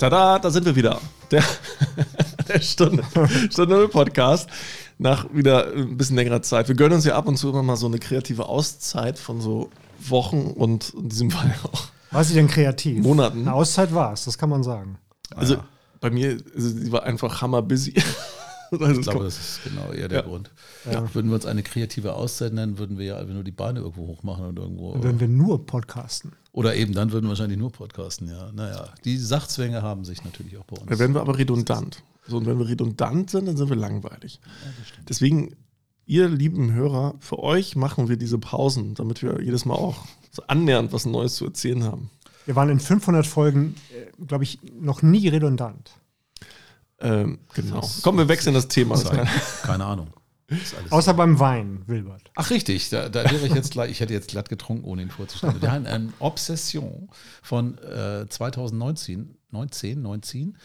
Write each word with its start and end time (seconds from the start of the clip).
Tada, 0.00 0.38
da 0.38 0.48
sind 0.48 0.64
wir 0.64 0.74
wieder. 0.74 0.98
Der, 1.30 1.44
der 2.48 2.60
Stunde, 2.62 3.04
Stunde 3.50 3.86
Podcast. 3.86 4.48
Nach 4.96 5.26
wieder 5.30 5.74
ein 5.74 5.98
bisschen 5.98 6.16
längerer 6.16 6.40
Zeit. 6.40 6.68
Wir 6.68 6.74
gönnen 6.74 6.94
uns 6.94 7.04
ja 7.04 7.16
ab 7.16 7.28
und 7.28 7.36
zu 7.36 7.50
immer 7.50 7.62
mal 7.62 7.76
so 7.76 7.84
eine 7.84 7.98
kreative 7.98 8.46
Auszeit 8.46 9.18
von 9.18 9.42
so 9.42 9.68
Wochen 9.98 10.52
und 10.56 10.94
in 10.94 11.10
diesem 11.10 11.30
Fall 11.30 11.54
auch. 11.64 11.82
War 12.12 12.24
sie 12.24 12.32
denn 12.32 12.48
kreativ? 12.48 13.02
Monaten. 13.02 13.42
Eine 13.42 13.52
Auszeit 13.52 13.92
war 13.92 14.14
es, 14.14 14.24
das 14.24 14.38
kann 14.38 14.48
man 14.48 14.62
sagen. 14.62 14.96
Also 15.36 15.56
ah, 15.56 15.58
ja. 15.58 15.64
bei 16.00 16.08
mir, 16.08 16.38
also, 16.54 16.68
sie 16.70 16.90
war 16.90 17.02
einfach 17.02 17.42
hammer 17.42 17.60
busy. 17.60 17.92
ich 18.98 19.00
glaube, 19.02 19.24
das 19.24 19.38
ist 19.38 19.60
genau 19.64 19.92
eher 19.92 20.08
der 20.08 20.20
ja. 20.20 20.24
Grund. 20.24 20.50
Ja. 20.90 21.14
Würden 21.14 21.28
wir 21.28 21.34
uns 21.34 21.46
eine 21.46 21.62
kreative 21.62 22.14
Auszeit 22.14 22.52
nennen, 22.52 22.78
würden 22.78 22.98
wir 22.98 23.06
ja 23.06 23.16
einfach 23.18 23.34
nur 23.34 23.44
die 23.44 23.50
Beine 23.50 23.80
irgendwo 23.80 24.06
hochmachen 24.06 24.46
und 24.46 24.58
irgendwo. 24.58 24.92
Dann 24.92 25.02
würden 25.02 25.20
wir 25.20 25.28
nur 25.28 25.66
podcasten. 25.66 26.32
Oder 26.52 26.74
eben, 26.74 26.94
dann 26.94 27.12
würden 27.12 27.26
wir 27.26 27.30
wahrscheinlich 27.30 27.58
nur 27.58 27.70
podcasten, 27.70 28.28
ja. 28.28 28.50
Naja, 28.52 28.88
die 29.04 29.16
Sachzwänge 29.16 29.82
haben 29.82 30.04
sich 30.04 30.24
natürlich 30.24 30.56
auch 30.56 30.64
bei 30.64 30.76
uns. 30.76 30.88
Da 30.88 30.98
werden 30.98 31.14
wir 31.14 31.20
aber 31.20 31.38
redundant. 31.38 32.02
So, 32.26 32.36
und 32.36 32.46
wenn 32.46 32.58
wir 32.58 32.68
redundant 32.68 33.30
sind, 33.30 33.46
dann 33.46 33.56
sind 33.56 33.68
wir 33.68 33.76
langweilig. 33.76 34.40
Ja, 34.44 34.70
Deswegen, 35.08 35.56
ihr 36.06 36.28
lieben 36.28 36.72
Hörer, 36.72 37.14
für 37.18 37.38
euch 37.40 37.76
machen 37.76 38.08
wir 38.08 38.16
diese 38.16 38.38
Pausen, 38.38 38.94
damit 38.94 39.22
wir 39.22 39.40
jedes 39.42 39.64
Mal 39.64 39.74
auch 39.74 40.06
so 40.30 40.42
annähernd 40.46 40.92
was 40.92 41.06
Neues 41.06 41.34
zu 41.34 41.46
erzählen 41.46 41.84
haben. 41.84 42.10
Wir 42.46 42.56
waren 42.56 42.68
in 42.68 42.80
500 42.80 43.26
Folgen, 43.26 43.74
äh, 43.90 44.24
glaube 44.26 44.44
ich, 44.44 44.58
noch 44.80 45.02
nie 45.02 45.28
redundant. 45.28 45.92
Ähm, 47.00 47.38
genau. 47.54 47.88
Komm, 48.02 48.18
wir 48.18 48.28
wechseln 48.28 48.54
das 48.54 48.68
Thema. 48.68 49.00
Keine 49.62 49.84
Ahnung. 49.84 50.12
Außer 50.90 51.14
beim 51.14 51.38
Wein, 51.38 51.82
Wilbert. 51.86 52.30
Ach 52.34 52.50
richtig, 52.50 52.90
da, 52.90 53.08
da, 53.08 53.24
wäre 53.30 53.46
ich 53.46 53.54
jetzt 53.54 53.70
gleich, 53.70 53.90
ich 53.90 54.00
hätte 54.00 54.12
jetzt 54.12 54.28
glatt 54.28 54.48
getrunken, 54.48 54.84
ohne 54.84 55.02
ihn 55.02 55.10
vorzustellen. 55.10 55.62
Wir 55.62 55.70
haben 55.70 55.86
eine 55.86 56.12
Obsession 56.18 57.08
von 57.42 57.78
äh, 57.78 58.26
2019, 58.28 59.36
19, 59.50 60.02
19, 60.02 60.58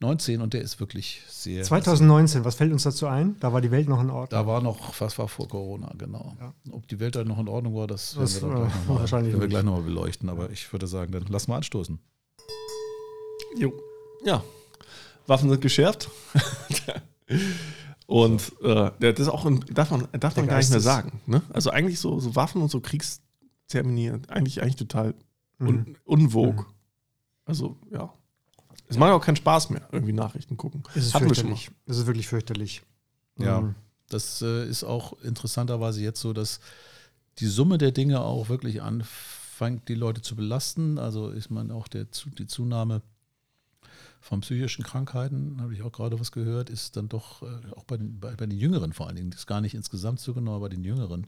19 0.00 0.40
und 0.42 0.52
der 0.52 0.62
ist 0.62 0.80
wirklich 0.80 1.22
sehr. 1.28 1.62
2019, 1.62 2.44
was 2.44 2.54
fällt 2.54 2.72
uns 2.72 2.82
dazu 2.82 3.06
ein? 3.06 3.36
Da 3.40 3.52
war 3.52 3.60
die 3.60 3.70
Welt 3.70 3.88
noch 3.88 4.00
in 4.00 4.10
Ordnung. 4.10 4.28
Da 4.30 4.46
war 4.46 4.60
noch, 4.60 5.00
was 5.00 5.18
war 5.18 5.28
vor 5.28 5.48
Corona, 5.48 5.92
genau. 5.96 6.34
Ja. 6.38 6.54
Ob 6.72 6.86
die 6.88 7.00
Welt 7.00 7.16
dann 7.16 7.28
noch 7.28 7.38
in 7.38 7.48
Ordnung 7.48 7.74
war, 7.74 7.86
das, 7.86 8.14
das 8.18 8.42
werden 8.42 8.56
wir, 8.56 8.66
äh, 8.66 8.98
wahrscheinlich 8.98 9.34
mal, 9.34 9.40
wir 9.40 9.48
gleich 9.48 9.62
nochmal 9.62 9.82
beleuchten. 9.82 10.28
Aber 10.28 10.50
ich 10.50 10.70
würde 10.72 10.86
sagen, 10.86 11.12
dann 11.12 11.24
lass 11.28 11.48
mal 11.48 11.56
anstoßen. 11.56 11.98
Jo. 13.58 13.72
Ja. 14.24 14.42
Waffen 15.26 15.50
sind 15.50 15.60
geschärft. 15.60 16.10
Und 18.06 18.52
äh, 18.62 18.90
das 18.98 19.20
ist 19.20 19.28
auch 19.28 19.46
ein, 19.46 19.60
darf 19.72 19.92
man, 19.92 20.08
darf 20.18 20.36
man 20.36 20.48
gar 20.48 20.58
nicht 20.58 20.70
mehr 20.70 20.80
sagen. 20.80 21.20
Ne? 21.26 21.42
Also 21.52 21.70
eigentlich 21.70 22.00
so, 22.00 22.18
so 22.18 22.34
Waffen 22.34 22.60
und 22.60 22.68
so 22.68 22.80
Kriegsterminieren, 22.80 24.28
eigentlich, 24.28 24.62
eigentlich 24.62 24.74
total 24.74 25.14
un, 25.60 25.76
mhm. 25.76 25.96
unvog. 26.04 26.56
Mhm. 26.56 26.66
Also, 27.44 27.76
ja. 27.92 28.12
Es 28.88 28.98
macht 28.98 29.12
auch 29.12 29.24
keinen 29.24 29.36
Spaß 29.36 29.70
mehr, 29.70 29.88
irgendwie 29.92 30.12
Nachrichten 30.12 30.56
gucken. 30.56 30.82
Es 30.96 31.06
ist 31.06 31.14
Hatten 31.14 31.26
fürchterlich. 31.26 31.70
Es 31.86 31.98
ist 31.98 32.06
wirklich 32.06 32.26
fürchterlich. 32.26 32.82
Ja. 33.38 33.60
Mhm. 33.60 33.76
Das 34.08 34.42
äh, 34.42 34.68
ist 34.68 34.82
auch 34.82 35.12
interessanterweise 35.22 36.02
jetzt 36.02 36.20
so, 36.20 36.32
dass 36.32 36.58
die 37.38 37.46
Summe 37.46 37.78
der 37.78 37.92
Dinge 37.92 38.22
auch 38.22 38.48
wirklich 38.48 38.82
anfängt, 38.82 39.88
die 39.88 39.94
Leute 39.94 40.20
zu 40.20 40.34
belasten. 40.34 40.98
Also 40.98 41.30
ist 41.30 41.50
man 41.50 41.70
auch 41.70 41.86
der, 41.86 42.06
die 42.38 42.48
Zunahme 42.48 43.02
von 44.20 44.40
psychischen 44.40 44.84
Krankheiten, 44.84 45.58
habe 45.60 45.72
ich 45.72 45.82
auch 45.82 45.92
gerade 45.92 46.20
was 46.20 46.32
gehört, 46.32 46.70
ist 46.70 46.96
dann 46.96 47.08
doch 47.08 47.42
äh, 47.42 47.46
auch 47.74 47.84
bei 47.84 47.96
den, 47.96 48.20
bei, 48.20 48.34
bei 48.34 48.46
den 48.46 48.58
Jüngeren 48.58 48.92
vor 48.92 49.06
allen 49.06 49.16
Dingen, 49.16 49.30
das 49.30 49.40
ist 49.40 49.46
gar 49.46 49.60
nicht 49.60 49.74
insgesamt 49.74 50.20
zugenommen, 50.20 50.56
aber 50.56 50.66
bei 50.66 50.74
den 50.74 50.84
Jüngeren. 50.84 51.26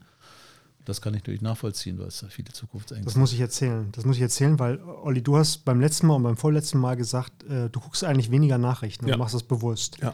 Das 0.85 1.01
kann 1.01 1.13
ich 1.13 1.21
natürlich 1.21 1.41
nachvollziehen, 1.41 1.97
weil 1.97 2.07
es 2.07 2.25
viele 2.29 2.51
Zukunftsängste 2.51 3.05
Das 3.05 3.15
muss 3.15 3.31
ich 3.31 3.39
erzählen. 3.39 3.89
Das 3.93 4.05
muss 4.05 4.17
ich 4.17 4.21
erzählen, 4.21 4.59
weil, 4.59 4.81
Olli, 4.81 5.21
du 5.21 5.37
hast 5.37 5.63
beim 5.63 5.79
letzten 5.79 6.07
Mal 6.07 6.15
und 6.15 6.23
beim 6.23 6.35
vorletzten 6.35 6.77
Mal 6.77 6.95
gesagt, 6.95 7.43
äh, 7.43 7.69
du 7.69 7.79
guckst 7.79 8.03
eigentlich 8.03 8.31
weniger 8.31 8.57
Nachrichten 8.57 9.07
ja. 9.07 9.13
und 9.13 9.19
machst 9.19 9.33
das 9.33 9.43
bewusst. 9.43 9.99
Ja. 10.01 10.13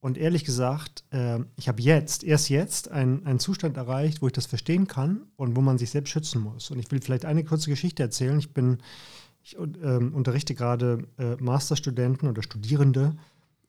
Und 0.00 0.18
ehrlich 0.18 0.44
gesagt, 0.44 1.02
äh, 1.10 1.40
ich 1.56 1.66
habe 1.66 1.82
jetzt, 1.82 2.22
erst 2.22 2.48
jetzt, 2.48 2.90
einen, 2.90 3.26
einen 3.26 3.40
Zustand 3.40 3.76
erreicht, 3.76 4.22
wo 4.22 4.26
ich 4.26 4.32
das 4.34 4.46
verstehen 4.46 4.86
kann 4.86 5.22
und 5.36 5.56
wo 5.56 5.62
man 5.62 5.78
sich 5.78 5.90
selbst 5.90 6.10
schützen 6.10 6.42
muss. 6.42 6.70
Und 6.70 6.78
ich 6.78 6.90
will 6.92 7.00
vielleicht 7.00 7.24
eine 7.24 7.42
kurze 7.42 7.70
Geschichte 7.70 8.02
erzählen. 8.02 8.38
Ich 8.38 8.52
bin 8.52 8.78
ich 9.44 9.56
ähm, 9.58 10.14
unterrichte 10.14 10.54
gerade 10.54 11.06
äh, 11.18 11.36
Masterstudenten 11.38 12.28
oder 12.28 12.42
Studierende 12.42 13.14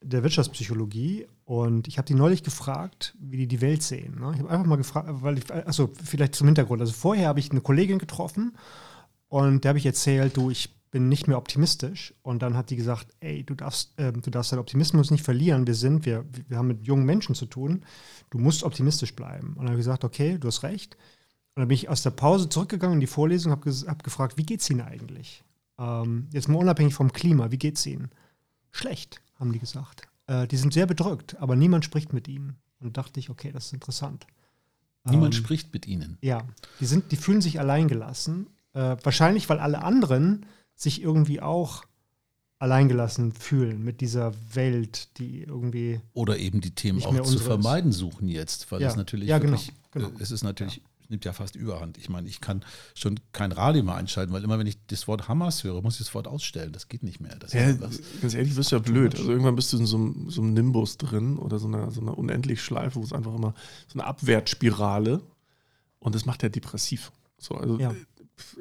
der 0.01 0.23
Wirtschaftspsychologie 0.23 1.27
und 1.43 1.87
ich 1.87 1.97
habe 1.97 2.05
die 2.05 2.13
neulich 2.13 2.43
gefragt, 2.43 3.15
wie 3.19 3.37
die 3.37 3.47
die 3.47 3.61
Welt 3.61 3.83
sehen. 3.83 4.19
Ne? 4.19 4.31
Ich 4.33 4.39
habe 4.39 4.49
einfach 4.49 4.67
mal 4.67 4.77
gefragt, 4.77 5.09
weil 5.09 5.37
ich, 5.37 5.51
also 5.51 5.91
vielleicht 6.01 6.35
zum 6.35 6.47
Hintergrund. 6.47 6.81
Also 6.81 6.93
vorher 6.93 7.27
habe 7.27 7.39
ich 7.39 7.51
eine 7.51 7.61
Kollegin 7.61 7.99
getroffen 7.99 8.55
und 9.27 9.63
der 9.63 9.69
habe 9.69 9.79
ich 9.79 9.85
erzählt, 9.85 10.37
du, 10.37 10.49
ich 10.49 10.73
bin 10.91 11.09
nicht 11.09 11.27
mehr 11.27 11.37
optimistisch. 11.37 12.13
Und 12.21 12.41
dann 12.41 12.55
hat 12.55 12.69
die 12.69 12.77
gesagt, 12.77 13.07
ey, 13.19 13.43
du 13.43 13.53
darfst, 13.53 13.99
äh, 13.99 14.13
du 14.13 14.29
darfst 14.29 14.53
deinen 14.53 14.59
Optimismus 14.59 15.11
nicht 15.11 15.25
verlieren. 15.25 15.67
Wir 15.67 15.75
sind, 15.75 16.05
wir, 16.05 16.23
wir 16.47 16.57
haben 16.57 16.69
mit 16.69 16.83
jungen 16.83 17.05
Menschen 17.05 17.35
zu 17.35 17.47
tun. 17.47 17.83
Du 18.29 18.37
musst 18.37 18.63
optimistisch 18.63 19.13
bleiben. 19.13 19.49
Und 19.49 19.57
dann 19.57 19.67
habe 19.67 19.75
ich 19.75 19.85
gesagt, 19.85 20.05
okay, 20.05 20.37
du 20.37 20.47
hast 20.47 20.63
recht. 20.63 20.95
Und 21.55 21.61
dann 21.61 21.67
bin 21.67 21.75
ich 21.75 21.89
aus 21.89 22.03
der 22.03 22.11
Pause 22.11 22.47
zurückgegangen 22.47 22.95
in 22.95 22.99
die 23.01 23.07
Vorlesung 23.07 23.51
und 23.51 23.59
habe 23.59 23.71
hab 23.89 24.03
gefragt, 24.03 24.37
wie 24.37 24.45
geht 24.45 24.61
es 24.61 24.69
Ihnen 24.69 24.81
eigentlich? 24.81 25.43
Ähm, 25.77 26.27
jetzt 26.31 26.47
mal 26.47 26.57
unabhängig 26.57 26.93
vom 26.93 27.11
Klima, 27.11 27.51
wie 27.51 27.57
geht 27.57 27.77
es 27.77 27.85
ihnen? 27.85 28.09
Schlecht, 28.71 29.21
haben 29.35 29.51
die 29.51 29.59
gesagt. 29.59 30.07
Äh, 30.27 30.47
die 30.47 30.57
sind 30.57 30.73
sehr 30.73 30.85
bedrückt, 30.85 31.37
aber 31.39 31.55
niemand 31.55 31.85
spricht 31.85 32.13
mit 32.13 32.27
ihnen. 32.27 32.57
Und 32.79 32.97
dachte 32.97 33.19
ich, 33.19 33.29
okay, 33.29 33.51
das 33.51 33.67
ist 33.67 33.73
interessant. 33.73 34.27
Niemand 35.05 35.33
ähm, 35.33 35.43
spricht 35.43 35.73
mit 35.73 35.87
ihnen. 35.87 36.17
Ja, 36.21 36.45
die, 36.79 36.85
sind, 36.85 37.11
die 37.11 37.15
fühlen 37.15 37.41
sich 37.41 37.59
alleingelassen. 37.59 38.47
Äh, 38.73 38.97
wahrscheinlich, 39.01 39.49
weil 39.49 39.59
alle 39.59 39.83
anderen 39.83 40.45
sich 40.75 41.01
irgendwie 41.01 41.41
auch 41.41 41.83
alleingelassen 42.59 43.31
fühlen 43.31 43.83
mit 43.83 44.01
dieser 44.01 44.33
Welt, 44.53 45.17
die 45.17 45.43
irgendwie. 45.43 46.01
Oder 46.13 46.37
eben 46.37 46.61
die 46.61 46.73
Themen 46.75 47.03
auch 47.03 47.21
zu 47.21 47.39
vermeiden 47.39 47.91
ist. 47.91 47.97
suchen 47.97 48.27
jetzt, 48.27 48.71
weil 48.71 48.81
ja. 48.81 48.89
es 48.89 48.95
natürlich 48.95 49.29
ja, 49.29 49.39
genau, 49.39 49.59
genau. 49.91 50.11
es 50.19 50.31
ist 50.31 50.43
natürlich 50.43 50.77
ja 50.77 50.83
nimmt 51.09 51.25
ja 51.25 51.33
fast 51.33 51.55
überhand. 51.55 51.97
Ich 51.97 52.09
meine, 52.09 52.27
ich 52.27 52.41
kann 52.41 52.63
schon 52.93 53.19
kein 53.31 53.51
Radio 53.51 53.83
mehr 53.83 53.95
einschalten, 53.95 54.33
weil 54.33 54.43
immer 54.43 54.59
wenn 54.59 54.67
ich 54.67 54.77
das 54.87 55.07
Wort 55.07 55.27
Hamas 55.27 55.63
höre, 55.63 55.81
muss 55.81 55.95
ich 55.99 56.05
das 56.05 56.13
Wort 56.13 56.27
ausstellen. 56.27 56.71
Das 56.71 56.87
geht 56.87 57.03
nicht 57.03 57.19
mehr. 57.19 57.37
ja, 57.51 57.71
ganz 57.73 58.33
ehrlich, 58.33 58.55
wirst 58.55 58.71
du 58.71 58.77
ja 58.77 58.81
blöd. 58.81 59.15
Also 59.15 59.31
irgendwann 59.31 59.55
bist 59.55 59.73
du 59.73 59.77
in 59.77 59.85
so 59.85 59.97
einem, 59.97 60.29
so 60.29 60.41
einem 60.41 60.53
Nimbus 60.53 60.97
drin 60.97 61.37
oder 61.37 61.59
so 61.59 61.67
einer, 61.67 61.91
so 61.91 62.01
einer 62.01 62.17
unendlich 62.17 62.61
Schleife, 62.61 62.95
wo 62.95 63.03
es 63.03 63.13
einfach 63.13 63.33
immer 63.33 63.53
so 63.87 63.99
eine 63.99 64.07
Abwärtsspirale 64.07 65.21
und 65.99 66.15
das 66.15 66.25
macht 66.25 66.43
ja 66.43 66.49
depressiv. 66.49 67.11
So, 67.37 67.55
also 67.55 67.79
ja. 67.79 67.93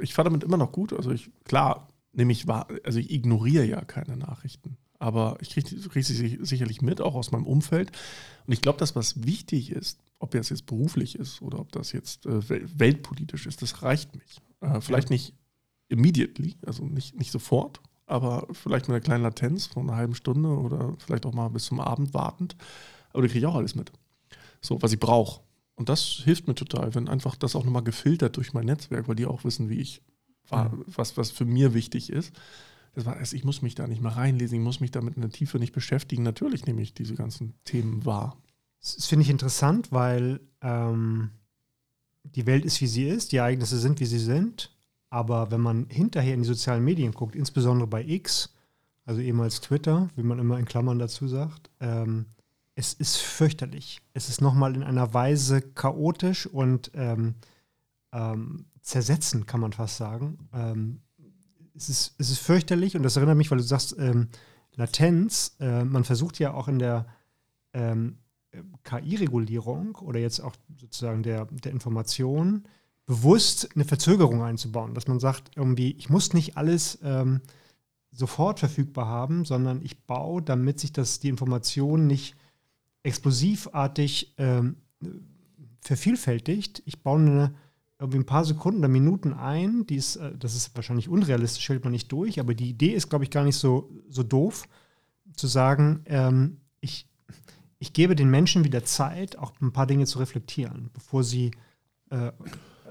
ich 0.01 0.15
fahre 0.15 0.31
damit 0.31 0.45
immer 0.45 0.57
noch 0.57 0.73
gut. 0.73 0.93
Also 0.93 1.11
ich, 1.11 1.31
klar, 1.45 1.89
nehme 2.13 2.33
ich 2.33 2.47
wahr, 2.47 2.69
also 2.85 2.99
ich 2.99 3.11
ignoriere 3.11 3.65
ja 3.65 3.81
keine 3.83 4.17
Nachrichten. 4.17 4.77
Aber 4.99 5.37
ich 5.41 5.51
kriege 5.51 5.77
krieg 5.89 6.05
sie 6.05 6.39
sicherlich 6.41 6.81
mit, 6.81 7.01
auch 7.01 7.15
aus 7.15 7.33
meinem 7.33 7.47
Umfeld. 7.47 7.93
Und 8.47 8.53
ich 8.53 8.63
glaube, 8.63 8.79
das, 8.79 8.97
was 8.97 9.25
wichtig 9.27 9.71
ist, 9.71 9.99
ob 10.19 10.31
das 10.31 10.49
jetzt 10.49 10.67
beruflich 10.67 11.19
ist 11.19 11.43
oder 11.43 11.59
ob 11.59 11.73
das 11.73 11.93
jetzt 11.93 12.27
äh, 12.27 12.79
weltpolitisch 12.79 13.47
ist, 13.47 13.63
das 13.63 13.83
reicht 13.83 14.15
mich. 14.15 14.41
Äh, 14.61 14.81
vielleicht 14.81 15.11
nicht 15.11 15.35
immediately, 15.89 16.57
also 16.65 16.85
nicht, 16.85 17.17
nicht 17.17 17.31
sofort, 17.31 17.81
aber 18.07 18.47
vielleicht 18.53 18.89
mit 18.89 18.95
einer 18.95 19.05
kleinen 19.05 19.23
Latenz 19.23 19.67
von 19.67 19.89
einer 19.89 19.97
halben 19.97 20.15
Stunde 20.15 20.49
oder 20.49 20.95
vielleicht 20.99 21.27
auch 21.27 21.35
mal 21.35 21.49
bis 21.49 21.67
zum 21.67 21.81
Abend 21.81 22.15
wartend. 22.15 22.57
Aber 23.11 23.23
da 23.23 23.29
kriege 23.29 23.41
ich 23.41 23.47
auch 23.47 23.55
alles 23.55 23.75
mit. 23.75 23.93
So, 24.61 24.81
was 24.83 24.93
ich 24.93 25.01
brauche. 25.01 25.43
Und 25.77 25.89
das 25.89 26.03
hilft 26.25 26.47
mir 26.47 26.55
total, 26.55 26.95
wenn 26.95 27.09
einfach 27.09 27.37
das 27.37 27.57
auch 27.57 27.65
nochmal 27.65 27.83
gefiltert 27.83 28.37
durch 28.37 28.53
mein 28.53 28.67
Netzwerk, 28.67 29.09
weil 29.09 29.17
die 29.17 29.27
auch 29.27 29.45
wissen, 29.45 29.69
wie 29.69 29.81
ich 29.81 30.03
war, 30.49 30.73
was, 30.87 31.17
was 31.17 31.31
für 31.31 31.45
mir 31.45 31.75
wichtig 31.75 32.11
ist. 32.11 32.33
Das 32.95 33.07
war, 33.07 33.21
ich 33.21 33.45
muss 33.45 33.63
mich 33.63 33.75
da 33.75 33.87
nicht 33.87 34.01
mal 34.01 34.13
reinlesen, 34.13 34.59
ich 34.59 34.65
muss 34.65 34.81
mich 34.81 34.93
damit 34.93 35.17
in 35.17 35.23
der 35.23 35.31
Tiefe 35.31 35.59
nicht 35.59 35.73
beschäftigen. 35.73 36.23
Natürlich 36.23 36.67
nehme 36.67 36.83
ich 36.83 36.95
diese 36.95 37.15
ganzen 37.15 37.55
Themen 37.65 38.05
wahr. 38.05 38.37
Das 38.85 39.07
finde 39.07 39.23
ich 39.23 39.31
interessant, 39.31 39.93
weil 39.93 40.41
ähm, 40.61 41.31
die 42.23 42.47
Welt 42.47 42.67
ist, 42.67 42.83
wie 42.83 42.87
sie 42.87 43.09
ist, 43.09 43.33
die 43.33 43.39
Ereignisse 43.39 43.79
sind, 43.79 43.99
wie 43.99 44.07
sie 44.07 44.19
sind. 44.19 44.71
Aber 45.09 45.51
wenn 45.51 45.63
man 45.63 45.87
hinterher 45.89 46.35
in 46.35 46.43
die 46.43 46.49
sozialen 46.49 46.85
Medien 46.85 47.13
guckt, 47.13 47.35
insbesondere 47.35 47.89
bei 47.89 48.05
X, 48.05 48.53
also 49.07 49.23
ehemals 49.23 49.61
Twitter, 49.61 50.09
wie 50.17 50.23
man 50.23 50.39
immer 50.39 50.59
in 50.59 50.67
Klammern 50.67 50.99
dazu 50.99 51.29
sagt, 51.29 51.71
ähm, 51.81 52.27
es 52.75 52.93
ist 52.93 53.17
fürchterlich. 53.17 54.01
Es 54.13 54.29
ist 54.29 54.41
nochmal 54.41 54.75
in 54.75 54.83
einer 54.83 55.15
Weise 55.15 55.63
chaotisch 55.63 56.47
und 56.47 56.91
ähm, 56.95 57.37
ähm, 58.13 58.67
zersetzend, 58.83 59.47
kann 59.47 59.61
man 59.61 59.73
fast 59.73 59.97
sagen. 59.97 60.49
Ähm, 60.53 61.01
es, 61.75 61.89
ist, 61.89 62.15
es 62.19 62.31
ist 62.31 62.41
fürchterlich 62.41 62.97
und 62.97 63.03
das 63.03 63.17
erinnert 63.17 63.37
mich, 63.37 63.51
weil 63.51 63.59
du 63.59 63.65
sagst, 63.65 63.97
ähm, 63.99 64.29
Latenz, 64.75 65.57
äh, 65.61 65.85
man 65.85 66.05
versucht 66.05 66.39
ja 66.39 66.53
auch 66.53 66.69
in 66.69 66.81
der 66.81 67.07
ähm, 67.73 68.19
KI-Regulierung 68.85 69.97
oder 69.97 70.19
jetzt 70.21 70.41
auch 70.41 70.55
sozusagen 70.77 71.23
der, 71.23 71.47
der 71.47 71.73
Information 71.73 72.65
bewusst 73.07 73.69
eine 73.75 73.85
Verzögerung 73.85 74.43
einzubauen, 74.43 74.95
dass 74.95 75.09
man 75.09 75.21
sagt, 75.21 75.51
irgendwie, 75.57 75.93
ich 75.93 76.09
muss 76.09 76.33
nicht 76.33 76.57
alles 76.57 76.99
ähm, 77.03 77.41
sofort 78.11 78.61
verfügbar 78.61 79.07
haben, 79.07 79.45
sondern 79.45 79.83
ich 79.83 80.05
baue, 80.07 80.41
damit 80.41 80.81
sich 80.81 80.93
das, 80.93 81.21
die 81.21 81.29
Information 81.29 82.07
nicht 82.07 82.35
explosivartig 83.03 84.35
ähm, 84.39 84.77
vervielfältigt, 85.81 86.83
ich 86.87 87.03
baue 87.03 87.21
eine 87.21 87.55
irgendwie 87.99 88.19
ein 88.19 88.27
paar 88.27 88.45
Sekunden 88.45 88.81
oder 88.81 88.89
Minuten 88.89 89.33
ein. 89.33 89.87
Die 89.87 89.97
ist, 89.97 90.17
äh, 90.17 90.37
das 90.37 90.55
ist 90.55 90.75
wahrscheinlich 90.77 91.09
unrealistisch, 91.09 91.69
hält 91.69 91.85
man 91.85 91.93
nicht 91.93 92.11
durch, 92.11 92.41
aber 92.41 92.55
die 92.55 92.69
Idee 92.69 92.93
ist, 92.93 93.09
glaube 93.09 93.25
ich, 93.25 93.31
gar 93.31 93.45
nicht 93.45 93.57
so, 93.57 93.91
so 94.09 94.23
doof, 94.23 94.69
zu 95.37 95.47
sagen, 95.47 96.03
ähm, 96.07 96.59
ich, 96.81 97.09
ich 97.85 97.93
gebe 97.93 98.17
den 98.17 98.31
Menschen 98.31 98.65
wieder 98.65 98.83
Zeit, 98.83 99.37
auch 99.39 99.53
ein 99.61 99.71
paar 99.71 99.87
Dinge 99.87 100.07
zu 100.07 100.19
reflektieren, 100.19 100.89
bevor 100.95 101.23
sie 101.23 101.51
äh, 102.09 102.33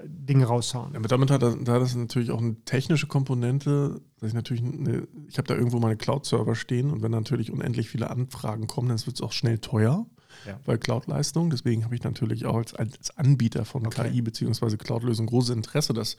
Dinge 0.04 0.44
raushauen. 0.44 0.94
Aber 0.94 1.08
damit 1.08 1.32
hat 1.32 1.42
das, 1.42 1.56
da 1.60 1.80
das 1.80 1.96
natürlich 1.96 2.30
auch 2.30 2.38
eine 2.38 2.54
technische 2.64 3.08
Komponente, 3.08 4.02
dass 4.20 4.28
ich 4.28 4.34
natürlich, 4.34 4.62
eine, 4.62 5.08
ich 5.26 5.36
habe 5.36 5.48
da 5.48 5.56
irgendwo 5.56 5.80
meine 5.80 5.96
Cloud-Server 5.96 6.54
stehen 6.54 6.92
und 6.92 7.02
wenn 7.02 7.10
natürlich 7.10 7.50
unendlich 7.50 7.88
viele 7.88 8.08
Anfragen 8.08 8.68
kommen, 8.68 8.88
dann 8.88 9.04
wird 9.04 9.16
es 9.16 9.20
auch 9.20 9.32
schnell 9.32 9.58
teuer 9.58 10.06
ja. 10.46 10.60
bei 10.64 10.76
Cloud-Leistung. 10.76 11.50
Deswegen 11.50 11.84
habe 11.84 11.96
ich 11.96 12.04
natürlich 12.04 12.46
auch 12.46 12.54
als, 12.54 12.74
als 12.74 13.16
Anbieter 13.16 13.64
von 13.64 13.84
okay. 13.88 14.10
KI 14.10 14.22
bzw. 14.22 14.76
Cloud-Lösungen 14.76 15.28
großes 15.28 15.56
Interesse, 15.56 15.92
das 15.92 16.16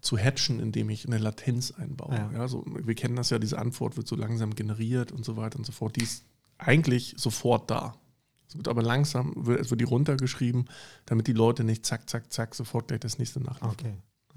zu 0.00 0.18
hatchen, 0.18 0.58
indem 0.58 0.90
ich 0.90 1.06
eine 1.06 1.18
Latenz 1.18 1.70
einbaue. 1.70 2.16
Ja. 2.16 2.30
ja 2.32 2.48
so, 2.48 2.64
wir 2.66 2.94
kennen 2.96 3.14
das 3.14 3.30
ja, 3.30 3.38
diese 3.38 3.58
Antwort 3.58 3.96
wird 3.96 4.08
so 4.08 4.16
langsam 4.16 4.56
generiert 4.56 5.12
und 5.12 5.24
so 5.24 5.36
weiter 5.36 5.58
und 5.58 5.64
so 5.64 5.70
fort. 5.70 5.94
Die 5.94 6.02
ist 6.02 6.24
eigentlich 6.60 7.14
sofort 7.16 7.70
da. 7.70 7.94
Es 8.50 8.56
wird 8.56 8.66
aber 8.66 8.82
langsam, 8.82 9.46
es 9.60 9.70
wird 9.70 9.80
die 9.80 9.84
runtergeschrieben, 9.84 10.68
damit 11.06 11.28
die 11.28 11.32
Leute 11.32 11.62
nicht 11.62 11.86
zack, 11.86 12.10
zack, 12.10 12.32
zack 12.32 12.56
sofort 12.56 12.88
gleich 12.88 12.98
das 12.98 13.16
nächste 13.16 13.38
nachliefern. 13.38 13.70
Okay. 13.70 13.94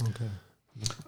okay. 0.07 0.29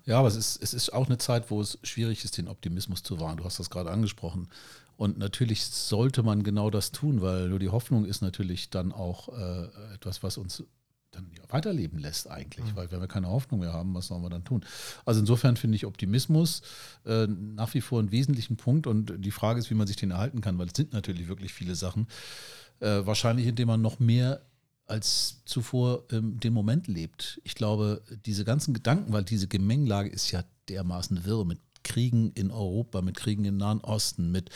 Ja, 0.06 0.18
aber 0.18 0.28
es 0.28 0.36
ist, 0.36 0.62
es 0.62 0.74
ist 0.74 0.92
auch 0.92 1.06
eine 1.06 1.20
Zeit, 1.20 1.52
wo 1.52 1.62
es 1.62 1.78
schwierig 1.84 2.26
ist, 2.26 2.38
den 2.40 2.48
Optimismus 2.48 3.04
zu 3.04 3.20
wahren. 3.20 3.38
Du 3.38 3.46
hast 3.46 3.60
das 3.60 3.70
gerade 3.70 3.92
angesprochen. 3.92 4.50
Und 4.98 5.20
natürlich 5.20 5.66
sollte 5.66 6.24
man 6.24 6.42
genau 6.42 6.72
das 6.72 6.92
tun, 6.92 7.22
weil 7.22 7.50
nur 7.50 7.60
die 7.60 7.70
Hoffnung 7.70 8.06
ist 8.06 8.22
natürlich 8.22 8.72
dann 8.72 8.92
auch 8.92 9.30
äh, 9.30 9.68
etwas, 9.94 10.24
was 10.24 10.38
uns 10.38 10.64
dann 11.12 11.32
ja, 11.38 11.44
weiterleben 11.50 12.00
lässt 12.00 12.30
eigentlich, 12.30 12.66
mhm. 12.66 12.76
weil 12.76 12.92
wenn 12.92 13.00
wir 13.00 13.08
keine 13.08 13.30
Hoffnung 13.30 13.62
mehr 13.62 13.74
haben, 13.74 13.94
was 13.94 14.08
sollen 14.08 14.22
wir 14.22 14.30
dann 14.30 14.44
tun? 14.44 14.66
Also 15.06 15.20
insofern 15.20 15.56
finde 15.56 15.76
ich 15.76 15.86
Optimismus 15.86 16.62
äh, 17.06 17.28
nach 17.28 17.74
wie 17.74 17.82
vor 17.82 18.00
einen 18.00 18.12
wesentlichen 18.12 18.58
Punkt 18.58 18.88
und 18.88 19.14
die 19.18 19.32
Frage 19.32 19.60
ist, 19.60 19.70
wie 19.70 19.76
man 19.76 19.88
sich 19.88 19.96
den 19.96 20.12
erhalten 20.12 20.42
kann, 20.42 20.58
weil 20.58 20.68
es 20.68 20.74
sind 20.76 20.94
natürlich 20.94 21.28
wirklich 21.28 21.54
viele 21.54 21.76
Sachen. 21.76 22.08
Äh, 22.80 23.06
wahrscheinlich, 23.06 23.48
indem 23.48 23.68
man 23.68 23.82
noch 23.82 24.00
mehr 24.00 24.42
als 24.88 25.42
zuvor 25.46 26.04
ähm, 26.12 26.40
den 26.40 26.54
Moment 26.54 26.88
lebt. 26.88 27.42
Ich 27.44 27.56
glaube, 27.56 28.04
diese 28.26 28.46
ganzen 28.46 28.74
Gedanken, 28.74 29.14
weil 29.14 29.24
diese 29.24 29.48
Gemengelage 29.48 30.10
ist 30.10 30.32
ja 30.32 30.44
dermaßen 30.70 31.26
wirr 31.26 31.46
mit 31.46 31.60
Kriegen 31.86 32.32
in 32.34 32.52
Europa, 32.52 33.02
mit 33.02 33.16
Kriegen 33.16 33.46
im 33.46 33.56
Nahen 33.56 33.80
Osten, 33.80 34.32
mit 34.32 34.50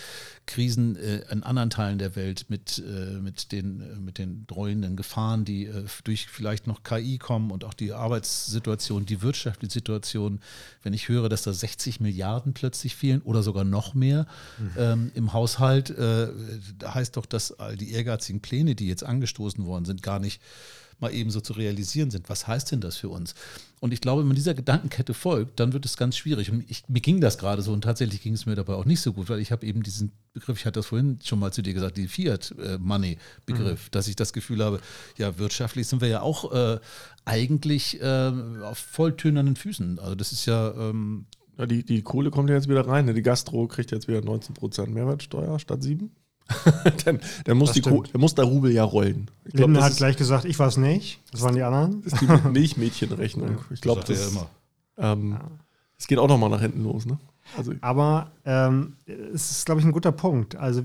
Krisen 0.45 0.97
äh, 0.97 1.21
in 1.31 1.43
anderen 1.43 1.69
Teilen 1.69 1.99
der 1.99 2.17
Welt, 2.17 2.47
mit, 2.49 2.83
äh, 2.85 3.19
mit, 3.21 3.53
den, 3.53 3.79
äh, 3.79 3.95
mit 3.99 4.17
den 4.17 4.45
drohenden 4.47 4.97
Gefahren, 4.97 5.45
die 5.45 5.69
durch 6.03 6.27
vielleicht 6.27 6.67
noch 6.67 6.83
KI 6.83 7.17
kommen 7.17 7.51
und 7.51 7.63
auch 7.63 7.73
die 7.73 7.93
Arbeitssituation, 7.93 9.05
die 9.05 9.21
wirtschaftliche 9.21 9.71
Situation. 9.71 10.39
Wenn 10.83 10.93
ich 10.93 11.07
höre, 11.07 11.29
dass 11.29 11.43
da 11.43 11.53
60 11.53 11.99
Milliarden 12.01 12.53
plötzlich 12.53 12.95
fehlen 12.95 13.21
oder 13.21 13.43
sogar 13.43 13.63
noch 13.63 13.93
mehr 13.93 14.25
mhm. 14.57 14.71
ähm, 14.77 15.11
im 15.13 15.33
Haushalt, 15.33 15.91
äh, 15.91 16.27
heißt 16.83 17.15
doch, 17.15 17.27
dass 17.27 17.51
all 17.59 17.77
die 17.77 17.91
ehrgeizigen 17.91 18.41
Pläne, 18.41 18.75
die 18.75 18.87
jetzt 18.87 19.03
angestoßen 19.03 19.65
worden 19.65 19.85
sind, 19.85 20.01
gar 20.03 20.19
nicht 20.19 20.41
mal 20.99 21.13
eben 21.13 21.31
so 21.31 21.41
zu 21.41 21.53
realisieren 21.53 22.11
sind. 22.11 22.29
Was 22.29 22.47
heißt 22.47 22.71
denn 22.71 22.81
das 22.81 22.97
für 22.97 23.09
uns? 23.09 23.35
Und 23.79 23.93
ich 23.93 24.01
glaube, 24.01 24.21
wenn 24.21 24.27
man 24.27 24.35
dieser 24.35 24.53
Gedankenkette 24.53 25.13
folgt, 25.13 25.59
dann 25.59 25.73
wird 25.73 25.85
es 25.85 25.97
ganz 25.97 26.17
schwierig. 26.17 26.51
Und 26.51 26.69
ich, 26.69 26.83
mir 26.87 26.99
ging 26.99 27.21
das 27.21 27.37
gerade 27.37 27.61
so 27.61 27.71
und 27.71 27.81
tatsächlich 27.81 28.21
ging 28.21 28.33
es 28.33 28.45
mir 28.45 28.55
dabei 28.55 28.73
auch 28.73 28.85
nicht 28.85 29.01
so 29.01 29.13
gut, 29.13 29.29
weil 29.29 29.39
ich 29.39 29.51
habe 29.51 29.65
eben 29.65 29.83
diesen 29.83 30.11
Begriff, 30.33 30.59
ich 30.59 30.65
hatte 30.65 30.79
das 30.79 30.87
vorhin 30.87 31.19
schon 31.23 31.39
mal 31.39 31.53
zu 31.53 31.61
dir 31.61 31.73
gesagt, 31.73 31.97
die 31.97 32.07
Fiat-Money-Begriff, 32.07 33.85
mhm. 33.85 33.91
dass 33.91 34.07
ich 34.07 34.15
das 34.15 34.33
Gefühl 34.33 34.63
habe, 34.63 34.81
ja, 35.17 35.37
wirtschaftlich 35.37 35.87
sind 35.87 36.01
wir 36.01 36.09
ja 36.09 36.21
auch 36.21 36.51
äh, 36.51 36.79
eigentlich 37.25 38.01
äh, 38.01 38.31
auf 38.63 38.77
voll 38.77 39.15
tönernen 39.15 39.55
Füßen. 39.55 39.99
Also 39.99 40.15
das 40.15 40.31
ist 40.31 40.45
ja... 40.45 40.71
Ähm, 40.71 41.25
ja, 41.57 41.65
die, 41.65 41.83
die 41.83 42.01
Kohle 42.03 42.31
kommt 42.31 42.49
ja 42.49 42.55
jetzt 42.55 42.69
wieder 42.69 42.87
rein. 42.87 43.05
Ne? 43.05 43.13
Die 43.13 43.21
Gastro 43.21 43.67
kriegt 43.67 43.91
jetzt 43.91 44.07
wieder 44.07 44.19
19% 44.19 44.87
Mehrwertsteuer 44.87 45.59
statt 45.59 45.83
7. 45.83 46.09
dann, 47.05 47.19
dann, 47.45 47.57
muss 47.57 47.71
die, 47.73 47.81
dann 47.81 48.03
muss 48.15 48.35
der 48.35 48.45
Rubel 48.45 48.71
ja 48.71 48.83
rollen. 48.83 49.29
Ich 49.45 49.53
glaub, 49.53 49.69
Linden 49.69 49.83
hat 49.83 49.95
gleich 49.97 50.17
gesagt, 50.17 50.45
ich 50.45 50.57
war 50.59 50.67
es 50.67 50.77
nicht. 50.77 51.19
Das 51.31 51.41
waren 51.41 51.55
die 51.55 51.63
anderen. 51.63 52.01
Das 52.03 52.13
ist 52.13 52.21
die 52.21 52.27
Milchmädchenrechnung. 52.49 53.59
Ich 53.71 53.81
glaube, 53.81 54.01
das, 54.01 54.33
das, 54.33 54.35
ja 54.35 54.47
ähm, 54.99 55.31
ja. 55.31 55.51
das 55.97 56.07
geht 56.07 56.19
auch 56.19 56.27
nochmal 56.27 56.49
nach 56.49 56.61
hinten 56.61 56.83
los. 56.83 57.05
Ne? 57.05 57.17
Also, 57.57 57.73
Aber 57.81 58.31
ähm, 58.45 58.95
es 59.05 59.51
ist, 59.51 59.65
glaube 59.65 59.81
ich, 59.81 59.87
ein 59.87 59.91
guter 59.91 60.11
Punkt. 60.11 60.55
Also 60.55 60.83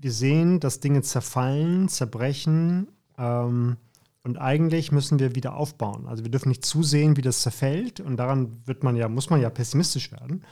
wir 0.00 0.12
sehen, 0.12 0.60
dass 0.60 0.80
Dinge 0.80 1.02
zerfallen, 1.02 1.88
zerbrechen 1.88 2.88
ähm, 3.18 3.76
und 4.22 4.38
eigentlich 4.38 4.92
müssen 4.92 5.18
wir 5.18 5.34
wieder 5.34 5.56
aufbauen. 5.56 6.06
Also 6.06 6.24
wir 6.24 6.30
dürfen 6.30 6.48
nicht 6.50 6.64
zusehen, 6.64 7.16
wie 7.16 7.22
das 7.22 7.40
zerfällt 7.40 8.00
und 8.00 8.16
daran 8.16 8.52
wird 8.66 8.84
man 8.84 8.96
ja, 8.96 9.08
muss 9.08 9.30
man 9.30 9.40
ja 9.40 9.50
pessimistisch 9.50 10.12
werden. 10.12 10.44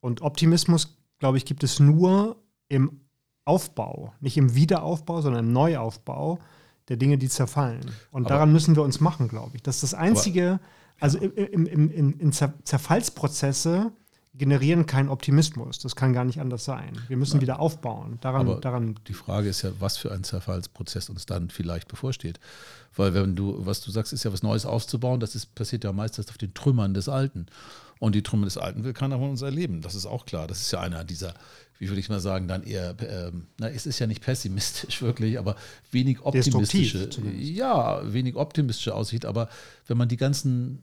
Und 0.00 0.22
Optimismus, 0.22 0.96
glaube 1.18 1.38
ich, 1.38 1.44
gibt 1.44 1.64
es 1.64 1.80
nur 1.80 2.36
im 2.68 3.00
Aufbau, 3.46 4.12
nicht 4.20 4.36
im 4.36 4.54
Wiederaufbau, 4.54 5.22
sondern 5.22 5.46
im 5.46 5.52
Neuaufbau 5.52 6.38
der 6.88 6.96
Dinge, 6.96 7.16
die 7.16 7.28
zerfallen. 7.28 7.90
Und 8.10 8.26
aber 8.26 8.34
daran 8.34 8.52
müssen 8.52 8.76
wir 8.76 8.82
uns 8.82 9.00
machen, 9.00 9.28
glaube 9.28 9.52
ich. 9.56 9.62
Das 9.62 9.76
ist 9.76 9.82
das 9.82 9.94
Einzige, 9.94 10.52
aber, 10.52 10.60
also 11.00 11.18
im, 11.18 11.66
im, 11.66 11.90
im, 11.90 12.18
in 12.18 12.32
Zerfallsprozesse 12.32 13.92
generieren 14.34 14.86
keinen 14.86 15.08
Optimismus. 15.08 15.78
Das 15.78 15.96
kann 15.96 16.12
gar 16.12 16.24
nicht 16.24 16.40
anders 16.40 16.64
sein. 16.64 16.92
Wir 17.08 17.16
müssen 17.16 17.40
wieder 17.40 17.58
aufbauen. 17.60 18.18
Daran, 18.20 18.60
daran 18.60 18.98
die 19.06 19.14
Frage 19.14 19.48
ist 19.48 19.62
ja, 19.62 19.70
was 19.78 19.96
für 19.96 20.12
ein 20.12 20.24
Zerfallsprozess 20.24 21.08
uns 21.08 21.26
dann 21.26 21.48
vielleicht 21.48 21.88
bevorsteht. 21.88 22.38
Weil 22.94 23.14
wenn 23.14 23.34
du, 23.34 23.64
was 23.64 23.80
du 23.80 23.90
sagst, 23.90 24.12
ist 24.12 24.24
ja 24.24 24.32
was 24.32 24.42
Neues 24.42 24.66
aufzubauen, 24.66 25.20
das 25.20 25.34
ist, 25.34 25.54
passiert 25.54 25.84
ja 25.84 25.92
meistens 25.92 26.28
auf 26.28 26.38
den 26.38 26.52
Trümmern 26.52 26.94
des 26.94 27.08
Alten. 27.08 27.46
Und 27.98 28.14
die 28.14 28.22
Trümmer 28.22 28.44
des 28.44 28.58
Alten 28.58 28.84
will 28.84 28.92
keiner 28.92 29.18
von 29.18 29.30
uns 29.30 29.40
erleben. 29.40 29.80
Das 29.80 29.94
ist 29.94 30.04
auch 30.04 30.26
klar. 30.26 30.46
Das 30.46 30.60
ist 30.60 30.70
ja 30.70 30.80
einer 30.80 31.02
dieser 31.02 31.32
wie 31.78 31.88
würde 31.88 32.00
ich 32.00 32.08
mal 32.08 32.20
sagen, 32.20 32.48
dann 32.48 32.62
eher, 32.62 32.94
ähm, 33.00 33.46
na, 33.58 33.68
es 33.68 33.86
ist 33.86 33.98
ja 33.98 34.06
nicht 34.06 34.22
pessimistisch 34.22 35.02
wirklich, 35.02 35.38
aber 35.38 35.56
wenig 35.90 36.20
optimistische, 36.22 37.08
ja, 37.38 38.00
wenig 38.12 38.36
optimistische 38.36 38.94
Aussicht. 38.94 39.26
Aber 39.26 39.48
wenn 39.86 39.96
man 39.96 40.08
die 40.08 40.16
ganzen 40.16 40.82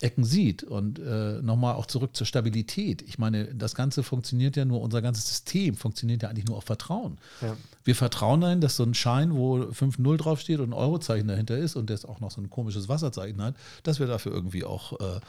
Ecken 0.00 0.24
sieht 0.24 0.64
und 0.64 0.98
äh, 0.98 1.40
nochmal 1.42 1.74
auch 1.74 1.86
zurück 1.86 2.16
zur 2.16 2.26
Stabilität. 2.26 3.02
Ich 3.02 3.18
meine, 3.18 3.54
das 3.54 3.74
Ganze 3.74 4.02
funktioniert 4.02 4.56
ja 4.56 4.64
nur, 4.64 4.80
unser 4.80 5.00
ganzes 5.00 5.28
System 5.28 5.76
funktioniert 5.76 6.22
ja 6.22 6.28
eigentlich 6.28 6.46
nur 6.46 6.56
auf 6.56 6.64
Vertrauen. 6.64 7.18
Ja. 7.40 7.56
Wir 7.84 7.94
vertrauen 7.94 8.40
dahin, 8.40 8.60
dass 8.60 8.76
so 8.76 8.82
ein 8.82 8.94
Schein, 8.94 9.34
wo 9.34 9.58
5-0 9.58 10.16
draufsteht 10.16 10.58
und 10.58 10.70
ein 10.70 10.72
Eurozeichen 10.72 11.28
dahinter 11.28 11.56
ist 11.56 11.76
und 11.76 11.88
das 11.88 12.04
auch 12.04 12.20
noch 12.20 12.32
so 12.32 12.40
ein 12.40 12.50
komisches 12.50 12.88
Wasserzeichen 12.88 13.40
hat, 13.40 13.54
dass 13.84 14.00
wir 14.00 14.06
dafür 14.06 14.32
irgendwie 14.32 14.64
auch 14.64 14.98
äh, 15.00 15.20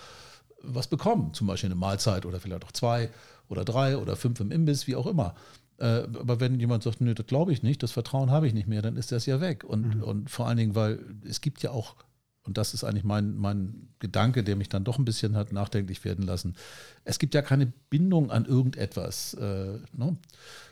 was 0.63 0.87
bekommen. 0.87 1.33
Zum 1.33 1.47
Beispiel 1.47 1.67
eine 1.67 1.75
Mahlzeit 1.75 2.25
oder 2.25 2.39
vielleicht 2.39 2.65
auch 2.65 2.71
zwei 2.71 3.09
oder 3.49 3.65
drei 3.65 3.97
oder 3.97 4.15
fünf 4.15 4.39
im 4.39 4.51
Imbiss, 4.51 4.87
wie 4.87 4.95
auch 4.95 5.07
immer. 5.07 5.35
Äh, 5.79 6.03
aber 6.19 6.39
wenn 6.39 6.59
jemand 6.59 6.83
sagt, 6.83 7.01
nö, 7.01 7.13
das 7.13 7.27
glaube 7.27 7.53
ich 7.53 7.63
nicht, 7.63 7.83
das 7.83 7.91
Vertrauen 7.91 8.31
habe 8.31 8.47
ich 8.47 8.53
nicht 8.53 8.67
mehr, 8.67 8.81
dann 8.81 8.97
ist 8.97 9.11
das 9.11 9.25
ja 9.25 9.39
weg. 9.39 9.63
Und, 9.63 9.97
mhm. 9.97 10.03
und 10.03 10.29
vor 10.29 10.47
allen 10.47 10.57
Dingen, 10.57 10.75
weil 10.75 10.99
es 11.27 11.41
gibt 11.41 11.61
ja 11.61 11.71
auch, 11.71 11.95
und 12.43 12.57
das 12.57 12.73
ist 12.73 12.83
eigentlich 12.83 13.03
mein, 13.03 13.35
mein 13.35 13.89
Gedanke, 13.99 14.43
der 14.43 14.55
mich 14.55 14.69
dann 14.69 14.83
doch 14.83 14.97
ein 14.97 15.05
bisschen 15.05 15.35
hat 15.35 15.51
nachdenklich 15.51 16.03
werden 16.05 16.25
lassen, 16.25 16.55
es 17.03 17.19
gibt 17.19 17.35
ja 17.35 17.41
keine 17.41 17.71
Bindung 17.89 18.31
an 18.31 18.45
irgendetwas. 18.45 19.33
Äh, 19.35 19.79
ne? 19.93 20.17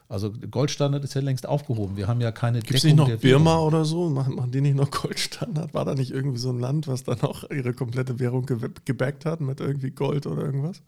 Also 0.07 0.31
Goldstandard 0.31 1.03
ist 1.03 1.15
ja 1.15 1.21
längst 1.21 1.47
aufgehoben. 1.47 1.97
Wir 1.97 2.07
haben 2.07 2.21
ja 2.21 2.31
keine 2.31 2.59
Gibt 2.59 2.75
es 2.75 2.83
nicht 2.83 2.95
noch 2.95 3.09
Birma 3.17 3.59
oder 3.59 3.85
so? 3.85 4.09
Machen, 4.09 4.35
machen 4.35 4.51
die 4.51 4.61
nicht 4.61 4.75
noch 4.75 4.89
Goldstandard? 4.91 5.73
War 5.73 5.85
da 5.85 5.95
nicht 5.95 6.11
irgendwie 6.11 6.37
so 6.37 6.49
ein 6.49 6.59
Land, 6.59 6.87
was 6.87 7.03
dann 7.03 7.21
auch 7.21 7.49
ihre 7.49 7.73
komplette 7.73 8.19
Währung 8.19 8.45
gebackt 8.85 9.25
hat 9.25 9.41
mit 9.41 9.59
irgendwie 9.59 9.91
Gold 9.91 10.27
oder 10.27 10.43
irgendwas? 10.43 10.81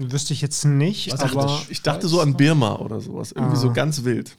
Wüsste 0.00 0.32
ich 0.32 0.40
jetzt 0.40 0.64
nicht, 0.64 1.12
Was 1.12 1.20
aber. 1.20 1.60
Ich 1.68 1.82
dachte 1.82 2.08
so 2.08 2.20
an 2.20 2.34
Birma 2.34 2.76
oder 2.76 3.00
sowas. 3.00 3.32
Irgendwie 3.32 3.56
ah. 3.56 3.60
so 3.60 3.72
ganz 3.72 4.04
wild. 4.04 4.36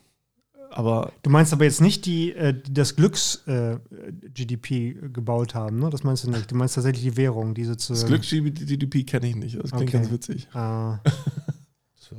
Aber 0.72 1.12
du 1.22 1.30
meinst 1.30 1.52
aber 1.52 1.66
jetzt 1.66 1.82
nicht 1.82 2.06
die, 2.06 2.32
äh, 2.32 2.54
die 2.54 2.74
das 2.74 2.96
Glücks-GDP 2.96 4.90
äh, 4.90 4.94
gebaut 5.10 5.54
haben, 5.54 5.80
ne? 5.80 5.90
Das 5.90 6.04
meinst 6.04 6.24
du 6.24 6.32
nicht. 6.32 6.50
Du 6.50 6.56
meinst 6.56 6.76
tatsächlich 6.76 7.04
die 7.04 7.18
Währung, 7.18 7.54
diese 7.54 7.76
zu. 7.76 7.94
Das 7.94 8.06
Glücks-GDP 8.06 9.04
kenne 9.04 9.28
ich 9.28 9.36
nicht. 9.36 9.62
Das 9.62 9.72
klingt 9.72 9.90
okay. 9.90 9.98
ganz 9.98 10.12
witzig. 10.12 10.48
Ah. 10.54 11.00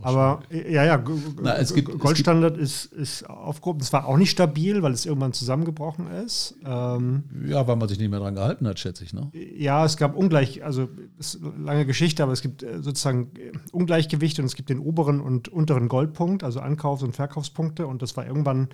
Aber 0.00 0.40
ja, 0.50 0.84
ja, 0.84 1.04
Na, 1.42 1.56
es 1.56 1.74
gibt, 1.74 1.98
Goldstandard 1.98 2.58
es 2.58 2.88
gibt, 2.90 3.02
ist, 3.02 3.22
ist 3.22 3.30
aufgehoben. 3.30 3.80
Es 3.80 3.92
war 3.92 4.06
auch 4.06 4.16
nicht 4.16 4.30
stabil, 4.30 4.82
weil 4.82 4.92
es 4.92 5.06
irgendwann 5.06 5.32
zusammengebrochen 5.32 6.10
ist. 6.10 6.54
Ähm, 6.64 7.24
ja, 7.46 7.66
weil 7.66 7.76
man 7.76 7.88
sich 7.88 7.98
nicht 7.98 8.10
mehr 8.10 8.18
daran 8.18 8.34
gehalten 8.34 8.66
hat, 8.66 8.78
schätze 8.78 9.04
ich. 9.04 9.12
Ne? 9.12 9.30
Ja, 9.56 9.84
es 9.84 9.96
gab 9.96 10.16
ungleich, 10.16 10.64
also 10.64 10.88
ist 11.18 11.40
eine 11.42 11.64
lange 11.64 11.86
Geschichte, 11.86 12.22
aber 12.22 12.32
es 12.32 12.42
gibt 12.42 12.62
äh, 12.62 12.82
sozusagen 12.82 13.30
äh, 13.36 13.52
Ungleichgewichte 13.70 14.42
und 14.42 14.46
es 14.46 14.54
gibt 14.54 14.70
den 14.70 14.78
oberen 14.78 15.20
und 15.20 15.48
unteren 15.48 15.88
Goldpunkt, 15.88 16.42
also 16.42 16.60
Ankaufs- 16.60 17.02
und 17.02 17.14
Verkaufspunkte. 17.14 17.86
Und 17.86 18.02
das 18.02 18.16
war 18.16 18.26
irgendwann 18.26 18.68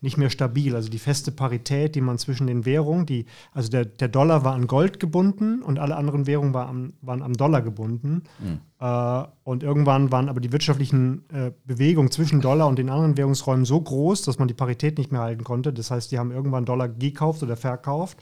nicht 0.00 0.16
mehr 0.16 0.30
stabil. 0.30 0.76
Also 0.76 0.88
die 0.88 0.98
feste 0.98 1.32
Parität, 1.32 1.94
die 1.94 2.00
man 2.00 2.18
zwischen 2.18 2.46
den 2.46 2.64
Währungen, 2.64 3.04
die, 3.04 3.26
also 3.52 3.68
der, 3.68 3.84
der 3.84 4.08
Dollar 4.08 4.44
war 4.44 4.54
an 4.54 4.66
Gold 4.66 5.00
gebunden 5.00 5.62
und 5.62 5.78
alle 5.78 5.96
anderen 5.96 6.26
Währungen 6.26 6.54
war 6.54 6.68
am, 6.68 6.92
waren 7.00 7.22
am 7.22 7.32
Dollar 7.32 7.62
gebunden. 7.62 8.22
Mhm. 8.38 8.60
Äh, 8.80 9.24
und 9.44 9.62
irgendwann 9.62 10.12
waren 10.12 10.28
aber 10.28 10.40
die 10.40 10.52
wirtschaftlichen 10.52 11.28
äh, 11.30 11.50
Bewegungen 11.64 12.10
zwischen 12.10 12.40
Dollar 12.40 12.68
und 12.68 12.78
den 12.78 12.90
anderen 12.90 13.16
Währungsräumen 13.16 13.64
so 13.64 13.80
groß, 13.80 14.22
dass 14.22 14.38
man 14.38 14.46
die 14.46 14.54
Parität 14.54 14.98
nicht 14.98 15.10
mehr 15.10 15.22
halten 15.22 15.42
konnte. 15.42 15.72
Das 15.72 15.90
heißt, 15.90 16.12
die 16.12 16.18
haben 16.18 16.30
irgendwann 16.30 16.64
Dollar 16.64 16.88
gekauft 16.88 17.42
oder 17.42 17.56
verkauft. 17.56 18.18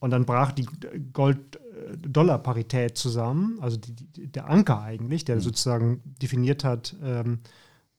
Und 0.00 0.10
dann 0.10 0.24
brach 0.24 0.52
die 0.52 0.66
Gold-Dollar-Parität 1.12 2.96
zusammen, 2.96 3.58
also 3.60 3.76
die, 3.76 3.92
die, 3.92 4.28
der 4.28 4.48
Anker 4.48 4.80
eigentlich, 4.80 5.24
der 5.24 5.36
mhm. 5.36 5.40
sozusagen 5.40 6.00
definiert 6.22 6.62
hat, 6.62 6.94
ähm, 7.02 7.40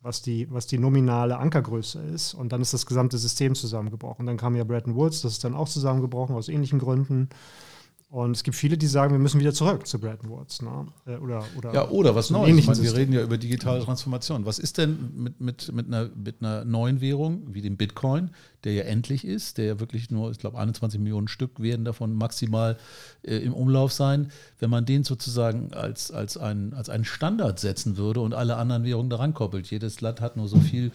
was, 0.02 0.22
die, 0.22 0.50
was 0.52 0.68
die 0.68 0.78
nominale 0.78 1.38
Ankergröße 1.38 2.02
ist. 2.02 2.34
Und 2.34 2.52
dann 2.52 2.62
ist 2.62 2.74
das 2.74 2.86
gesamte 2.86 3.18
System 3.18 3.56
zusammengebrochen. 3.56 4.26
Dann 4.26 4.38
kam 4.38 4.56
ja 4.56 4.64
Bretton 4.64 4.96
Woods, 4.96 5.22
das 5.22 5.34
ist 5.34 5.44
dann 5.44 5.56
auch 5.56 5.68
zusammengebrochen 5.68 6.36
aus 6.36 6.50
ähnlichen 6.50 6.80
Gründen. 6.80 7.30
Und 8.12 8.32
es 8.32 8.42
gibt 8.42 8.58
viele, 8.58 8.76
die 8.76 8.88
sagen, 8.88 9.12
wir 9.12 9.20
müssen 9.20 9.40
wieder 9.40 9.54
zurück 9.54 9.86
zu 9.86 10.00
Bretton 10.00 10.32
Woods. 10.32 10.64
Ne? 10.64 10.88
Äh, 11.06 11.18
oder, 11.18 11.46
oder, 11.56 11.74
ja, 11.76 11.90
oder 11.90 12.16
was 12.16 12.32
Neues. 12.32 12.58
Ich 12.58 12.66
meine, 12.66 12.82
wir 12.82 12.96
reden 12.96 13.14
ja 13.14 13.22
über 13.22 13.38
digitale 13.38 13.84
Transformation. 13.84 14.48
Was 14.48 14.58
ist 14.58 14.80
denn 14.80 15.12
mit, 15.16 15.40
mit, 15.40 15.72
mit, 15.72 15.86
einer, 15.86 16.10
mit 16.16 16.38
einer 16.42 16.66
neuen 16.66 17.02
Währung 17.02 17.44
wie 17.54 17.62
dem 17.62 17.78
Bitcoin, 17.78 18.32
der 18.64 18.74
ja 18.74 18.84
endlich 18.86 19.26
ist, 19.26 19.60
der 19.60 19.66
ja 19.66 19.80
wirklich 19.80 20.10
nur, 20.10 20.32
ich 20.32 20.40
glaube, 20.40 20.58
21 20.58 21.00
Millionen 21.00 21.28
Stück 21.28 21.62
werden 21.62 21.86
davon 21.86 22.16
maximal 22.16 22.78
äh, 23.22 23.38
im 23.38 23.54
Umlauf 23.54 23.94
sein, 23.94 24.32
wenn 24.58 24.72
man 24.72 24.86
den 24.86 25.04
sozusagen 25.04 25.72
als, 25.76 26.10
als, 26.10 26.36
ein, 26.36 26.74
als 26.74 26.90
einen 26.90 27.06
Standard 27.06 27.60
setzen 27.60 27.96
würde 27.96 28.22
und 28.22 28.34
alle 28.34 28.56
anderen 28.56 28.86
Währungen 28.86 29.12
daran 29.12 29.36
koppelt. 29.36 29.70
Jedes 29.70 30.02
Land 30.02 30.20
hat 30.20 30.36
nur 30.36 30.48
so 30.48 30.60
viel 30.60 30.92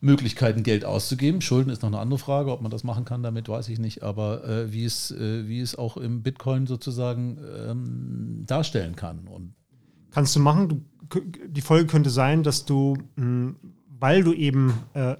Möglichkeiten, 0.00 0.62
Geld 0.62 0.84
auszugeben. 0.84 1.40
Schulden 1.40 1.70
ist 1.70 1.82
noch 1.82 1.88
eine 1.88 1.98
andere 1.98 2.18
Frage, 2.18 2.52
ob 2.52 2.60
man 2.60 2.70
das 2.70 2.84
machen 2.84 3.04
kann, 3.04 3.22
damit 3.22 3.48
weiß 3.48 3.68
ich 3.68 3.78
nicht, 3.78 4.02
aber 4.02 4.44
äh, 4.44 4.72
wie, 4.72 4.84
es, 4.84 5.10
äh, 5.10 5.48
wie 5.48 5.60
es 5.60 5.76
auch 5.76 5.96
im 5.96 6.22
Bitcoin 6.22 6.66
sozusagen 6.66 7.38
ähm, 7.68 8.42
darstellen 8.46 8.96
kann. 8.96 9.26
Und 9.26 9.54
Kannst 10.10 10.36
du 10.36 10.40
machen. 10.40 10.86
Du, 11.08 11.20
die 11.48 11.60
Folge 11.60 11.86
könnte 11.86 12.10
sein, 12.10 12.42
dass 12.42 12.64
du, 12.64 12.96
mh, 13.16 13.54
weil 13.98 14.22
du 14.22 14.32
eben 14.32 14.72
äh, 14.94 15.16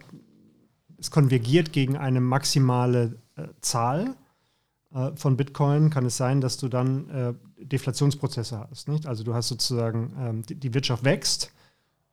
es 0.98 1.10
konvergiert 1.10 1.72
gegen 1.72 1.96
eine 1.96 2.20
maximale 2.20 3.18
äh, 3.36 3.48
Zahl 3.60 4.16
äh, 4.94 5.10
von 5.16 5.36
Bitcoin, 5.36 5.90
kann 5.90 6.06
es 6.06 6.16
sein, 6.16 6.40
dass 6.40 6.56
du 6.56 6.68
dann 6.68 7.10
äh, 7.10 7.34
Deflationsprozesse 7.58 8.66
hast. 8.70 8.88
Nicht? 8.88 9.06
Also 9.06 9.24
du 9.24 9.34
hast 9.34 9.48
sozusagen, 9.48 10.14
ähm, 10.18 10.42
die, 10.42 10.54
die 10.54 10.72
Wirtschaft 10.74 11.04
wächst 11.04 11.52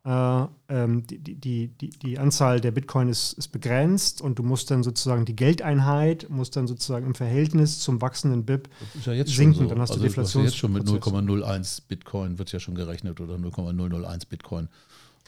äh, 0.03 0.45
ähm, 0.69 1.05
die, 1.05 1.19
die, 1.19 1.67
die, 1.67 1.89
die 1.89 2.17
Anzahl 2.17 2.59
der 2.59 2.71
Bitcoin 2.71 3.07
ist, 3.07 3.33
ist 3.33 3.49
begrenzt 3.49 4.21
und 4.21 4.39
du 4.39 4.43
musst 4.43 4.71
dann 4.71 4.81
sozusagen 4.81 5.25
die 5.25 5.35
Geldeinheit, 5.35 6.27
muss 6.29 6.49
dann 6.49 6.65
sozusagen 6.65 7.05
im 7.05 7.13
Verhältnis 7.13 7.79
zum 7.79 8.01
wachsenden 8.01 8.45
BIP 8.45 8.67
ja 9.05 9.25
sinken. 9.25 9.63
So. 9.63 9.69
Dann 9.69 9.79
hast 9.79 9.91
also 9.91 10.01
du 10.01 10.07
Deflation. 10.07 10.43
Jetzt 10.45 10.57
schon 10.57 10.73
mit 10.73 10.85
0,01 10.85 11.83
Bitcoin 11.87 12.39
wird 12.39 12.51
ja 12.51 12.59
schon 12.59 12.73
gerechnet 12.73 13.21
oder 13.21 13.37
0,001 13.37 14.25
Bitcoin. 14.25 14.69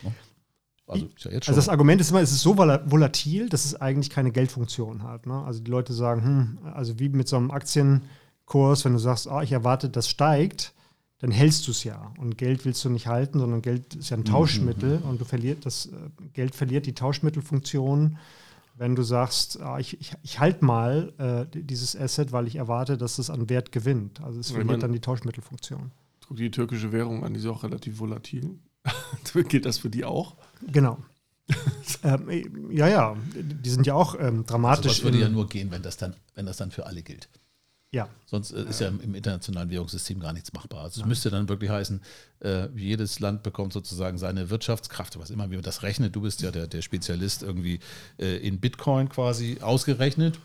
Ne? 0.01 0.12
Also, 0.88 1.08
ja 1.20 1.32
also, 1.32 1.53
das 1.53 1.70
Argument 1.70 2.01
ist 2.01 2.10
immer, 2.10 2.22
es 2.22 2.32
ist 2.32 2.42
so 2.42 2.58
volatil, 2.58 3.50
dass 3.50 3.65
es 3.65 3.80
eigentlich 3.80 4.10
keine 4.10 4.32
Geldfunktion 4.32 5.03
hat. 5.03 5.27
Ne? 5.27 5.44
Also 5.44 5.62
die 5.62 5.72
Leute 5.72 5.94
sagen, 5.94 6.24
hm, 6.24 6.74
also 6.74 7.00
wie 7.00 7.10
mit 7.10 7.27
so 7.27 7.38
einem 7.38 7.51
Aktienkurs, 7.51 8.84
wenn 8.86 8.94
du 8.94 9.00
sagst, 9.00 9.27
oh, 9.27 9.39
ich 9.42 9.51
erwarte, 9.51 9.89
das 9.89 10.10
steigt, 10.10 10.74
dann 11.24 11.32
hältst 11.32 11.65
du 11.68 11.72
es 11.72 11.86
ja. 11.86 12.12
Und 12.18 12.38
Geld 12.38 12.65
willst 12.65 12.84
du 12.84 12.89
nicht 12.89 13.08
halten, 13.08 13.39
sondern 13.39 13.62
Geld 13.62 13.96
ist 13.96 14.10
ja 14.10 14.18
ein 14.18 14.25
Tauschmittel 14.25 15.00
mhm. 15.00 15.06
und 15.06 15.22
du 15.22 15.25
verliert 15.25 15.65
das 15.65 15.86
äh, 15.86 15.92
Geld 16.34 16.53
verliert 16.53 16.86
die 16.86 16.96
Tauschmittelfunktion, 16.96 18.18
wenn 18.75 18.94
du 18.94 19.03
sagst, 19.03 19.62
ah, 19.62 19.80
ich, 19.80 20.01
ich, 20.01 20.12
ich 20.22 20.39
halte 20.42 20.65
mal 20.65 21.13
äh, 21.18 21.62
dieses 21.62 21.96
Asset, 21.96 22.34
weil 22.34 22.46
ich 22.46 22.58
erwarte, 22.58 22.98
dass 22.98 23.20
es 23.20 23.30
an 23.30 23.50
Wert 23.50 23.72
gewinnt. 23.72 24.20
Also 24.20 24.42
es 24.42 24.50
verliert 24.50 24.68
meine, 24.68 24.80
dann 24.80 24.92
die 24.92 25.00
Tauschmittelfunktion. 25.00 25.92
Guck 26.27 26.36
die 26.36 26.51
türkische 26.51 26.92
Währung 26.92 27.24
an, 27.24 27.34
die 27.34 27.39
ist 27.39 27.46
auch 27.46 27.63
relativ 27.63 28.00
volatil. 28.00 28.60
Gilt 29.48 29.65
das 29.65 29.77
für 29.77 29.89
die 29.89 30.03
auch? 30.03 30.36
Genau. 30.74 30.98
ähm, 32.03 32.70
ja, 32.70 32.89
ja, 32.89 33.15
die 33.34 33.70
sind 33.70 33.88
ja 33.88 33.94
auch 33.94 34.20
ähm, 34.20 34.46
dramatisch. 34.46 34.88
Also 34.88 34.89
das 34.89 35.03
würde 35.06 35.20
ja 35.20 35.30
nur 35.30 35.48
gehen, 35.48 35.72
wenn 35.72 35.84
das 35.84 35.96
dann, 35.96 36.18
wenn 36.36 36.46
das 36.46 36.58
dann 36.58 36.72
für 36.72 36.86
alle 36.86 37.01
gilt. 37.01 37.30
Ja. 37.93 38.09
Sonst 38.25 38.51
äh, 38.51 38.63
ist 38.63 38.81
ja 38.81 38.88
im, 38.88 39.13
internationalen 39.13 39.69
Währungssystem 39.69 40.19
gar 40.19 40.33
nichts 40.33 40.51
machbar. 40.51 40.81
Also 40.81 41.01
es 41.01 41.07
müsste 41.07 41.29
dann 41.29 41.47
wirklich 41.47 41.69
heißen, 41.69 42.01
äh, 42.39 42.67
jedes 42.75 43.19
Land 43.19 43.43
bekommt 43.43 43.71
sozusagen 43.71 44.17
seine 44.17 44.50
Wirtschaftskraft, 44.50 45.19
was 45.19 45.29
immer, 45.29 45.50
wie 45.51 45.55
man 45.55 45.63
das 45.63 45.83
rechnet. 45.83 46.15
Du 46.15 46.21
bist 46.21 46.41
ja 46.41 46.50
der, 46.50 46.65
der 46.67 46.81
Spezialist 46.81 47.43
irgendwie 47.43 47.79
äh, 48.17 48.38
in 48.38 48.59
Bitcoin 48.59 49.09
quasi 49.09 49.59
ausgerechnet. 49.62 50.39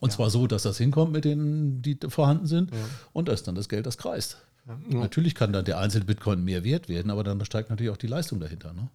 Und 0.00 0.08
ja. 0.08 0.16
zwar 0.16 0.30
so, 0.30 0.46
dass 0.46 0.62
das 0.62 0.78
hinkommt 0.78 1.12
mit 1.12 1.26
denen, 1.26 1.82
die 1.82 1.98
vorhanden 2.08 2.46
sind. 2.46 2.70
Ja. 2.70 2.78
Und 3.12 3.28
da 3.28 3.34
ist 3.34 3.46
dann 3.46 3.54
das 3.54 3.68
Geld, 3.68 3.84
das 3.84 3.98
kreist. 3.98 4.38
Ja. 4.66 5.00
Natürlich 5.00 5.34
kann 5.34 5.52
dann 5.52 5.66
der 5.66 5.78
einzelne 5.78 6.06
Bitcoin 6.06 6.42
mehr 6.42 6.64
wert 6.64 6.88
werden, 6.88 7.10
aber 7.10 7.24
dann 7.24 7.44
steigt 7.44 7.68
natürlich 7.68 7.92
auch 7.92 7.98
die 7.98 8.06
Leistung 8.06 8.40
dahinter. 8.40 8.72
Ne? 8.72 8.88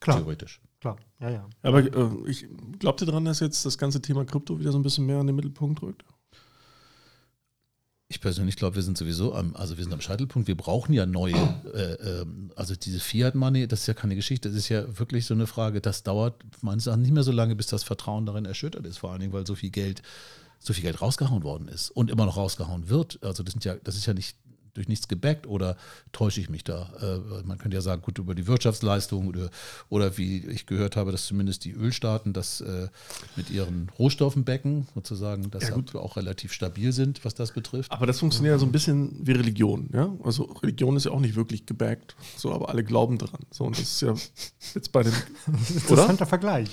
Klar. 0.00 0.18
Theoretisch. 0.18 0.60
Klar, 0.80 0.96
ja, 1.20 1.30
ja. 1.30 1.48
Aber 1.62 1.78
äh, 1.78 2.28
ich 2.28 2.48
glaubte 2.80 3.06
daran, 3.06 3.24
dass 3.24 3.38
jetzt 3.38 3.64
das 3.64 3.78
ganze 3.78 4.02
Thema 4.02 4.24
Krypto 4.24 4.58
wieder 4.58 4.72
so 4.72 4.78
ein 4.78 4.82
bisschen 4.82 5.06
mehr 5.06 5.20
in 5.20 5.28
den 5.28 5.36
Mittelpunkt 5.36 5.80
rückt? 5.82 6.04
Ich 8.12 8.20
persönlich 8.20 8.56
glaube, 8.56 8.76
wir 8.76 8.82
sind 8.82 8.98
sowieso 8.98 9.34
am, 9.34 9.56
also 9.56 9.78
wir 9.78 9.84
sind 9.84 9.94
am 9.94 10.02
Scheitelpunkt. 10.02 10.46
Wir 10.46 10.54
brauchen 10.54 10.92
ja 10.92 11.06
neue, 11.06 11.32
äh, 11.72 11.94
äh, 11.94 12.26
also 12.56 12.74
diese 12.74 13.00
Fiat 13.00 13.34
Money, 13.34 13.66
das 13.66 13.80
ist 13.80 13.86
ja 13.86 13.94
keine 13.94 14.16
Geschichte. 14.16 14.50
Das 14.50 14.58
ist 14.58 14.68
ja 14.68 14.98
wirklich 14.98 15.24
so 15.24 15.32
eine 15.32 15.46
Frage. 15.46 15.80
Das 15.80 16.02
dauert 16.02 16.34
meines 16.60 16.86
Erachtens 16.86 17.06
nicht 17.06 17.14
mehr 17.14 17.22
so 17.22 17.32
lange, 17.32 17.56
bis 17.56 17.68
das 17.68 17.84
Vertrauen 17.84 18.26
darin 18.26 18.44
erschüttert 18.44 18.84
ist. 18.84 18.98
Vor 18.98 19.12
allen 19.12 19.20
Dingen, 19.20 19.32
weil 19.32 19.46
so 19.46 19.54
viel 19.54 19.70
Geld, 19.70 20.02
so 20.58 20.74
viel 20.74 20.82
Geld 20.82 21.00
rausgehauen 21.00 21.42
worden 21.42 21.68
ist 21.68 21.88
und 21.88 22.10
immer 22.10 22.26
noch 22.26 22.36
rausgehauen 22.36 22.90
wird. 22.90 23.18
Also 23.22 23.42
das 23.42 23.52
sind 23.52 23.64
ja, 23.64 23.76
das 23.82 23.96
ist 23.96 24.04
ja 24.04 24.12
nicht 24.12 24.36
durch 24.74 24.88
nichts 24.88 25.08
gebackt 25.08 25.46
oder 25.46 25.76
täusche 26.12 26.40
ich 26.40 26.48
mich 26.48 26.64
da? 26.64 26.92
Äh, 27.00 27.46
man 27.46 27.58
könnte 27.58 27.76
ja 27.76 27.80
sagen, 27.80 28.02
gut, 28.02 28.18
über 28.18 28.34
die 28.34 28.46
Wirtschaftsleistung 28.46 29.28
oder, 29.28 29.50
oder 29.88 30.16
wie 30.18 30.46
ich 30.46 30.66
gehört 30.66 30.96
habe, 30.96 31.12
dass 31.12 31.26
zumindest 31.26 31.64
die 31.64 31.72
Ölstaaten 31.72 32.32
das 32.32 32.60
äh, 32.60 32.88
mit 33.36 33.50
ihren 33.50 33.90
Rohstoffen 33.98 34.44
backen, 34.44 34.88
sozusagen, 34.94 35.50
dass 35.50 35.68
ja, 35.68 35.74
sie 35.74 35.98
auch 35.98 36.16
relativ 36.16 36.52
stabil 36.52 36.92
sind, 36.92 37.24
was 37.24 37.34
das 37.34 37.52
betrifft. 37.52 37.92
Aber 37.92 38.06
das 38.06 38.18
funktioniert 38.18 38.54
ja 38.54 38.58
so 38.58 38.66
ein 38.66 38.72
bisschen 38.72 39.16
wie 39.20 39.32
Religion, 39.32 39.88
ja? 39.92 40.12
Also 40.24 40.44
Religion 40.44 40.96
ist 40.96 41.04
ja 41.04 41.12
auch 41.12 41.20
nicht 41.20 41.36
wirklich 41.36 41.66
gebackt, 41.66 42.16
so, 42.36 42.52
aber 42.52 42.68
alle 42.68 42.84
glauben 42.84 43.18
dran. 43.18 43.40
So, 43.50 43.64
und 43.64 43.78
das 43.78 43.84
ist 43.84 44.02
ja 44.02 44.14
jetzt 44.74 44.92
bei 44.92 45.02
dem. 45.02 45.12
Interessanter 45.74 46.26
Vergleich. 46.26 46.68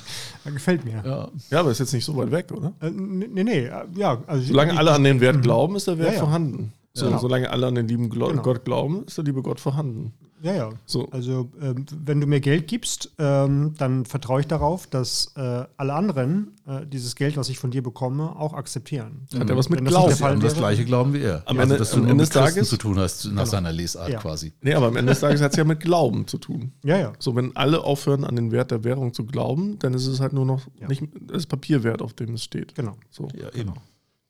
Gefällt 0.45 0.85
mir. 0.85 1.03
Ja. 1.05 1.29
ja, 1.49 1.59
aber 1.59 1.71
ist 1.71 1.79
jetzt 1.79 1.93
nicht 1.93 2.05
so 2.05 2.15
weit 2.17 2.31
weg, 2.31 2.51
oder? 2.51 2.73
Äh, 2.79 2.89
nee, 2.89 3.43
nee, 3.43 3.69
ja. 3.95 4.23
Also 4.27 4.45
Solange 4.45 4.77
alle 4.77 4.91
an 4.91 5.03
den 5.03 5.19
Wert 5.19 5.37
mhm. 5.37 5.41
glauben, 5.41 5.75
ist 5.75 5.87
der 5.87 5.97
Wert 5.97 6.09
ja, 6.09 6.13
ja. 6.15 6.19
vorhanden. 6.19 6.73
So, 6.93 7.05
genau. 7.05 7.19
Solange 7.19 7.49
alle 7.51 7.67
an 7.67 7.75
den 7.75 7.87
lieben 7.87 8.09
Glo 8.09 8.29
genau. 8.29 8.41
Gott 8.41 8.65
glauben, 8.65 9.05
ist 9.05 9.17
der 9.17 9.25
liebe 9.25 9.41
Gott 9.41 9.59
vorhanden. 9.59 10.13
Ja, 10.41 10.53
ja. 10.53 10.69
So. 10.85 11.09
Also, 11.11 11.51
ähm, 11.61 11.85
wenn 12.05 12.21
du 12.21 12.27
mir 12.27 12.39
Geld 12.39 12.67
gibst, 12.67 13.11
ähm, 13.17 13.73
dann 13.77 14.05
vertraue 14.05 14.39
ich 14.39 14.47
darauf, 14.47 14.87
dass 14.87 15.33
äh, 15.35 15.65
alle 15.75 15.93
anderen 15.93 16.55
äh, 16.65 16.85
dieses 16.85 17.15
Geld, 17.15 17.35
was 17.35 17.49
ich 17.49 17.59
von 17.59 17.71
dir 17.71 17.83
bekomme, 17.83 18.35
auch 18.37 18.53
akzeptieren. 18.53 19.27
Hat 19.37 19.49
er 19.49 19.57
was 19.57 19.69
mit 19.69 19.83
Glauben? 19.83 20.09
Das, 20.09 20.39
das 20.39 20.55
gleiche 20.55 20.85
glauben 20.85 21.13
wie 21.13 21.21
er. 21.21 21.43
Am 21.45 21.59
also, 21.59 21.61
Ende, 21.61 21.77
dass 21.77 21.91
du 21.91 21.97
am 21.97 22.07
Ende 22.07 22.23
des 22.23 22.29
Tages 22.29 22.69
zu 22.69 22.77
tun 22.77 22.97
hast, 22.97 23.25
nach 23.25 23.31
genau. 23.31 23.45
seiner 23.45 23.71
Lesart 23.71 24.09
ja. 24.09 24.19
quasi. 24.19 24.53
Nee, 24.61 24.73
aber 24.73 24.87
am 24.87 24.95
Ende 24.95 25.11
des 25.11 25.19
Tages 25.19 25.41
hat 25.41 25.51
es 25.51 25.57
ja 25.57 25.65
mit 25.65 25.81
Glauben 25.81 26.25
zu 26.25 26.37
tun. 26.37 26.71
Ja, 26.83 26.97
ja. 26.97 27.13
So, 27.19 27.35
wenn 27.35 27.55
alle 27.55 27.83
aufhören, 27.83 28.23
an 28.23 28.35
den 28.35 28.51
Wert 28.51 28.71
der 28.71 28.83
Währung 28.83 29.13
zu 29.13 29.25
glauben, 29.25 29.77
dann 29.79 29.93
ist 29.93 30.07
es 30.07 30.21
halt 30.21 30.33
nur 30.33 30.45
noch 30.45 30.67
ja. 30.79 30.87
nicht 30.87 31.03
das 31.21 31.45
Papierwert, 31.47 32.01
auf 32.01 32.13
dem 32.13 32.35
es 32.35 32.43
steht. 32.43 32.75
Genau. 32.75 32.95
So. 33.09 33.27
Ja, 33.35 33.53
eben. 33.53 33.73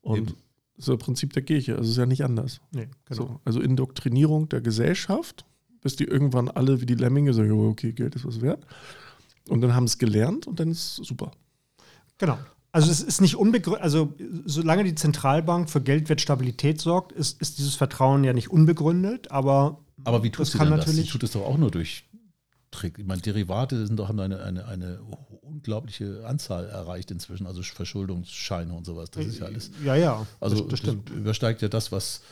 Und 0.02 0.18
eben. 0.18 0.36
Das 0.80 0.88
ist 0.88 0.94
das 0.94 1.04
Prinzip 1.04 1.34
der 1.34 1.42
Kirche. 1.42 1.72
Also 1.72 1.84
es 1.84 1.90
ist 1.90 1.98
ja 1.98 2.06
nicht 2.06 2.24
anders. 2.24 2.62
Nee, 2.72 2.88
genau. 3.04 3.22
so, 3.22 3.40
also 3.44 3.60
Indoktrinierung 3.60 4.48
der 4.48 4.62
Gesellschaft, 4.62 5.44
bis 5.82 5.96
die 5.96 6.04
irgendwann 6.04 6.48
alle 6.48 6.80
wie 6.80 6.86
die 6.86 6.94
Lemminge 6.94 7.34
sagen, 7.34 7.52
okay, 7.52 7.92
Geld 7.92 8.14
ist 8.14 8.24
was 8.24 8.40
wert. 8.40 8.64
Und 9.46 9.60
dann 9.60 9.74
haben 9.74 9.84
es 9.84 9.98
gelernt 9.98 10.46
und 10.46 10.58
dann 10.58 10.70
ist 10.70 10.98
es 10.98 11.06
super. 11.06 11.32
Genau. 12.16 12.38
Also 12.72 12.90
es 12.90 13.02
ist 13.02 13.20
nicht 13.20 13.36
unbegründet, 13.36 13.82
also 13.82 14.14
solange 14.46 14.84
die 14.84 14.94
Zentralbank 14.94 15.68
für 15.68 15.82
Geldwertstabilität 15.82 16.80
sorgt, 16.80 17.12
ist, 17.12 17.42
ist 17.42 17.58
dieses 17.58 17.74
Vertrauen 17.74 18.24
ja 18.24 18.32
nicht 18.32 18.50
unbegründet, 18.50 19.30
aber 19.30 19.80
aber 20.04 20.22
wie 20.22 20.30
tut 20.30 20.40
das 20.40 20.52
sie 20.52 20.58
kann 20.58 20.70
natürlich 20.70 21.00
das? 21.00 21.06
Sie 21.06 21.12
tut 21.12 21.22
es 21.24 21.32
doch 21.32 21.42
auch 21.42 21.58
nur 21.58 21.70
durch 21.70 22.04
Trick. 22.70 22.98
Ich 22.98 23.06
meine, 23.06 23.20
Derivate 23.20 23.86
sind 23.86 23.96
doch, 23.96 24.08
haben 24.08 24.20
eine, 24.20 24.42
eine, 24.42 24.66
eine 24.66 25.00
unglaubliche 25.42 26.24
Anzahl 26.26 26.66
erreicht 26.66 27.10
inzwischen, 27.10 27.46
also 27.46 27.62
Verschuldungsscheine 27.62 28.72
und 28.72 28.84
sowas. 28.84 29.10
Das 29.10 29.26
ist 29.26 29.40
ja 29.40 29.46
alles. 29.46 29.70
Ja, 29.84 29.96
ja. 29.96 30.26
Also 30.38 30.60
das, 30.60 30.68
das 30.68 30.78
stimmt. 30.80 31.10
übersteigt 31.10 31.62
ja 31.62 31.68
das, 31.68 31.90
was, 31.90 32.22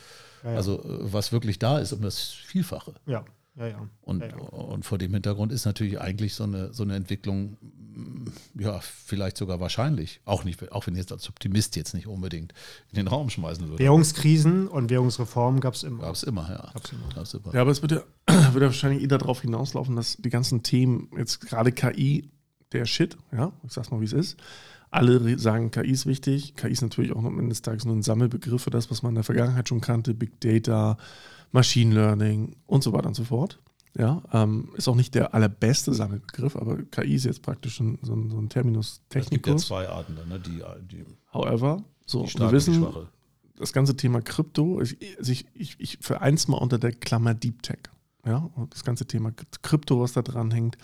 ja, 0.43 0.51
ja. 0.51 0.57
also 0.57 0.81
was 0.83 1.31
wirklich 1.31 1.59
da 1.59 1.79
ist, 1.79 1.93
um 1.93 2.01
das 2.01 2.21
Vielfache. 2.29 2.93
Ja. 3.05 3.25
Ja, 3.59 3.67
ja. 3.67 3.89
Und, 4.01 4.21
ja, 4.21 4.27
ja. 4.29 4.35
und 4.35 4.85
vor 4.85 4.97
dem 4.97 5.13
Hintergrund 5.13 5.51
ist 5.51 5.65
natürlich 5.65 5.99
eigentlich 5.99 6.33
so 6.33 6.45
eine, 6.45 6.73
so 6.73 6.83
eine 6.83 6.95
Entwicklung, 6.95 7.57
mm, 7.61 8.25
ja, 8.57 8.79
vielleicht 8.79 9.35
sogar 9.35 9.59
wahrscheinlich. 9.59 10.21
Auch, 10.23 10.45
nicht, 10.45 10.71
auch 10.71 10.87
wenn 10.87 10.93
ich 10.93 10.99
jetzt 10.99 11.11
als 11.11 11.27
Optimist 11.27 11.75
jetzt 11.75 11.93
nicht 11.93 12.07
unbedingt 12.07 12.53
in 12.91 12.95
den 12.95 13.07
Raum 13.07 13.29
schmeißen 13.29 13.67
würde. 13.67 13.83
Währungskrisen 13.83 14.69
und 14.69 14.89
Währungsreformen 14.89 15.59
gab 15.59 15.73
es 15.73 15.83
immer. 15.83 16.03
Gab 16.03 16.15
es 16.15 16.23
immer, 16.23 16.49
ja. 16.49 16.71
Gab's 16.73 16.93
immer. 16.93 17.09
Gab's 17.13 17.33
immer. 17.33 17.53
Ja, 17.53 17.61
aber 17.61 17.71
es 17.71 17.81
wird 17.81 17.91
ja, 17.91 18.03
wird 18.53 18.61
ja 18.61 18.67
wahrscheinlich 18.67 19.01
eher 19.01 19.17
darauf 19.17 19.41
hinauslaufen, 19.41 19.97
dass 19.97 20.15
die 20.15 20.29
ganzen 20.29 20.63
Themen, 20.63 21.09
jetzt 21.17 21.41
gerade 21.41 21.73
KI, 21.73 22.29
der 22.71 22.85
Shit, 22.85 23.17
ja, 23.33 23.51
ich 23.65 23.73
sag's 23.73 23.91
mal, 23.91 23.99
wie 23.99 24.05
es 24.05 24.13
ist. 24.13 24.37
Alle 24.91 25.37
sagen, 25.37 25.69
KI 25.69 25.91
ist 25.91 26.05
wichtig. 26.05 26.55
KI 26.55 26.71
ist 26.71 26.81
natürlich 26.81 27.11
auch 27.11 27.23
am 27.23 27.37
Ende 27.37 27.49
des 27.49 27.61
Tages 27.61 27.85
nur 27.85 27.95
ein 27.95 28.03
Sammelbegriff 28.03 28.63
für 28.63 28.71
das, 28.71 28.89
was 28.89 29.03
man 29.03 29.11
in 29.11 29.15
der 29.15 29.23
Vergangenheit 29.23 29.67
schon 29.67 29.81
kannte: 29.81 30.13
Big 30.15 30.39
Data, 30.39 30.97
Machine 31.51 31.93
Learning 31.93 32.55
und 32.65 32.83
so 32.83 32.93
weiter 32.93 33.07
und 33.07 33.15
so 33.15 33.23
fort. 33.23 33.59
Ja, 33.97 34.21
ähm, 34.31 34.69
ist 34.75 34.87
auch 34.87 34.95
nicht 34.95 35.15
der 35.15 35.33
allerbeste 35.33 35.93
Sammelbegriff, 35.93 36.55
aber 36.55 36.77
KI 36.83 37.15
ist 37.15 37.25
jetzt 37.25 37.41
praktisch 37.41 37.79
ein, 37.79 37.97
so, 38.03 38.13
ein, 38.13 38.29
so 38.29 38.37
ein 38.37 38.47
Terminus 38.47 39.01
technicus. 39.09 39.27
Es 39.27 39.29
gibt 39.31 39.47
ja 39.47 39.57
zwei 39.57 39.89
Arten, 39.89 40.13
ne? 40.13 40.39
die, 40.39 40.61
die 40.87 41.05
However, 41.33 41.83
so, 42.05 42.23
die 42.23 42.39
wir 42.39 42.51
wissen, 42.51 42.87
das 43.57 43.73
ganze 43.73 43.95
Thema 43.95 44.21
Krypto, 44.21 44.81
ich, 44.81 45.01
ich, 45.01 45.45
ich, 45.53 45.75
ich 45.79 45.97
vereins 46.01 46.47
mal 46.47 46.57
unter 46.57 46.77
der 46.77 46.91
Klammer 46.91 47.33
Deep 47.33 47.61
Tech. 47.63 47.79
Ja, 48.25 48.49
und 48.55 48.73
das 48.73 48.83
ganze 48.83 49.05
Thema 49.05 49.31
Krypto, 49.61 49.99
was 49.99 50.13
da 50.13 50.21
dran 50.21 50.51
hängt. 50.51 50.77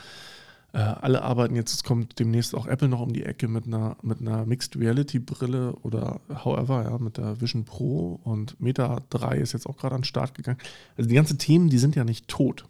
Äh, 0.76 0.80
alle 0.80 1.22
arbeiten 1.22 1.56
jetzt, 1.56 1.74
es 1.74 1.84
kommt 1.86 2.20
demnächst 2.20 2.54
auch 2.54 2.68
Apple 2.68 2.90
noch 2.90 3.00
um 3.00 3.14
die 3.14 3.24
Ecke 3.24 3.48
mit 3.48 3.66
einer, 3.66 3.96
mit 4.02 4.20
einer 4.20 4.46
Mixed 4.46 4.78
Reality 4.78 5.20
Brille 5.20 5.74
oder 5.84 6.20
however, 6.44 6.84
ja, 6.84 6.98
mit 6.98 7.16
der 7.16 7.40
Vision 7.40 7.64
Pro 7.64 8.20
und 8.26 8.60
Meta 8.60 9.00
3 9.10 9.38
ist 9.38 9.54
jetzt 9.54 9.68
auch 9.68 9.78
gerade 9.78 9.96
an 9.96 10.02
den 10.02 10.06
Start 10.06 10.36
gegangen. 10.36 10.58
Also 10.98 11.08
die 11.08 11.16
ganzen 11.16 11.38
Themen, 11.38 11.70
die 11.70 11.78
sind 11.78 11.96
ja 11.96 12.04
nicht 12.04 12.28
tot. 12.28 12.66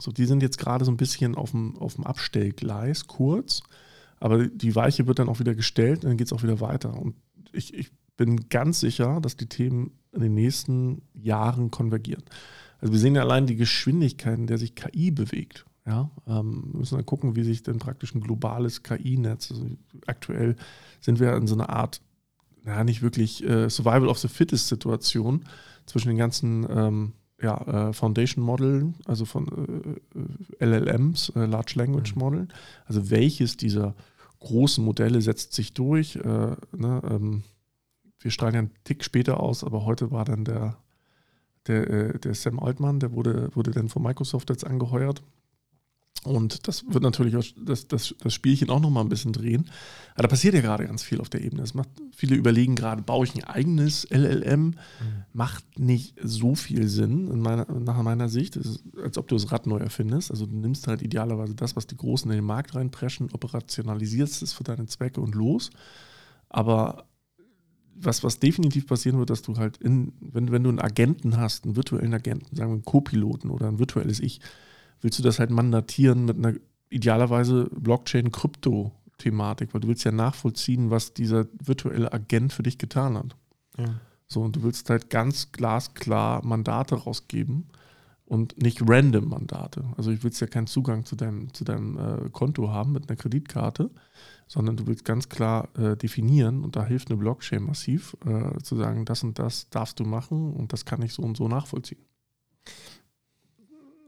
So, 0.00 0.10
die 0.10 0.26
sind 0.26 0.42
jetzt 0.42 0.58
gerade 0.58 0.84
so 0.84 0.90
ein 0.90 0.96
bisschen 0.96 1.36
auf 1.36 1.52
dem, 1.52 1.78
auf 1.78 1.94
dem 1.94 2.04
Abstellgleis, 2.08 3.06
kurz. 3.06 3.62
Aber 4.18 4.48
die 4.48 4.74
Weiche 4.74 5.06
wird 5.06 5.20
dann 5.20 5.28
auch 5.28 5.38
wieder 5.38 5.54
gestellt 5.54 6.02
und 6.02 6.10
dann 6.10 6.16
geht 6.16 6.26
es 6.26 6.32
auch 6.32 6.42
wieder 6.42 6.60
weiter. 6.60 7.00
Und 7.00 7.14
ich, 7.52 7.72
ich 7.72 7.92
bin 8.16 8.48
ganz 8.48 8.80
sicher, 8.80 9.20
dass 9.20 9.36
die 9.36 9.46
Themen 9.46 9.92
in 10.10 10.22
den 10.22 10.34
nächsten 10.34 11.02
Jahren 11.14 11.70
konvergieren. 11.70 12.24
Also 12.80 12.92
wir 12.92 12.98
sehen 12.98 13.14
ja 13.14 13.22
allein 13.22 13.46
die 13.46 13.54
Geschwindigkeit, 13.54 14.38
in 14.38 14.48
der 14.48 14.58
sich 14.58 14.74
KI 14.74 15.12
bewegt. 15.12 15.66
Ja, 15.88 16.10
ähm, 16.26 16.68
wir 16.72 16.80
müssen 16.80 16.96
dann 16.96 17.06
gucken, 17.06 17.34
wie 17.34 17.42
sich 17.44 17.62
denn 17.62 17.78
praktisch 17.78 18.14
ein 18.14 18.20
globales 18.20 18.82
KI-Netz, 18.82 19.50
also 19.50 19.66
aktuell 20.06 20.54
sind 21.00 21.18
wir 21.18 21.34
in 21.34 21.46
so 21.46 21.54
einer 21.54 21.70
Art, 21.70 22.02
ja, 22.66 22.84
nicht 22.84 23.00
wirklich 23.00 23.42
äh, 23.42 23.70
Survival 23.70 24.08
of 24.08 24.18
the 24.18 24.28
Fittest-Situation 24.28 25.46
zwischen 25.86 26.08
den 26.08 26.18
ganzen 26.18 26.66
ähm, 26.68 27.12
ja, 27.40 27.88
äh, 27.88 27.92
Foundation 27.94 28.44
Modellen, 28.44 28.96
also 29.06 29.24
von 29.24 29.98
äh, 30.60 30.62
äh 30.62 30.64
LLMs, 30.66 31.30
äh, 31.30 31.46
Large 31.46 31.72
Language 31.76 32.14
mhm. 32.14 32.20
Model. 32.20 32.48
Also 32.84 33.08
welches 33.08 33.56
dieser 33.56 33.94
großen 34.40 34.84
Modelle 34.84 35.22
setzt 35.22 35.54
sich 35.54 35.72
durch? 35.72 36.16
Äh, 36.16 36.20
ne, 36.76 37.02
ähm, 37.08 37.44
wir 38.20 38.30
strahlen 38.30 38.54
ja 38.54 38.60
einen 38.60 38.74
Tick 38.84 39.04
später 39.04 39.40
aus, 39.40 39.64
aber 39.64 39.86
heute 39.86 40.10
war 40.10 40.26
dann 40.26 40.44
der, 40.44 40.76
der, 41.66 41.88
äh, 41.88 42.18
der 42.18 42.34
Sam 42.34 42.58
Altman, 42.58 43.00
der 43.00 43.12
wurde, 43.12 43.48
wurde 43.54 43.70
dann 43.70 43.88
von 43.88 44.02
Microsoft 44.02 44.50
jetzt 44.50 44.66
angeheuert. 44.66 45.22
Und 46.34 46.68
das 46.68 46.84
wird 46.88 47.02
natürlich 47.02 47.36
auch 47.36 47.44
das, 47.56 47.88
das, 47.88 48.14
das 48.18 48.34
Spielchen 48.34 48.70
auch 48.70 48.80
nochmal 48.80 49.04
ein 49.04 49.08
bisschen 49.08 49.32
drehen. 49.32 49.70
Aber 50.14 50.24
da 50.24 50.28
passiert 50.28 50.54
ja 50.54 50.60
gerade 50.60 50.86
ganz 50.86 51.02
viel 51.02 51.20
auf 51.20 51.28
der 51.28 51.42
Ebene. 51.42 51.62
Es 51.62 51.74
macht, 51.74 51.88
viele 52.14 52.36
überlegen 52.36 52.74
gerade, 52.74 53.02
baue 53.02 53.26
ich 53.26 53.34
ein 53.34 53.44
eigenes 53.44 54.06
LLM? 54.10 54.60
Mhm. 54.60 54.74
Macht 55.32 55.78
nicht 55.78 56.16
so 56.22 56.54
viel 56.54 56.88
Sinn, 56.88 57.40
meiner, 57.40 57.66
nach 57.72 58.02
meiner 58.02 58.28
Sicht. 58.28 58.56
Es 58.56 58.66
ist, 58.66 58.84
als 59.02 59.18
ob 59.18 59.28
du 59.28 59.36
das 59.36 59.50
Rad 59.52 59.66
neu 59.66 59.78
erfindest. 59.78 60.30
Also 60.30 60.46
du 60.46 60.56
nimmst 60.56 60.86
halt 60.86 61.02
idealerweise 61.02 61.54
das, 61.54 61.76
was 61.76 61.86
die 61.86 61.96
Großen 61.96 62.30
in 62.30 62.36
den 62.36 62.44
Markt 62.44 62.74
reinpreschen, 62.74 63.30
operationalisierst 63.32 64.42
es 64.42 64.52
für 64.52 64.64
deine 64.64 64.86
Zwecke 64.86 65.20
und 65.20 65.34
los. 65.34 65.70
Aber 66.48 67.08
was, 68.00 68.22
was 68.22 68.38
definitiv 68.38 68.86
passieren 68.86 69.18
wird, 69.18 69.30
dass 69.30 69.42
du 69.42 69.56
halt, 69.56 69.76
in, 69.78 70.12
wenn, 70.20 70.50
wenn 70.50 70.62
du 70.62 70.68
einen 70.68 70.80
Agenten 70.80 71.36
hast, 71.36 71.64
einen 71.64 71.76
virtuellen 71.76 72.14
Agenten, 72.14 72.54
sagen 72.54 72.70
wir 72.70 72.74
einen 72.74 72.84
Co-Piloten 72.84 73.50
oder 73.50 73.68
ein 73.68 73.78
virtuelles 73.78 74.20
Ich, 74.20 74.40
willst 75.00 75.18
du 75.18 75.22
das 75.22 75.38
halt 75.38 75.50
mandatieren 75.50 76.24
mit 76.24 76.38
einer 76.38 76.54
idealerweise 76.90 77.68
Blockchain-Krypto-Thematik, 77.72 79.74
weil 79.74 79.80
du 79.80 79.88
willst 79.88 80.04
ja 80.04 80.12
nachvollziehen, 80.12 80.90
was 80.90 81.14
dieser 81.14 81.46
virtuelle 81.62 82.12
Agent 82.12 82.52
für 82.52 82.62
dich 82.62 82.78
getan 82.78 83.16
hat. 83.16 83.36
Ja. 83.76 84.00
So, 84.26 84.42
und 84.42 84.56
du 84.56 84.62
willst 84.62 84.90
halt 84.90 85.10
ganz 85.10 85.52
glasklar 85.52 86.44
Mandate 86.44 86.96
rausgeben 86.96 87.68
und 88.26 88.60
nicht 88.60 88.82
random 88.86 89.28
Mandate. 89.28 89.84
Also 89.96 90.10
ich 90.10 90.22
willst 90.22 90.40
ja 90.40 90.46
keinen 90.46 90.66
Zugang 90.66 91.06
zu 91.06 91.16
deinem, 91.16 91.52
zu 91.54 91.64
deinem 91.64 91.98
äh, 91.98 92.28
Konto 92.30 92.70
haben 92.70 92.92
mit 92.92 93.08
einer 93.08 93.16
Kreditkarte, 93.16 93.90
sondern 94.46 94.76
du 94.76 94.86
willst 94.86 95.06
ganz 95.06 95.30
klar 95.30 95.68
äh, 95.78 95.96
definieren 95.96 96.62
und 96.62 96.76
da 96.76 96.84
hilft 96.84 97.10
eine 97.10 97.18
Blockchain 97.18 97.62
massiv, 97.62 98.16
äh, 98.26 98.58
zu 98.62 98.76
sagen, 98.76 99.06
das 99.06 99.22
und 99.22 99.38
das 99.38 99.70
darfst 99.70 99.98
du 99.98 100.04
machen 100.04 100.52
und 100.52 100.74
das 100.74 100.84
kann 100.84 101.00
ich 101.00 101.14
so 101.14 101.22
und 101.22 101.38
so 101.38 101.48
nachvollziehen 101.48 102.04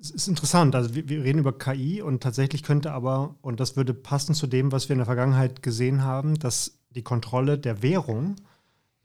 es 0.01 0.11
ist 0.11 0.29
interessant. 0.29 0.75
Also 0.75 0.95
wir, 0.95 1.09
wir, 1.09 1.23
reden 1.23 1.39
über 1.39 1.57
KI 1.57 2.03
und 2.03 2.23
tatsächlich 2.23 2.63
könnte 2.63 2.93
aber, 2.93 3.37
und 3.43 3.61
das 3.61 3.77
würde 3.77 3.95
passen 3.95 4.35
zu 4.35 4.47
dem, 4.47 4.73
was 4.73 4.89
wir 4.89 4.95
in 4.95 4.99
der 4.99 5.07
Vergangenheit 5.07 5.63
gesehen 5.63 6.03
haben, 6.03 6.39
dass 6.39 6.79
die 6.91 7.03
Kontrolle 7.03 7.59
der 7.59 7.83
Währung 7.83 8.37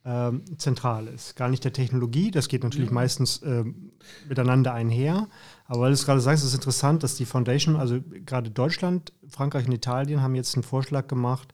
ähm, 0.05 0.43
zentral 0.57 1.07
ist. 1.07 1.35
Gar 1.35 1.49
nicht 1.49 1.63
der 1.63 1.73
Technologie, 1.73 2.31
das 2.31 2.47
geht 2.47 2.63
natürlich 2.63 2.89
ja. 2.89 2.93
meistens 2.93 3.41
ähm, 3.43 3.91
miteinander 4.29 4.73
einher. 4.73 5.27
Aber 5.65 5.81
weil 5.81 5.89
du 5.89 5.95
es 5.95 6.05
gerade 6.05 6.21
sagst, 6.21 6.43
ist 6.43 6.49
es 6.49 6.55
interessant, 6.55 7.03
dass 7.03 7.15
die 7.15 7.25
Foundation, 7.25 7.75
also 7.75 7.99
gerade 8.25 8.51
Deutschland, 8.51 9.13
Frankreich 9.27 9.67
und 9.67 9.73
Italien 9.73 10.21
haben 10.21 10.35
jetzt 10.35 10.55
einen 10.55 10.63
Vorschlag 10.63 11.07
gemacht, 11.07 11.53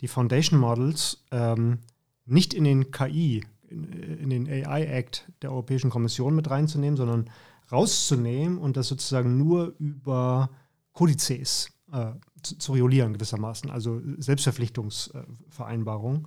die 0.00 0.08
Foundation 0.08 0.60
Models 0.60 1.24
ähm, 1.30 1.78
nicht 2.26 2.54
in 2.54 2.64
den 2.64 2.90
KI, 2.90 3.44
in, 3.68 3.92
in 3.92 4.30
den 4.30 4.46
AI 4.46 4.84
Act 4.84 5.30
der 5.42 5.50
Europäischen 5.50 5.90
Kommission 5.90 6.36
mit 6.36 6.50
reinzunehmen, 6.50 6.96
sondern 6.96 7.30
rauszunehmen 7.70 8.58
und 8.58 8.76
das 8.76 8.88
sozusagen 8.88 9.38
nur 9.38 9.74
über 9.78 10.50
Kodizes 10.92 11.68
äh, 11.92 12.10
zu, 12.42 12.58
zu, 12.58 12.72
regulieren 12.72 13.12
gewissermaßen, 13.12 13.70
also 13.70 14.00
Selbstverpflichtungsvereinbarungen, 14.18 16.26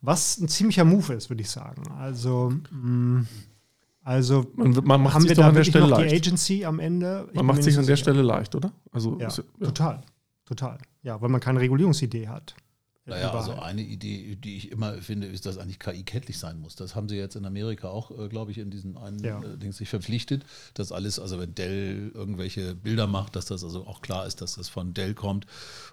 was 0.00 0.38
ein 0.38 0.46
ziemlicher 0.48 0.84
Move 0.84 1.14
ist, 1.14 1.30
würde 1.30 1.42
ich 1.42 1.50
sagen. 1.50 1.82
Also 1.98 2.52
mh, 2.70 3.20
mm, 3.20 3.26
also 4.02 4.46
man, 4.54 4.72
man 4.84 5.02
macht 5.02 5.14
haben 5.14 5.22
sich 5.22 5.30
wir 5.30 5.36
da 5.36 5.48
an 5.48 5.54
der 5.54 5.64
Stelle 5.64 5.88
noch 5.88 5.98
leicht. 5.98 6.10
die 6.10 6.16
Agency 6.16 6.64
am 6.64 6.80
Ende? 6.80 7.28
Ich 7.30 7.36
man 7.36 7.46
macht 7.46 7.62
sich 7.62 7.78
an 7.78 7.86
der 7.86 7.96
Stelle 7.96 8.22
leicht, 8.22 8.54
oder? 8.54 8.72
Also 8.90 9.18
ja, 9.20 9.28
ja. 9.28 9.66
total, 9.66 10.02
total. 10.46 10.78
Ja, 11.02 11.20
weil 11.20 11.28
man 11.28 11.40
keine 11.40 11.60
Regulierungsidee 11.60 12.28
hat. 12.28 12.54
Naja, 13.06 13.32
also 13.32 13.58
eine 13.58 13.80
Idee, 13.80 14.36
die 14.36 14.56
ich 14.56 14.70
immer 14.70 14.94
finde, 14.94 15.26
ist, 15.26 15.46
dass 15.46 15.56
eigentlich 15.56 15.78
KI 15.78 16.02
kenntlich 16.02 16.38
sein 16.38 16.60
muss. 16.60 16.76
Das 16.76 16.94
haben 16.94 17.08
sie 17.08 17.16
jetzt 17.16 17.34
in 17.34 17.46
Amerika 17.46 17.88
auch, 17.88 18.10
äh, 18.10 18.28
glaube 18.28 18.50
ich, 18.50 18.58
in 18.58 18.70
diesen 18.70 18.98
einen 18.98 19.24
ja. 19.24 19.42
äh, 19.42 19.56
Ding 19.56 19.72
sich 19.72 19.88
verpflichtet, 19.88 20.44
dass 20.74 20.92
alles, 20.92 21.18
also 21.18 21.40
wenn 21.40 21.54
Dell 21.54 22.12
irgendwelche 22.14 22.74
Bilder 22.74 23.06
macht, 23.06 23.36
dass 23.36 23.46
das 23.46 23.64
also 23.64 23.86
auch 23.86 24.02
klar 24.02 24.26
ist, 24.26 24.42
dass 24.42 24.56
das 24.56 24.68
von 24.68 24.92
Dell 24.92 25.14
kommt. 25.14 25.46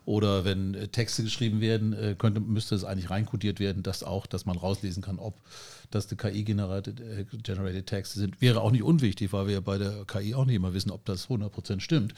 Oder 0.04 0.44
wenn 0.44 0.74
äh, 0.74 0.90
Texte 0.90 1.24
geschrieben 1.24 1.62
werden, 1.62 1.94
äh, 1.94 2.16
könnte, 2.18 2.42
müsste 2.42 2.76
es 2.76 2.84
eigentlich 2.84 3.10
reinkodiert 3.10 3.62
werden, 3.62 3.84
dass 3.84 4.04
auch, 4.04 4.26
dass 4.26 4.46
man 4.46 4.58
rauslesen 4.58 5.02
kann, 5.02 5.18
ob 5.18 5.42
das 5.92 6.08
die 6.08 6.16
KI-generated 6.16 7.00
äh, 7.00 7.26
generated 7.44 7.86
Texte 7.86 8.20
sind. 8.20 8.42
Wäre 8.42 8.62
auch 8.62 8.72
nicht 8.72 8.84
unwichtig, 8.84 9.34
weil 9.34 9.48
wir 9.48 9.54
ja 9.56 9.60
bei 9.60 9.78
der 9.78 10.06
KI 10.06 10.36
auch 10.36 10.46
nicht 10.46 10.56
immer 10.56 10.74
wissen, 10.74 10.92
ob 10.92 11.06
das 11.06 11.30
100% 11.30 11.80
stimmt. 11.80 12.14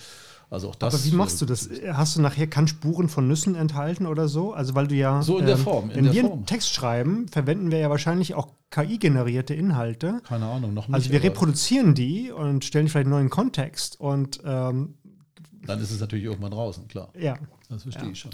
Also 0.50 0.70
auch 0.70 0.76
das. 0.76 0.96
Aber 0.96 1.04
wie 1.06 1.16
machst 1.16 1.42
du 1.42 1.46
das? 1.46 1.70
Hast 1.92 2.16
du 2.16 2.22
nachher, 2.22 2.48
kann 2.48 2.68
Spuren 2.68 3.08
von 3.08 3.28
Nüssen 3.28 3.56
enthalten 3.56 4.08
oder 4.08 4.28
so? 4.28 4.54
Also 4.54 4.74
weil 4.74 4.88
du 4.88 4.96
ja. 4.96 5.22
So 5.22 5.38
in 5.38 5.46
der 5.46 5.58
ähm, 5.58 5.64
Form. 5.64 5.90
In 5.92 5.98
wenn 5.98 6.04
der 6.06 6.14
wir 6.14 6.24
einen 6.32 6.46
Text 6.46 6.74
schreiben, 6.74 7.28
verwenden 7.28 7.72
wir 7.72 7.78
ja 7.78 7.90
wahrscheinlich 7.90 8.34
auch 8.34 8.48
KI-generierte 8.72 9.54
Inhalte. 9.54 10.22
Keine 10.24 10.46
Ahnung, 10.46 10.74
noch 10.74 10.88
nicht. 10.88 10.96
Also 10.96 11.12
wir 11.12 11.22
reproduzieren 11.22 11.94
die 11.94 12.32
und 12.32 12.66
stellen 12.66 12.88
vielleicht 12.88 13.06
einen 13.06 13.12
neuen 13.12 13.30
Kontext 13.30 14.00
und 14.00 14.42
ähm, 14.44 14.96
dann 15.66 15.80
ist 15.82 15.92
es 15.92 16.00
natürlich 16.00 16.26
irgendwann 16.26 16.52
draußen, 16.52 16.88
klar. 16.88 17.10
Ja. 17.20 17.38
Das 17.70 17.84
verstehe 17.84 18.06
ja. 18.06 18.12
ich 18.12 18.20
schon. 18.20 18.32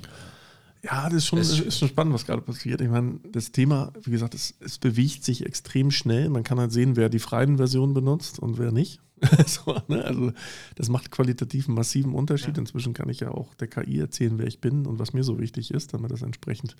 Ja, 0.86 1.06
das 1.06 1.15
ist 1.15 1.26
schon, 1.26 1.39
ist, 1.39 1.60
ist 1.60 1.80
schon 1.80 1.88
spannend, 1.88 2.13
was 2.13 2.28
gerade 2.28 2.43
passiert. 2.43 2.80
Ich 2.80 2.89
meine, 2.89 3.19
das 3.32 3.52
Thema, 3.52 3.91
wie 4.04 4.12
gesagt, 4.12 4.36
es, 4.36 4.54
es, 4.60 4.78
bewegt 4.78 5.24
sich 5.24 5.43
extrem 5.43 5.89
schnell. 5.89 6.30
Man 6.30 6.43
kann 6.43 6.60
halt 6.60 6.71
sehen, 6.71 6.95
wer 6.95 7.10
die 7.10 7.19
freien 7.19 7.58
Versionen 7.58 7.95
benutzt 7.95 8.38
und 8.38 8.60
wer 8.60 8.71
nicht. 8.71 9.02
so, 9.48 9.76
ne? 9.88 10.06
Also 10.06 10.32
das 10.76 10.89
macht 10.89 11.10
qualitativ 11.10 11.67
einen 11.67 11.76
massiven 11.76 12.13
Unterschied. 12.13 12.58
Ja. 12.58 12.62
Inzwischen 12.62 12.93
kann 12.93 13.10
ich 13.10 13.21
ja 13.21 13.32
auch 13.32 13.56
der 13.56 13.67
KI 13.67 14.00
erzählen, 14.00 14.38
wer 14.38 14.45
ich 14.45 14.62
bin 14.62 14.86
und 14.86 15.00
was 15.00 15.13
mir 15.13 15.24
so 15.24 15.39
wichtig 15.39 15.71
ist, 15.71 15.93
damit 15.93 16.12
das 16.12 16.21
entsprechend 16.21 16.76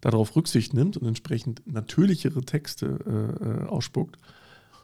darauf 0.00 0.36
Rücksicht 0.36 0.72
nimmt 0.72 0.96
und 0.96 1.08
entsprechend 1.08 1.62
natürlichere 1.66 2.42
Texte 2.42 2.98
äh, 3.04 3.64
äh 3.64 3.66
ausspuckt. 3.66 4.16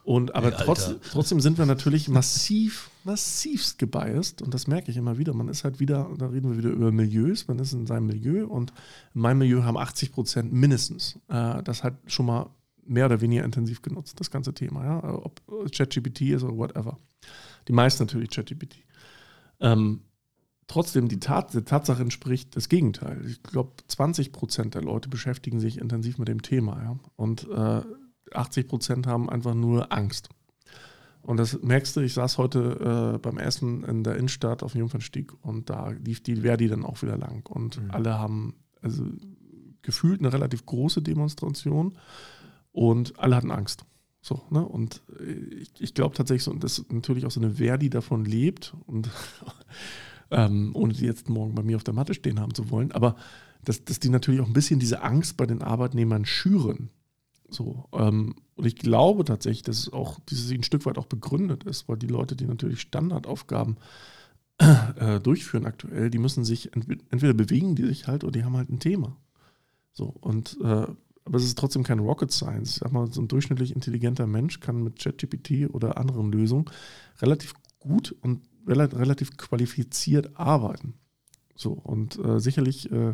Und 0.07 0.35
aber 0.35 0.51
hey, 0.51 0.63
trotz, 0.63 0.95
trotzdem 1.11 1.41
sind 1.41 1.57
wir 1.57 1.65
natürlich 1.65 2.07
massiv, 2.07 2.89
massivst 3.03 3.77
gebiased 3.77 4.41
und 4.41 4.53
das 4.53 4.65
merke 4.65 4.89
ich 4.89 4.95
immer 4.95 5.17
wieder. 5.17 5.33
Man 5.33 5.49
ist 5.49 5.65
halt 5.65 5.81
wieder, 5.81 6.09
da 6.17 6.27
reden 6.27 6.49
wir 6.49 6.57
wieder 6.57 6.69
über 6.69 6.93
Milieus, 6.93 7.49
man 7.49 7.59
ist 7.59 7.73
in 7.73 7.85
seinem 7.85 8.07
Milieu 8.07 8.47
und 8.47 8.71
in 9.13 9.19
meinem 9.19 9.39
Milieu 9.39 9.63
haben 9.63 9.75
80 9.75 10.13
Prozent 10.13 10.53
mindestens 10.53 11.19
äh, 11.27 11.61
das 11.61 11.83
hat 11.83 11.95
schon 12.05 12.25
mal 12.25 12.49
mehr 12.85 13.07
oder 13.07 13.19
weniger 13.19 13.43
intensiv 13.43 13.81
genutzt, 13.81 14.17
das 14.21 14.31
ganze 14.31 14.53
Thema, 14.53 14.85
ja, 14.85 15.03
ob 15.03 15.41
ChatGPT 15.75 16.21
ist 16.21 16.43
oder 16.43 16.55
whatever. 16.55 16.97
Die 17.67 17.73
meisten 17.73 18.03
natürlich 18.03 18.29
ChatGPT. 18.29 18.77
Ähm, 19.59 20.03
trotzdem 20.67 21.09
die, 21.09 21.19
Tat, 21.19 21.53
die 21.53 21.63
Tatsache 21.63 22.01
entspricht 22.01 22.55
das 22.55 22.69
Gegenteil. 22.69 23.25
Ich 23.25 23.43
glaube, 23.43 23.73
20 23.89 24.31
Prozent 24.31 24.73
der 24.73 24.83
Leute 24.83 25.09
beschäftigen 25.09 25.59
sich 25.59 25.79
intensiv 25.79 26.17
mit 26.17 26.29
dem 26.29 26.43
Thema, 26.43 26.81
ja, 26.81 26.97
und 27.17 27.45
äh, 27.49 27.81
80 28.33 28.67
Prozent 28.67 29.07
haben 29.07 29.29
einfach 29.29 29.53
nur 29.53 29.91
Angst. 29.91 30.29
Und 31.21 31.37
das 31.37 31.61
merkst 31.61 31.95
du, 31.95 31.99
ich 32.01 32.13
saß 32.13 32.37
heute 32.37 33.15
äh, 33.15 33.17
beim 33.19 33.37
Essen 33.37 33.83
in 33.83 34.03
der 34.03 34.15
Innenstadt 34.15 34.63
auf 34.63 34.71
dem 34.71 34.79
Jungfernstieg 34.79 35.33
und 35.41 35.69
da 35.69 35.89
lief 35.89 36.23
die 36.23 36.37
Verdi 36.37 36.69
dann 36.69 36.85
auch 36.85 37.01
wieder 37.01 37.17
lang. 37.17 37.45
Und 37.47 37.83
mhm. 37.83 37.91
alle 37.91 38.17
haben 38.17 38.55
also 38.81 39.03
gefühlt 39.81 40.21
eine 40.21 40.31
relativ 40.31 40.65
große 40.65 41.01
Demonstration 41.01 41.97
und 42.71 43.19
alle 43.19 43.35
hatten 43.35 43.51
Angst. 43.51 43.85
So, 44.21 44.41
ne? 44.49 44.65
Und 44.65 45.01
ich, 45.61 45.71
ich 45.79 45.93
glaube 45.93 46.15
tatsächlich 46.15 46.43
so, 46.43 46.53
dass 46.53 46.85
natürlich 46.89 47.25
auch 47.25 47.31
so 47.31 47.39
eine 47.39 47.55
Verdi 47.55 47.89
davon 47.89 48.25
lebt 48.25 48.73
und 48.85 49.09
ähm, 50.31 50.71
ohne 50.75 50.93
die 50.93 51.05
jetzt 51.05 51.29
morgen 51.29 51.55
bei 51.55 51.63
mir 51.63 51.75
auf 51.75 51.83
der 51.83 51.93
Matte 51.93 52.13
stehen 52.13 52.39
haben 52.39 52.53
zu 52.53 52.69
wollen, 52.69 52.91
aber 52.91 53.15
dass, 53.63 53.83
dass 53.83 53.99
die 53.99 54.09
natürlich 54.09 54.41
auch 54.41 54.47
ein 54.47 54.53
bisschen 54.53 54.79
diese 54.79 55.01
Angst 55.01 55.37
bei 55.37 55.45
den 55.45 55.61
Arbeitnehmern 55.61 56.25
schüren. 56.25 56.89
So, 57.49 57.85
ähm, 57.93 58.35
Und 58.55 58.65
ich 58.65 58.75
glaube 58.75 59.23
tatsächlich, 59.23 59.63
dass 59.63 59.79
es 59.79 59.93
auch 59.93 60.19
dieses 60.29 60.51
ein 60.51 60.63
Stück 60.63 60.85
weit 60.85 60.97
auch 60.97 61.05
begründet 61.05 61.63
ist, 61.63 61.87
weil 61.87 61.97
die 61.97 62.07
Leute, 62.07 62.35
die 62.35 62.45
natürlich 62.45 62.81
Standardaufgaben 62.81 63.77
äh, 64.57 65.19
durchführen 65.19 65.65
aktuell, 65.65 66.09
die 66.09 66.17
müssen 66.17 66.43
sich 66.43 66.73
entweder 66.73 67.33
bewegen 67.33 67.75
die 67.75 67.85
sich 67.85 68.07
halt 68.07 68.23
oder 68.23 68.31
die 68.33 68.43
haben 68.43 68.57
halt 68.57 68.69
ein 68.69 68.79
Thema. 68.79 69.15
So, 69.93 70.05
und 70.05 70.57
äh, 70.61 70.87
aber 71.27 71.37
es 71.37 71.43
ist 71.43 71.57
trotzdem 71.57 71.83
kein 71.83 71.99
Rocket 71.99 72.31
Science. 72.31 72.71
Ich 72.71 72.75
sag 72.77 72.91
mal, 72.93 73.11
so 73.11 73.21
ein 73.21 73.27
durchschnittlich 73.27 73.75
intelligenter 73.75 74.27
Mensch 74.27 74.61
kann 74.61 74.81
mit 74.81 74.97
ChatGPT 74.99 75.69
oder 75.73 75.97
anderen 75.97 76.31
Lösungen 76.31 76.65
relativ 77.21 77.53
gut 77.79 78.15
und 78.21 78.43
relativ 78.65 79.35
qualifiziert 79.37 80.37
arbeiten. 80.39 80.93
So, 81.55 81.73
und 81.73 82.17
äh, 82.19 82.39
sicherlich 82.39 82.91
äh, 82.91 83.13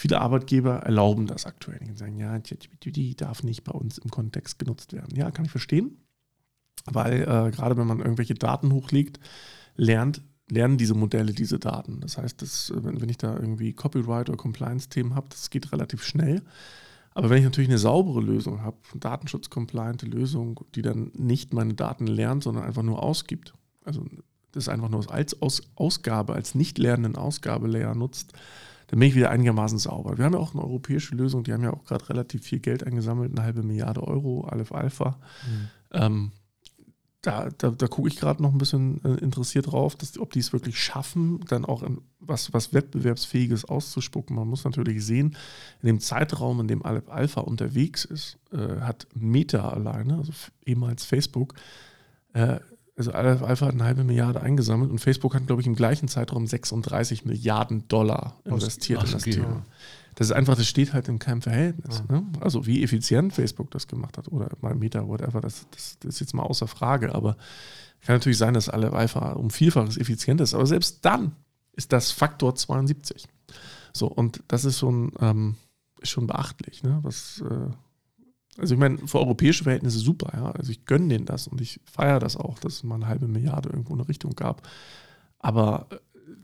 viele 0.00 0.20
Arbeitgeber 0.20 0.78
erlauben 0.78 1.26
das 1.26 1.46
aktuell. 1.46 1.80
Die 1.80 1.96
sagen, 1.96 2.18
ja, 2.18 2.38
ChatGPT 2.38 3.20
darf 3.20 3.42
nicht 3.42 3.64
bei 3.64 3.72
uns 3.72 3.98
im 3.98 4.10
Kontext 4.10 4.58
genutzt 4.58 4.92
werden. 4.92 5.14
Ja, 5.16 5.30
kann 5.30 5.44
ich 5.44 5.50
verstehen. 5.50 5.98
Weil 6.86 7.22
äh, 7.22 7.50
gerade 7.50 7.76
wenn 7.76 7.86
man 7.86 8.00
irgendwelche 8.00 8.34
Daten 8.34 8.72
hochlegt, 8.72 9.20
lernt, 9.76 10.22
lernen 10.50 10.78
diese 10.78 10.94
Modelle 10.94 11.32
diese 11.32 11.58
Daten. 11.58 12.00
Das 12.00 12.18
heißt, 12.18 12.42
dass, 12.42 12.72
wenn, 12.74 13.08
ich 13.08 13.18
da 13.18 13.34
irgendwie 13.34 13.72
Copyright 13.72 14.28
oder 14.28 14.38
Compliance-Themen 14.38 15.14
habe, 15.14 15.28
das 15.30 15.50
geht 15.50 15.72
relativ 15.72 16.02
schnell. 16.02 16.42
Aber 17.14 17.30
wenn 17.30 17.38
ich 17.38 17.44
natürlich 17.44 17.68
eine 17.68 17.78
saubere 17.78 18.20
Lösung 18.20 18.62
habe, 18.62 18.78
eine 18.90 19.00
datenschutz-compliante 19.00 20.06
Lösung, 20.06 20.60
die 20.74 20.82
dann 20.82 21.10
nicht 21.14 21.52
meine 21.52 21.74
Daten 21.74 22.06
lernt, 22.06 22.42
sondern 22.42 22.64
einfach 22.64 22.82
nur 22.82 23.02
ausgibt, 23.02 23.52
also 23.84 24.06
das 24.52 24.68
einfach 24.68 24.88
nur 24.88 25.10
als 25.10 25.40
Aus 25.40 25.62
Ausgabe, 25.74 26.34
als 26.34 26.54
nicht 26.54 26.78
lernenden 26.78 27.16
Ausgabelayer 27.16 27.94
nutzt, 27.94 28.32
dann 28.92 28.98
bin 28.98 29.08
ich 29.08 29.14
wieder 29.14 29.30
einigermaßen 29.30 29.78
sauber. 29.78 30.18
Wir 30.18 30.26
haben 30.26 30.34
ja 30.34 30.38
auch 30.38 30.52
eine 30.52 30.62
europäische 30.62 31.14
Lösung, 31.14 31.44
die 31.44 31.54
haben 31.54 31.62
ja 31.62 31.72
auch 31.72 31.86
gerade 31.86 32.10
relativ 32.10 32.42
viel 32.42 32.58
Geld 32.58 32.86
eingesammelt, 32.86 33.32
eine 33.32 33.42
halbe 33.42 33.62
Milliarde 33.62 34.02
Euro, 34.06 34.44
Aleph 34.44 34.70
Alpha. 34.70 35.18
Mhm. 35.46 35.68
Ähm, 35.92 36.32
da, 37.22 37.48
da, 37.56 37.70
da 37.70 37.86
gucke 37.86 38.08
ich 38.08 38.16
gerade 38.16 38.42
noch 38.42 38.52
ein 38.52 38.58
bisschen 38.58 39.02
äh, 39.02 39.14
interessiert 39.14 39.72
drauf, 39.72 39.96
dass, 39.96 40.18
ob 40.18 40.30
die 40.32 40.40
es 40.40 40.52
wirklich 40.52 40.78
schaffen, 40.78 41.40
dann 41.48 41.64
auch 41.64 41.82
was, 42.20 42.52
was 42.52 42.74
Wettbewerbsfähiges 42.74 43.64
auszuspucken. 43.64 44.36
Man 44.36 44.48
muss 44.48 44.64
natürlich 44.64 45.02
sehen, 45.06 45.38
in 45.80 45.86
dem 45.86 46.00
Zeitraum, 46.00 46.60
in 46.60 46.68
dem 46.68 46.84
Aleph 46.84 47.08
Alpha 47.08 47.40
unterwegs 47.40 48.04
ist, 48.04 48.36
äh, 48.52 48.82
hat 48.82 49.06
Meta 49.14 49.70
alleine, 49.70 50.18
also 50.18 50.32
ehemals 50.66 51.06
Facebook, 51.06 51.54
äh, 52.34 52.60
also 53.08 53.44
Alpha 53.44 53.66
hat 53.66 53.74
eine 53.74 53.84
halbe 53.84 54.04
Milliarde 54.04 54.40
eingesammelt 54.40 54.90
und 54.90 54.98
Facebook 54.98 55.34
hat, 55.34 55.46
glaube 55.46 55.62
ich, 55.62 55.66
im 55.66 55.74
gleichen 55.74 56.08
Zeitraum 56.08 56.46
36 56.46 57.24
Milliarden 57.24 57.88
Dollar 57.88 58.40
investiert 58.44 59.00
Ach, 59.02 59.06
in 59.06 59.12
das 59.12 59.22
okay, 59.22 59.32
Thema. 59.32 59.64
Das 60.14 60.26
ist 60.26 60.32
einfach, 60.32 60.56
das 60.56 60.66
steht 60.66 60.92
halt 60.92 61.08
in 61.08 61.18
keinem 61.18 61.42
Verhältnis. 61.42 62.02
Ja. 62.08 62.16
Ne? 62.16 62.26
Also 62.40 62.66
wie 62.66 62.82
effizient 62.82 63.32
Facebook 63.32 63.70
das 63.70 63.88
gemacht 63.88 64.18
hat 64.18 64.28
oder 64.28 64.48
mal 64.60 64.74
Meta, 64.74 65.06
whatever, 65.08 65.40
das, 65.40 65.66
das, 65.70 65.98
das 66.00 66.14
ist 66.14 66.20
jetzt 66.20 66.34
mal 66.34 66.42
außer 66.42 66.66
Frage. 66.66 67.14
Aber 67.14 67.36
kann 68.02 68.16
natürlich 68.16 68.38
sein, 68.38 68.54
dass 68.54 68.68
Aleph 68.68 68.92
Alpha 68.92 69.32
um 69.32 69.50
Vielfaches 69.50 69.96
effizienter 69.96 70.44
ist. 70.44 70.54
Aber 70.54 70.66
selbst 70.66 71.04
dann 71.04 71.32
ist 71.72 71.92
das 71.92 72.10
Faktor 72.10 72.54
72. 72.54 73.26
So, 73.92 74.06
und 74.06 74.42
das 74.48 74.64
ist 74.64 74.78
schon, 74.78 75.12
ähm, 75.20 75.56
schon 76.02 76.26
beachtlich, 76.26 76.82
ne? 76.82 76.98
was 77.02 77.42
äh, 77.48 77.70
also 78.58 78.74
ich 78.74 78.80
meine, 78.80 78.98
für 79.06 79.18
europäische 79.18 79.64
Verhältnisse 79.64 79.98
super, 79.98 80.32
ja. 80.34 80.50
Also 80.52 80.70
ich 80.70 80.84
gönne 80.84 81.08
denen 81.08 81.24
das 81.24 81.46
und 81.48 81.60
ich 81.60 81.80
feiere 81.84 82.18
das 82.18 82.36
auch, 82.36 82.58
dass 82.58 82.74
es 82.74 82.82
mal 82.82 82.96
eine 82.96 83.06
halbe 83.06 83.28
Milliarde 83.28 83.70
irgendwo 83.70 83.94
in 83.94 84.00
eine 84.00 84.08
Richtung 84.08 84.32
gab. 84.32 84.68
Aber, 85.38 85.86
äh, 85.90 85.96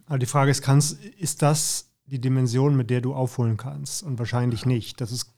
Aber 0.07 0.19
die 0.19 0.27
Frage 0.27 0.51
ist, 0.51 0.63
kannst, 0.63 1.03
ist 1.05 1.43
das 1.43 1.91
die 2.07 2.21
Dimension, 2.21 2.77
mit 2.77 2.89
der 2.89 3.03
du 3.03 3.15
aufholen 3.15 3.59
kannst? 3.59 4.03
Und 4.03 4.19
wahrscheinlich 4.19 4.65
nicht. 4.65 5.01
Das 5.01 5.13
ist, 5.13 5.35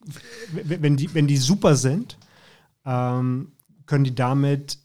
wenn 0.52 0.96
die, 0.96 1.12
wenn 1.12 1.26
die 1.26 1.38
super 1.38 1.74
sind, 1.74 2.16
ähm, 2.84 3.52
können 3.86 4.04
die 4.04 4.14
damit 4.14 4.78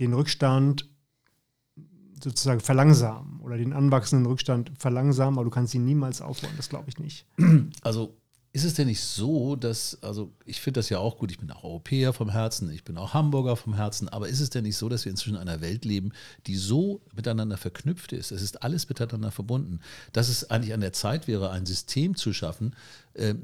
den 0.00 0.14
Rückstand 0.14 0.88
sozusagen 2.22 2.60
verlangsamen 2.60 3.40
oder 3.40 3.56
den 3.56 3.72
anwachsenden 3.72 4.26
Rückstand 4.26 4.72
verlangsamen, 4.78 5.38
aber 5.38 5.44
du 5.44 5.50
kannst 5.50 5.74
ihn 5.74 5.84
niemals 5.84 6.20
aufholen, 6.20 6.54
das 6.56 6.68
glaube 6.68 6.88
ich 6.88 6.98
nicht. 6.98 7.26
Also 7.82 8.16
ist 8.52 8.64
es 8.64 8.74
denn 8.74 8.86
nicht 8.88 9.02
so, 9.02 9.56
dass, 9.56 10.02
also 10.02 10.32
ich 10.44 10.60
finde 10.60 10.78
das 10.78 10.88
ja 10.88 10.98
auch 10.98 11.18
gut, 11.18 11.30
ich 11.30 11.38
bin 11.38 11.50
auch 11.50 11.64
Europäer 11.64 12.12
vom 12.12 12.30
Herzen, 12.30 12.70
ich 12.70 12.82
bin 12.82 12.96
auch 12.96 13.12
Hamburger 13.14 13.56
vom 13.56 13.74
Herzen, 13.74 14.08
aber 14.08 14.28
ist 14.28 14.40
es 14.40 14.50
denn 14.50 14.64
nicht 14.64 14.76
so, 14.76 14.88
dass 14.88 15.04
wir 15.04 15.10
inzwischen 15.10 15.34
in 15.34 15.40
einer 15.40 15.60
Welt 15.60 15.84
leben, 15.84 16.12
die 16.46 16.56
so 16.56 17.02
miteinander 17.14 17.58
verknüpft 17.58 18.12
ist, 18.12 18.32
es 18.32 18.42
ist 18.42 18.62
alles 18.62 18.88
miteinander 18.88 19.30
verbunden, 19.30 19.80
dass 20.12 20.28
es 20.28 20.50
eigentlich 20.50 20.72
an 20.72 20.80
der 20.80 20.92
Zeit 20.92 21.28
wäre, 21.28 21.50
ein 21.50 21.66
System 21.66 22.16
zu 22.16 22.32
schaffen, 22.32 22.74
äh, 23.14 23.34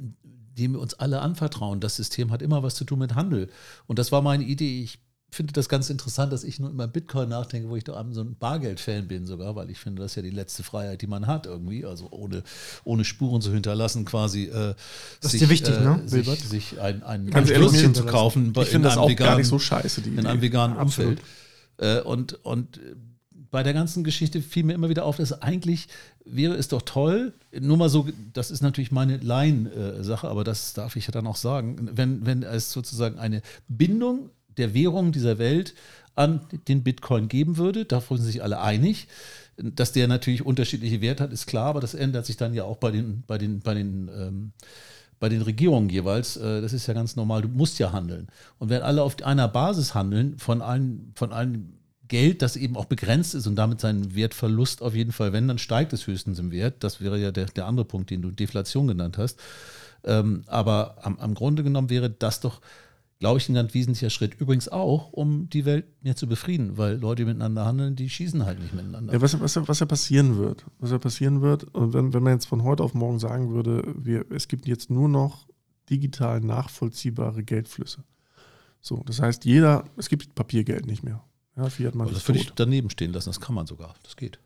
dem 0.59 0.73
wir 0.73 0.81
uns 0.81 0.95
alle 0.95 1.21
anvertrauen. 1.21 1.81
Das 1.81 1.97
System 1.97 2.31
hat 2.31 2.41
immer 2.41 2.63
was 2.63 2.77
zu 2.77 2.85
tun 2.85 3.01
mit 3.01 3.15
Handel. 3.15 3.51
Und 3.87 3.99
das 3.99 4.13
war 4.13 4.23
meine 4.23 4.45
Idee. 4.45 4.85
Ich 4.85 5.01
finde 5.35 5.53
das 5.53 5.69
ganz 5.69 5.91
interessant, 5.91 6.33
dass 6.33 6.45
ich 6.45 6.59
nur 6.59 6.71
über 6.71 6.87
Bitcoin 6.87 7.29
nachdenke, 7.29 7.69
wo 7.69 7.77
ich 7.77 7.85
doch 7.85 8.03
so 8.13 8.21
ein 8.21 8.37
Bargeld-Fan 8.37 9.09
bin 9.09 9.27
sogar, 9.27 9.57
weil 9.57 9.71
ich 9.71 9.79
finde, 9.79 10.03
das 10.03 10.13
ist 10.13 10.17
ja 10.17 10.23
die 10.23 10.31
letzte 10.31 10.63
Freiheit, 10.63 11.03
die 11.03 11.07
man 11.07 11.27
hat 11.27 11.47
irgendwie, 11.47 11.85
also 11.85 12.09
ohne, 12.11 12.43
ohne 12.85 13.05
Spuren 13.05 13.41
zu 13.41 13.53
hinterlassen 13.53 14.05
quasi. 14.05 14.45
Äh, 14.45 14.75
das 15.21 15.33
sich, 15.33 15.43
ist 15.43 15.49
dir 15.49 15.53
wichtig, 15.53 15.75
äh, 15.75 15.81
ne, 15.81 16.03
sich, 16.07 16.27
sich 16.27 16.81
ein, 16.81 17.03
ein, 17.03 17.33
ein 17.33 17.47
Schlüsschen 17.47 17.95
zu 17.95 18.05
kaufen. 18.05 18.53
Ich 18.57 18.69
finde 18.69 18.89
das 18.89 18.97
auch 18.97 19.09
veganen, 19.09 19.31
gar 19.31 19.39
nicht 19.39 19.49
so 19.49 19.59
scheiße, 19.59 20.03
die 20.03 20.11
In 20.11 20.27
einem 20.27 20.41
veganen 20.41 20.77
Umfeld. 20.77 21.21
Äh, 21.77 22.01
und, 22.01 22.45
und 22.45 22.81
bei 23.55 23.63
der 23.63 23.73
ganzen 23.73 24.03
Geschichte 24.03 24.43
fiel 24.43 24.65
mir 24.65 24.73
immer 24.73 24.89
wieder 24.89 25.05
auf, 25.05 25.17
dass 25.17 25.41
eigentlich 25.41 25.87
wäre 26.25 26.55
es 26.55 26.67
doch 26.67 26.83
toll, 26.83 27.35
nur 27.53 27.77
mal 27.77 27.89
so, 27.89 28.09
das 28.33 28.51
ist 28.51 28.63
natürlich 28.63 28.91
meine 28.91 29.19
Laien-Sache, 29.19 30.27
aber 30.27 30.43
das 30.43 30.73
darf 30.73 30.97
ich 30.97 31.07
ja 31.07 31.13
dann 31.13 31.29
auch 31.29 31.37
sagen, 31.37 31.91
wenn, 31.93 32.27
wenn 32.27 32.43
es 32.43 32.73
sozusagen 32.73 33.21
eine 33.21 33.43
Bindung 33.69 34.31
der 34.57 34.75
Währung 34.75 35.13
dieser 35.13 35.39
Welt 35.39 35.75
an 36.15 36.41
den 36.69 36.83
Bitcoin 36.83 37.29
geben 37.29 37.57
würde. 37.57 37.85
Davon 37.85 38.19
sind 38.19 38.27
sich 38.27 38.43
alle 38.43 38.61
einig. 38.61 39.09
Dass 39.57 39.93
der 39.93 40.09
natürlich 40.09 40.45
unterschiedliche 40.45 41.01
Werte 41.01 41.23
hat, 41.23 41.33
ist 41.33 41.47
klar, 41.47 41.67
aber 41.67 41.81
das 41.81 41.95
ändert 41.95 42.27
sich 42.27 42.37
dann 42.37 42.55
ja 42.55 42.65
auch 42.65 42.79
bei 42.79 42.91
den, 42.91 43.23
bei 43.27 43.39
den, 43.39 43.61
bei 43.61 43.75
den, 43.75 44.11
ähm, 44.17 44.53
bei 45.21 45.29
den 45.29 45.43
Regierungen 45.43 45.89
jeweils. 45.89 46.37
Äh, 46.37 46.61
das 46.61 46.73
ist 46.73 46.89
ja 46.89 46.95
ganz 46.95 47.15
normal, 47.15 47.43
du 47.43 47.49
musst 47.49 47.79
ja 47.79 47.93
handeln. 47.93 48.27
Und 48.59 48.69
wenn 48.69 48.83
alle 48.83 49.03
auf 49.03 49.23
einer 49.23 49.47
Basis 49.47 49.95
handeln, 49.95 50.39
von 50.39 50.61
allen, 50.61 51.13
von 51.15 51.33
allen 51.33 51.79
Geld, 52.09 52.43
das 52.43 52.57
eben 52.57 52.77
auch 52.77 52.87
begrenzt 52.87 53.35
ist 53.35 53.47
und 53.47 53.55
damit 53.57 53.81
seinen 53.81 54.15
Wertverlust 54.15 54.83
auf 54.83 54.95
jeden 54.95 55.13
Fall, 55.13 55.33
wenn, 55.33 55.47
dann 55.47 55.59
steigt 55.59 55.93
es 55.93 56.07
höchstens 56.07 56.41
im 56.41 56.51
Wert. 56.51 56.83
Das 56.83 57.01
wäre 57.01 57.19
ja 57.19 57.31
der, 57.31 57.47
der 57.47 57.67
andere 57.67 57.87
Punkt, 57.87 58.11
den 58.11 58.23
du 58.23 58.33
Deflation 58.33 58.89
genannt 58.89 59.19
hast. 59.19 59.39
Ähm, 60.03 60.43
aber 60.47 60.97
am, 61.03 61.19
am 61.19 61.35
Grunde 61.35 61.63
genommen 61.63 61.91
wäre 61.91 62.11
das 62.11 62.41
doch 62.41 62.61
glaube 63.21 63.39
ich, 63.39 63.49
ein 63.49 63.55
ganz 63.55 63.75
wesentlicher 63.75 64.11
Schritt. 64.11 64.35
Übrigens 64.41 64.69
auch, 64.69 65.13
um 65.13 65.49
die 65.49 65.65
Welt 65.65 65.87
mehr 66.03 66.17
zu 66.17 66.27
befrieden, 66.27 66.77
weil 66.77 66.97
Leute 66.97 67.23
die 67.23 67.27
miteinander 67.27 67.65
handeln, 67.65 67.97
die 67.97 68.11
schießen 68.11 68.45
halt 68.45 68.61
nicht 68.61 68.75
miteinander. 68.75 69.13
Ja, 69.13 69.21
was, 69.21 69.41
was, 69.41 69.57
was 69.69 69.81
ja 69.81 69.87
passieren 69.87 70.37
wird, 70.37 70.65
was 70.79 70.91
ja 70.91 70.99
passieren 70.99 71.41
wird, 71.41 71.67
wenn, 71.73 72.13
wenn 72.13 72.23
man 72.23 72.35
jetzt 72.35 72.47
von 72.47 72.63
heute 72.63 72.83
auf 72.83 72.95
morgen 72.95 73.19
sagen 73.19 73.51
würde, 73.53 73.95
wir, 73.97 74.27
es 74.31 74.49
gibt 74.49 74.67
jetzt 74.67 74.91
nur 74.91 75.09
noch 75.09 75.47
digital 75.91 76.41
nachvollziehbare 76.41 77.45
Geldflüsse. 77.45 78.05
So, 78.81 79.03
das 79.07 79.21
heißt, 79.21 79.45
jeder, 79.45 79.85
es 79.97 80.09
gibt 80.09 80.35
Papiergeld 80.35 80.87
nicht 80.87 81.03
mehr. 81.03 81.25
Ja, 81.57 81.71
Fiat 81.71 81.95
man 81.95 82.09
das 82.09 82.27
würde 82.29 82.41
ich 82.41 82.51
daneben 82.51 82.91
stehen 82.91 83.13
lassen, 83.13 83.29
das 83.29 83.41
kann 83.41 83.55
man 83.55 83.67
sogar. 83.67 83.95
Das 84.03 84.17
geht. 84.17 84.41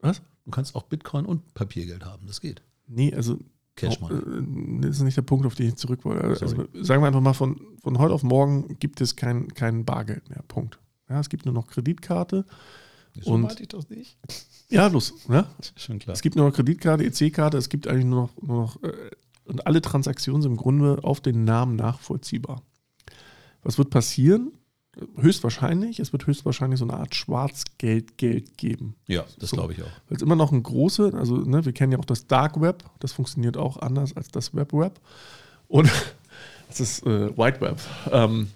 Was? 0.00 0.22
Du 0.44 0.50
kannst 0.50 0.74
auch 0.74 0.84
Bitcoin 0.84 1.26
und 1.26 1.52
Papiergeld 1.54 2.04
haben, 2.04 2.26
das 2.26 2.40
geht. 2.40 2.62
Nee, 2.86 3.14
also 3.14 3.38
Cash 3.76 4.00
Money. 4.00 4.14
Äh, 4.14 4.80
das 4.82 4.96
ist 4.96 5.02
nicht 5.02 5.16
der 5.16 5.22
Punkt, 5.22 5.46
auf 5.46 5.54
den 5.54 5.68
ich 5.68 5.76
zurück 5.76 6.04
wollte. 6.04 6.24
Also 6.24 6.46
sagen 6.74 7.02
wir 7.02 7.06
einfach 7.06 7.20
mal, 7.20 7.32
von, 7.32 7.60
von 7.82 7.98
heute 7.98 8.14
auf 8.14 8.22
morgen 8.22 8.78
gibt 8.78 9.00
es 9.00 9.16
kein, 9.16 9.48
kein 9.48 9.84
Bargeld 9.84 10.28
mehr. 10.30 10.42
Punkt. 10.46 10.78
Ja, 11.08 11.20
es 11.20 11.28
gibt 11.28 11.44
nur 11.44 11.54
noch 11.54 11.66
Kreditkarte. 11.66 12.44
So 13.20 13.32
und, 13.32 13.60
ich 13.60 13.68
das 13.68 13.88
nicht. 13.90 14.18
Ja, 14.68 14.88
los. 14.88 15.14
Ja? 15.28 15.48
Schon 15.76 15.98
klar. 15.98 16.14
Es 16.14 16.22
gibt 16.22 16.36
nur 16.36 16.46
noch 16.46 16.54
Kreditkarte, 16.54 17.04
EC-Karte, 17.04 17.58
es 17.58 17.68
gibt 17.68 17.86
eigentlich 17.86 18.06
nur 18.06 18.22
noch, 18.22 18.42
nur 18.42 18.62
noch 18.62 18.82
äh, 18.82 19.10
und 19.44 19.66
alle 19.66 19.82
Transaktionen 19.82 20.42
sind 20.42 20.52
im 20.52 20.56
Grunde 20.56 21.04
auf 21.04 21.20
den 21.20 21.44
Namen 21.44 21.76
nachvollziehbar. 21.76 22.62
Was 23.62 23.78
wird 23.78 23.90
passieren? 23.90 24.52
Höchstwahrscheinlich, 25.16 25.98
es 26.00 26.12
wird 26.12 26.26
höchstwahrscheinlich 26.26 26.78
so 26.78 26.86
eine 26.86 26.94
Art 26.94 27.14
Schwarzgeld-Geld 27.14 28.56
geben. 28.56 28.96
Ja, 29.06 29.24
das 29.38 29.50
so. 29.50 29.56
glaube 29.56 29.72
ich 29.72 29.82
auch. 29.82 29.90
Weil 30.08 30.16
es 30.16 30.22
immer 30.22 30.36
noch 30.36 30.52
ein 30.52 30.62
große, 30.62 31.12
also 31.14 31.36
ne, 31.36 31.64
wir 31.64 31.72
kennen 31.72 31.92
ja 31.92 31.98
auch 31.98 32.04
das 32.04 32.26
Dark 32.26 32.60
Web, 32.60 32.84
das 33.00 33.12
funktioniert 33.12 33.56
auch 33.56 33.78
anders 33.78 34.16
als 34.16 34.28
das 34.28 34.54
Web 34.54 34.72
Web. 34.72 35.00
Und 35.68 35.90
das 36.68 36.80
ist 36.80 37.06
äh, 37.06 37.36
White 37.36 37.60
Web. 37.60 37.80
Ähm, 38.10 38.48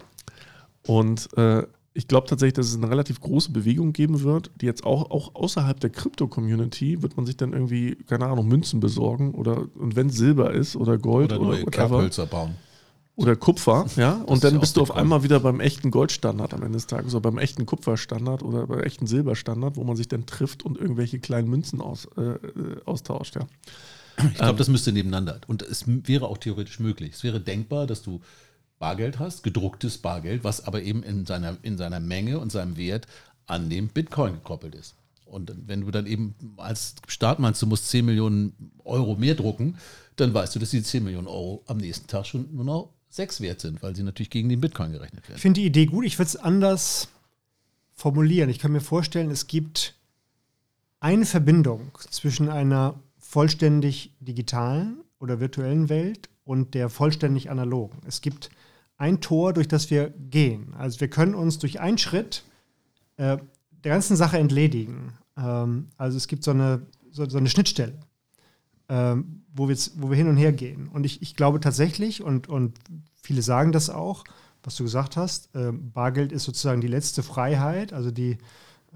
und 0.86 1.28
äh, 1.36 1.64
ich 1.94 2.06
glaube 2.06 2.28
tatsächlich, 2.28 2.54
dass 2.54 2.68
es 2.68 2.76
eine 2.76 2.88
relativ 2.88 3.20
große 3.20 3.50
Bewegung 3.50 3.92
geben 3.92 4.22
wird, 4.22 4.52
die 4.60 4.66
jetzt 4.66 4.84
auch, 4.84 5.10
auch 5.10 5.34
außerhalb 5.34 5.80
der 5.80 5.90
Krypto-Community 5.90 7.02
wird 7.02 7.16
man 7.16 7.26
sich 7.26 7.36
dann 7.36 7.52
irgendwie, 7.52 7.96
keine 8.06 8.26
Ahnung, 8.26 8.46
Münzen 8.46 8.78
besorgen 8.78 9.32
oder 9.34 9.66
und 9.74 9.96
wenn 9.96 10.08
Silber 10.08 10.52
ist 10.52 10.76
oder 10.76 10.96
Gold 10.96 11.32
oder, 11.32 11.40
oder 11.40 11.50
neue 11.50 11.64
Kerbhölzer 11.64 12.26
bauen 12.26 12.54
oder 13.18 13.34
Kupfer, 13.34 13.86
ja, 13.96 14.22
und 14.26 14.44
dann 14.44 14.60
bist 14.60 14.76
du 14.76 14.80
auf 14.80 14.94
einmal 14.94 15.24
wieder 15.24 15.40
beim 15.40 15.58
echten 15.58 15.90
Goldstandard 15.90 16.54
am 16.54 16.62
Ende 16.62 16.76
des 16.76 16.86
Tages 16.86 17.14
oder 17.14 17.22
beim 17.22 17.38
echten 17.38 17.66
Kupferstandard 17.66 18.44
oder 18.44 18.68
beim 18.68 18.78
echten 18.78 19.08
Silberstandard, 19.08 19.74
wo 19.74 19.82
man 19.82 19.96
sich 19.96 20.06
dann 20.06 20.24
trifft 20.24 20.64
und 20.64 20.78
irgendwelche 20.78 21.18
kleinen 21.18 21.48
Münzen 21.48 21.80
aus, 21.80 22.06
äh, 22.16 22.20
äh 22.20 22.80
austauscht, 22.84 23.34
ja. 23.34 23.48
Ich 24.18 24.34
glaube, 24.34 24.52
ähm, 24.52 24.56
das 24.58 24.68
müsste 24.68 24.92
nebeneinander. 24.92 25.40
Und 25.48 25.62
es 25.62 25.84
wäre 25.86 26.28
auch 26.28 26.38
theoretisch 26.38 26.78
möglich. 26.78 27.14
Es 27.14 27.24
wäre 27.24 27.40
denkbar, 27.40 27.88
dass 27.88 28.02
du 28.02 28.20
Bargeld 28.78 29.18
hast, 29.18 29.42
gedrucktes 29.42 29.98
Bargeld, 29.98 30.44
was 30.44 30.64
aber 30.64 30.82
eben 30.82 31.02
in 31.02 31.26
seiner, 31.26 31.56
in 31.62 31.76
seiner 31.76 31.98
Menge 31.98 32.38
und 32.38 32.52
seinem 32.52 32.76
Wert 32.76 33.08
an 33.46 33.68
dem 33.68 33.88
Bitcoin 33.88 34.34
gekoppelt 34.34 34.76
ist. 34.76 34.94
Und 35.24 35.52
wenn 35.66 35.80
du 35.80 35.90
dann 35.90 36.06
eben 36.06 36.36
als 36.56 36.94
Staat 37.08 37.40
meinst, 37.40 37.60
du 37.60 37.66
musst 37.66 37.88
10 37.88 38.04
Millionen 38.04 38.52
Euro 38.84 39.16
mehr 39.16 39.34
drucken, 39.34 39.76
dann 40.14 40.32
weißt 40.32 40.54
du, 40.54 40.60
dass 40.60 40.70
die 40.70 40.84
10 40.84 41.02
Millionen 41.02 41.26
Euro 41.26 41.64
am 41.66 41.78
nächsten 41.78 42.06
Tag 42.06 42.26
schon 42.26 42.54
nur 42.54 42.64
noch 42.64 42.92
6 43.10 43.40
wert 43.40 43.60
sind, 43.60 43.82
weil 43.82 43.96
sie 43.96 44.02
natürlich 44.02 44.30
gegen 44.30 44.48
den 44.48 44.60
Bitcoin 44.60 44.92
gerechnet 44.92 45.24
werden. 45.24 45.36
Ich 45.36 45.42
finde 45.42 45.60
die 45.60 45.66
Idee 45.66 45.86
gut. 45.86 46.04
Ich 46.04 46.18
würde 46.18 46.28
es 46.28 46.36
anders 46.36 47.08
formulieren. 47.94 48.50
Ich 48.50 48.58
kann 48.58 48.72
mir 48.72 48.80
vorstellen, 48.80 49.30
es 49.30 49.46
gibt 49.46 49.94
eine 51.00 51.26
Verbindung 51.26 51.90
zwischen 52.10 52.48
einer 52.48 53.00
vollständig 53.18 54.12
digitalen 54.20 55.02
oder 55.18 55.40
virtuellen 55.40 55.88
Welt 55.88 56.28
und 56.44 56.74
der 56.74 56.88
vollständig 56.88 57.50
analogen. 57.50 57.98
Es 58.06 58.20
gibt 58.20 58.50
ein 58.96 59.20
Tor, 59.20 59.52
durch 59.52 59.68
das 59.68 59.90
wir 59.90 60.10
gehen. 60.10 60.74
Also 60.76 61.00
wir 61.00 61.08
können 61.08 61.34
uns 61.34 61.58
durch 61.58 61.80
einen 61.80 61.98
Schritt 61.98 62.44
äh, 63.16 63.38
der 63.84 63.92
ganzen 63.92 64.16
Sache 64.16 64.38
entledigen. 64.38 65.12
Ähm, 65.36 65.88
also 65.96 66.16
es 66.16 66.26
gibt 66.26 66.42
so 66.42 66.50
eine, 66.50 66.82
so, 67.10 67.28
so 67.28 67.38
eine 67.38 67.48
Schnittstelle, 67.48 67.94
ähm, 68.88 69.42
wo, 69.54 69.68
wir, 69.68 69.76
wo 69.96 70.10
wir 70.10 70.16
hin 70.16 70.28
und 70.28 70.36
her 70.36 70.52
gehen. 70.52 70.88
Und 70.88 71.04
ich, 71.04 71.22
ich 71.22 71.36
glaube 71.36 71.60
tatsächlich, 71.60 72.22
und, 72.22 72.48
und 72.48 72.78
viele 73.14 73.42
sagen 73.42 73.72
das 73.72 73.90
auch, 73.90 74.24
was 74.62 74.76
du 74.76 74.84
gesagt 74.84 75.16
hast, 75.16 75.54
äh, 75.54 75.72
Bargeld 75.72 76.32
ist 76.32 76.44
sozusagen 76.44 76.80
die 76.80 76.88
letzte 76.88 77.22
Freiheit, 77.22 77.92
also 77.92 78.10
die 78.10 78.38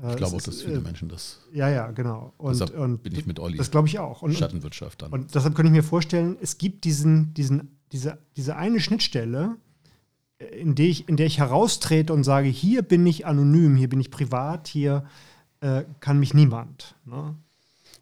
äh, 0.02 0.10
ich 0.10 0.16
glaube 0.16 0.36
auch, 0.36 0.42
dass 0.42 0.62
viele 0.62 0.78
äh, 0.78 0.80
Menschen 0.80 1.08
das. 1.08 1.40
Ja, 1.52 1.68
ja, 1.68 1.90
genau. 1.90 2.32
Und, 2.38 2.52
deshalb 2.52 2.78
und 2.78 3.02
bin 3.02 3.14
ich 3.14 3.26
mit 3.26 3.38
Olli. 3.38 3.58
Das 3.58 3.70
glaube 3.70 3.88
ich 3.88 3.98
auch. 3.98 4.22
Und, 4.22 4.34
Schattenwirtschaft 4.34 5.02
dann. 5.02 5.12
Und 5.12 5.34
deshalb 5.34 5.54
könnte 5.54 5.68
ich 5.68 5.76
mir 5.76 5.82
vorstellen, 5.82 6.36
es 6.40 6.58
gibt 6.58 6.84
diesen, 6.84 7.34
diesen, 7.34 7.78
diese, 7.92 8.18
diese 8.36 8.56
eine 8.56 8.80
Schnittstelle, 8.80 9.56
in 10.38 10.74
der, 10.74 10.86
ich, 10.86 11.08
in 11.08 11.16
der 11.16 11.26
ich 11.26 11.38
heraustrete 11.38 12.12
und 12.12 12.24
sage, 12.24 12.48
hier 12.48 12.82
bin 12.82 13.06
ich 13.06 13.26
anonym, 13.26 13.76
hier 13.76 13.88
bin 13.88 14.00
ich 14.00 14.10
privat, 14.10 14.66
hier 14.66 15.04
äh, 15.60 15.84
kann 16.00 16.18
mich 16.18 16.34
niemand. 16.34 16.96
Ne? 17.04 17.36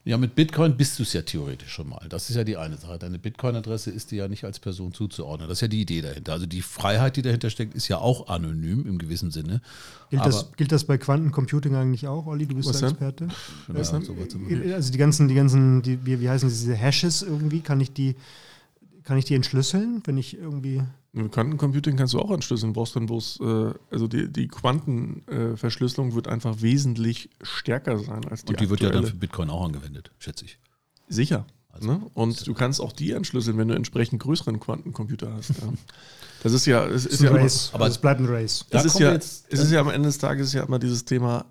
Ja, 0.03 0.17
mit 0.17 0.35
Bitcoin 0.35 0.79
bist 0.79 0.99
du 0.99 1.03
es 1.03 1.13
ja 1.13 1.21
theoretisch 1.21 1.71
schon 1.73 1.89
mal. 1.89 2.07
Das 2.09 2.31
ist 2.31 2.37
ja 2.37 2.43
die 2.43 2.57
eine 2.57 2.79
Sache. 2.79 2.99
Deine 2.99 3.19
Bitcoin-Adresse 3.19 3.91
ist 3.91 4.11
dir 4.11 4.17
ja 4.17 4.29
nicht 4.29 4.45
als 4.45 4.59
Person 4.59 4.95
zuzuordnen. 4.95 5.47
Das 5.47 5.59
ist 5.59 5.63
ja 5.63 5.69
die 5.69 5.83
Idee 5.83 6.01
dahinter. 6.01 6.33
Also 6.33 6.47
die 6.47 6.63
Freiheit, 6.63 7.17
die 7.17 7.23
dahinter 7.23 7.51
steckt, 7.51 7.75
ist 7.75 7.87
ja 7.89 7.99
auch 7.99 8.29
anonym 8.29 8.87
im 8.87 8.97
gewissen 8.97 9.31
Sinne. 9.31 9.61
Gilt, 10.09 10.25
das, 10.25 10.53
gilt 10.57 10.73
das 10.73 10.85
bei 10.85 10.97
Quantencomputing 10.97 11.75
eigentlich 11.75 12.09
auch, 12.09 12.27
Olli? 12.27 12.47
Du 12.47 12.57
bist 12.57 12.81
der 12.81 12.89
Experte. 12.89 13.29
Ja, 13.69 13.85
so 13.85 13.97
also 13.97 14.93
die 14.93 14.99
ganzen, 14.99 15.29
die 15.29 15.35
ganzen, 15.35 15.83
die, 15.83 16.05
wie, 16.07 16.19
wie 16.19 16.31
heißen 16.31 16.49
diese 16.49 16.75
Hashes 16.75 17.21
irgendwie? 17.21 17.61
Kann 17.61 17.79
ich 17.81 17.93
die, 17.93 18.17
kann 19.11 19.19
ich 19.19 19.25
die 19.25 19.35
entschlüsseln, 19.35 20.03
wenn 20.05 20.17
ich 20.17 20.39
irgendwie 20.39 20.85
Quantencomputing 21.33 21.97
kannst 21.97 22.15
du 22.15 22.21
auch 22.21 22.31
entschlüsseln, 22.31 22.75
brauchst 22.75 22.95
dann 22.95 23.07
bloß, 23.07 23.41
äh, 23.41 23.75
also 23.91 24.07
die, 24.07 24.31
die 24.33 24.47
Quantenverschlüsselung 24.47 26.13
äh, 26.13 26.15
wird 26.15 26.29
einfach 26.29 26.63
wesentlich 26.63 27.29
stärker 27.43 27.99
sein 27.99 28.25
als 28.29 28.45
die 28.45 28.53
Und 28.53 28.61
die 28.61 28.67
aktuelle. 28.67 28.71
wird 28.71 28.81
ja 28.83 28.91
dann 28.91 29.07
für 29.07 29.17
Bitcoin 29.17 29.51
auch 29.51 29.65
angewendet, 29.65 30.13
schätze 30.21 30.45
ich. 30.45 30.61
Sicher. 31.09 31.45
Also, 31.71 31.89
ne? 31.89 32.07
Und 32.15 32.47
du 32.47 32.55
kannst 32.55 32.81
auch 32.81 32.93
die 32.93 33.11
entschlüsseln, 33.11 33.59
wenn 33.59 33.67
du 33.67 33.75
entsprechend 33.75 34.23
größeren 34.23 34.61
Quantencomputer 34.61 35.33
hast. 35.35 35.51
Ja. 35.61 35.73
Das 36.43 36.53
ist 36.55 36.65
ja, 36.65 36.87
es 36.87 37.05
ist, 37.05 37.15
ist 37.15 37.23
ja 37.23 37.33
Race, 37.33 37.69
aber 37.75 37.87
es 37.87 37.99
bleibt 37.99 38.21
ein 38.21 38.27
Race. 38.27 38.65
Es 38.71 38.87
ist 38.87 38.99
ja, 38.99 39.13
jetzt, 39.13 39.45
es 39.53 39.61
ist 39.61 39.73
ja 39.73 39.81
am 39.81 39.91
Ende 39.91 40.07
des 40.07 40.17
Tages 40.17 40.55
ja 40.55 40.63
immer 40.63 40.79
dieses 40.79 41.05
Thema, 41.05 41.45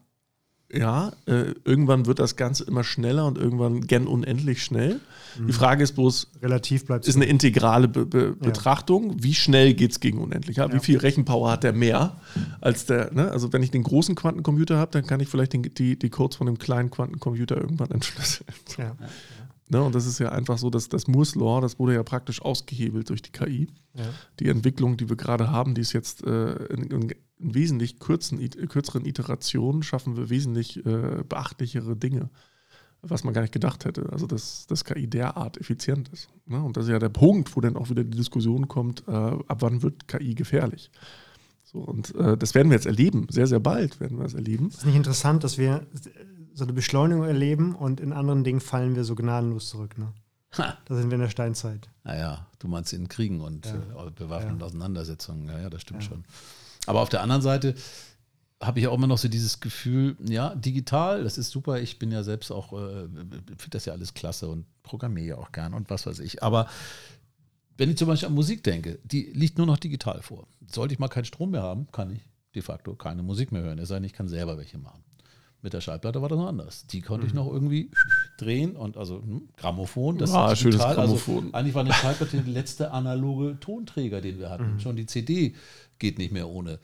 ja, 0.72 1.14
äh, 1.26 1.54
irgendwann 1.64 2.06
wird 2.06 2.20
das 2.20 2.36
Ganze 2.36 2.64
immer 2.64 2.84
schneller 2.84 3.26
und 3.26 3.38
irgendwann 3.38 3.82
gen 3.88 4.06
unendlich 4.06 4.64
schnell. 4.64 5.00
Mhm. 5.38 5.48
Die 5.48 5.54
Frage 5.54 5.84
ist 5.84 5.94
bloß, 5.94 6.28
relativ 6.44 6.86
bleibt 6.86 7.08
ist 7.08 7.16
eine 7.16 7.26
integrale 7.26 7.88
Be 7.88 8.06
Be 8.06 8.36
ja. 8.40 8.48
Betrachtung. 8.48 9.16
Wie 9.24 9.34
schnell 9.34 9.74
geht 9.74 9.92
es 9.92 10.00
gegen 10.00 10.20
unendlich? 10.20 10.58
Ja? 10.58 10.72
Wie 10.72 10.80
viel 10.80 10.98
Rechenpower 10.98 11.52
hat 11.52 11.64
der 11.64 11.74
mehr 11.74 12.18
als 12.62 12.86
der? 12.86 13.12
Ne? 13.14 13.32
Also 13.32 13.52
wenn 13.52 13.64
ich 13.64 13.72
den 13.72 13.84
großen 13.84 14.14
Quantencomputer 14.14 14.78
habe, 14.78 14.92
dann 14.92 15.08
kann 15.08 15.20
ich 15.20 15.28
vielleicht 15.28 15.54
den, 15.54 15.64
die, 15.64 15.98
die 15.98 16.10
Codes 16.10 16.38
von 16.38 16.46
dem 16.46 16.60
kleinen 16.60 16.92
Quantencomputer 16.92 17.58
irgendwann 17.58 17.90
entschlüsseln. 17.90 18.50
Ja. 18.78 18.96
Ne? 19.70 19.82
Und 19.82 19.96
das 19.96 20.06
ist 20.06 20.20
ja 20.20 20.30
einfach 20.30 20.58
so, 20.58 20.70
dass 20.70 20.90
das 20.90 21.08
Moore's 21.08 21.36
Law, 21.36 21.62
das 21.62 21.80
wurde 21.80 21.94
ja 21.94 22.04
praktisch 22.04 22.42
ausgehebelt 22.42 23.10
durch 23.10 23.22
die 23.22 23.32
KI. 23.32 23.68
Die 24.40 24.50
Entwicklung, 24.50 24.98
die 24.98 25.10
wir 25.10 25.16
gerade 25.16 25.52
haben, 25.52 25.76
die 25.76 25.82
ist 25.82 25.94
jetzt 25.94 26.26
äh, 26.26 26.54
in, 26.68 26.84
in 26.90 27.14
in 27.40 27.56
wesentlich 27.56 28.00
kürzen, 28.00 28.38
kürzeren 28.68 29.06
Iterationen 29.06 29.82
schaffen 29.82 30.18
wir 30.18 30.30
wesentlich 30.30 30.86
äh, 30.86 31.24
beachtlichere 31.28 31.96
Dinge, 31.96 32.30
was 33.02 33.24
man 33.24 33.34
gar 33.34 33.42
nicht 33.42 33.54
gedacht 33.54 33.86
hätte. 33.86 34.10
Also, 34.12 34.28
dass, 34.28 34.68
dass 34.68 34.84
KI 34.84 35.08
derart 35.08 35.58
effizient 35.58 36.10
ist. 36.10 36.30
Ne? 36.46 36.62
Und 36.62 36.76
das 36.76 36.86
ist 36.86 36.92
ja 36.92 37.00
der 37.00 37.10
Punkt, 37.10 37.56
wo 37.56 37.62
dann 37.62 37.78
auch 37.78 37.90
wieder 37.90 38.04
die 38.04 38.18
Diskussion 38.18 38.68
kommt, 38.68 39.08
äh, 39.08 39.12
ab 39.12 39.58
wann 39.62 39.82
wird 39.82 40.08
KI 40.08 40.36
gefährlich. 40.36 40.92
So, 41.64 41.80
und 41.80 42.14
äh, 42.16 42.36
das 42.36 42.56
werden 42.56 42.70
wir 42.70 42.76
jetzt 42.76 42.88
erleben, 42.88 43.28
sehr, 43.30 43.48
sehr 43.48 43.60
bald 43.60 44.00
werden 44.00 44.18
wir 44.18 44.26
es 44.26 44.34
erleben. 44.34 44.70
Ist 44.70 44.86
nicht 44.86 44.96
interessant, 44.96 45.44
dass 45.44 45.58
wir 45.58 45.86
so 46.60 46.66
eine 46.66 46.74
Beschleunigung 46.74 47.26
erleben 47.26 47.76
und 47.76 48.00
in 48.00 48.14
anderen 48.14 48.44
Dingen 48.44 48.60
fallen 48.60 48.96
wir 48.96 49.04
so 49.04 49.16
gnadenlos 49.16 49.70
zurück. 49.70 49.98
Ne? 49.98 50.14
Ha. 50.58 50.78
Da 50.86 50.96
sind 50.96 51.10
wir 51.10 51.16
in 51.16 51.22
der 51.22 51.30
Steinzeit. 51.30 51.90
Naja, 52.04 52.48
du 52.60 52.68
meinst 52.68 52.94
in 52.94 53.08
Kriegen 53.08 53.42
und 53.42 53.66
ja. 53.66 53.74
äh, 53.76 54.12
bewaffneten 54.12 54.60
ja. 54.60 54.66
Auseinandersetzungen. 54.66 55.48
Ja, 55.48 55.60
ja, 55.60 55.70
das 55.70 55.82
stimmt 55.82 56.04
ja. 56.04 56.10
schon. 56.10 56.24
Aber 56.86 57.02
auf 57.02 57.10
der 57.10 57.22
anderen 57.22 57.42
Seite 57.42 57.76
habe 58.62 58.80
ich 58.80 58.88
auch 58.88 58.94
immer 58.94 59.08
noch 59.08 59.18
so 59.18 59.28
dieses 59.28 59.60
Gefühl, 59.60 60.18
ja, 60.28 60.54
digital, 60.56 61.24
das 61.24 61.38
ist 61.38 61.52
super. 61.52 61.80
Ich 61.80 61.98
bin 61.98 62.12
ja 62.12 62.24
selbst 62.24 62.52
auch, 62.52 62.74
äh, 62.74 63.08
finde 63.08 63.70
das 63.72 63.86
ja 63.86 63.94
alles 63.94 64.14
klasse 64.14 64.48
und 64.50 64.66
programmiere 64.84 65.28
ja 65.28 65.38
auch 65.38 65.52
gern 65.52 65.74
und 65.74 65.90
was 65.90 66.06
weiß 66.06 66.20
ich. 66.20 66.44
Aber 66.44 66.68
wenn 67.78 67.90
ich 67.90 67.98
zum 67.98 68.08
Beispiel 68.08 68.28
an 68.28 68.36
Musik 68.36 68.64
denke, 68.64 69.00
die 69.04 69.32
liegt 69.34 69.58
nur 69.58 69.68
noch 69.68 69.78
digital 69.78 70.22
vor. 70.22 70.48
Sollte 70.70 70.94
ich 70.94 71.00
mal 71.00 71.08
keinen 71.08 71.26
Strom 71.26 71.52
mehr 71.52 71.64
haben, 71.64 71.88
kann 71.92 72.12
ich 72.12 72.22
de 72.54 72.62
facto 72.62 72.96
keine 72.96 73.24
Musik 73.24 73.52
mehr 73.52 73.62
hören. 73.62 73.80
Es 73.80 73.90
sei 73.90 73.96
denn, 73.96 74.04
ich 74.04 74.14
kann 74.14 74.28
selber 74.28 74.58
welche 74.58 74.78
machen. 74.78 75.04
Mit 75.62 75.74
der 75.74 75.82
Schallplatte 75.82 76.22
war 76.22 76.30
das 76.30 76.38
noch 76.38 76.48
anders. 76.48 76.88
Die 76.88 77.02
konnte 77.02 77.26
mhm. 77.26 77.28
ich 77.28 77.34
noch 77.34 77.52
irgendwie 77.52 77.92
drehen 78.38 78.78
und 78.78 78.96
also 78.96 79.22
hm, 79.22 79.50
Grammophon. 79.58 80.18
Das 80.18 80.32
ah, 80.32 80.54
ist 80.54 80.60
schönes 80.60 80.80
also 80.80 80.96
Grammophon. 80.96 81.46
Also, 81.46 81.54
eigentlich 81.54 81.76
war 81.76 81.84
eine 81.84 81.94
Schallplatte 81.96 82.38
der 82.38 82.54
letzte 82.54 82.92
analoge 82.92 83.60
Tonträger, 83.60 84.22
den 84.22 84.40
wir 84.40 84.50
hatten. 84.50 84.74
Mhm. 84.74 84.80
Schon 84.80 84.96
die 84.96 85.06
CD 85.06 85.54
geht 85.98 86.18
nicht 86.18 86.32
mehr 86.32 86.48
ohne. 86.48 86.80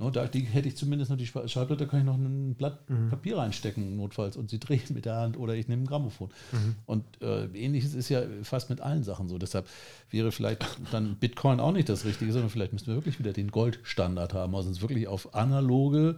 No, 0.00 0.10
da 0.10 0.28
die, 0.28 0.42
hätte 0.42 0.68
ich 0.68 0.76
zumindest 0.76 1.10
noch 1.10 1.18
die 1.18 1.26
Schallplatte, 1.26 1.88
kann 1.88 1.98
ich 1.98 2.06
noch 2.06 2.14
ein 2.14 2.54
Blatt 2.54 2.88
mhm. 2.88 3.08
Papier 3.08 3.38
reinstecken, 3.38 3.96
notfalls, 3.96 4.36
und 4.36 4.48
sie 4.48 4.60
drehen 4.60 4.80
mit 4.90 5.06
der 5.06 5.16
Hand 5.16 5.36
oder 5.36 5.54
ich 5.54 5.66
nehme 5.66 5.82
ein 5.82 5.86
Grammophon. 5.86 6.28
Mhm. 6.52 6.76
Und 6.86 7.04
äh, 7.20 7.46
ähnliches 7.46 7.94
ist 7.94 8.08
ja 8.08 8.22
fast 8.44 8.70
mit 8.70 8.80
allen 8.80 9.02
Sachen 9.02 9.28
so. 9.28 9.38
Deshalb 9.38 9.66
wäre 10.10 10.30
vielleicht 10.30 10.64
dann 10.92 11.16
Bitcoin 11.16 11.58
auch 11.58 11.72
nicht 11.72 11.88
das 11.88 12.04
Richtige, 12.04 12.30
sondern 12.30 12.48
vielleicht 12.48 12.72
müssten 12.72 12.88
wir 12.88 12.94
wirklich 12.94 13.18
wieder 13.18 13.32
den 13.32 13.50
Goldstandard 13.50 14.34
haben, 14.34 14.54
also 14.54 14.68
uns 14.68 14.80
wirklich 14.80 15.08
auf 15.08 15.34
analoge, 15.34 16.16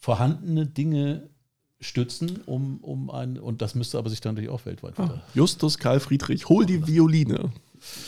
vorhandene 0.00 0.66
Dinge 0.66 1.30
stützen, 1.78 2.40
um, 2.46 2.78
um 2.78 3.10
ein, 3.10 3.38
und 3.38 3.62
das 3.62 3.74
müsste 3.74 3.98
aber 3.98 4.10
sich 4.10 4.20
dann 4.20 4.34
natürlich 4.34 4.50
auch 4.50 4.66
weltweit 4.66 4.94
ah, 4.98 5.04
wieder. 5.04 5.22
Justus 5.34 5.78
Karl 5.78 6.00
Friedrich, 6.00 6.48
hol 6.48 6.66
die 6.66 6.86
Violine. 6.86 7.52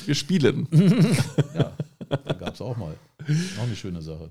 Wir 0.05 0.15
spielen. 0.15 0.67
ja, 1.55 1.73
gab 2.39 2.55
es 2.55 2.61
auch 2.61 2.77
mal. 2.77 2.95
Auch 3.59 3.63
eine 3.63 3.77
schöne 3.77 4.03
Sache. 4.03 4.31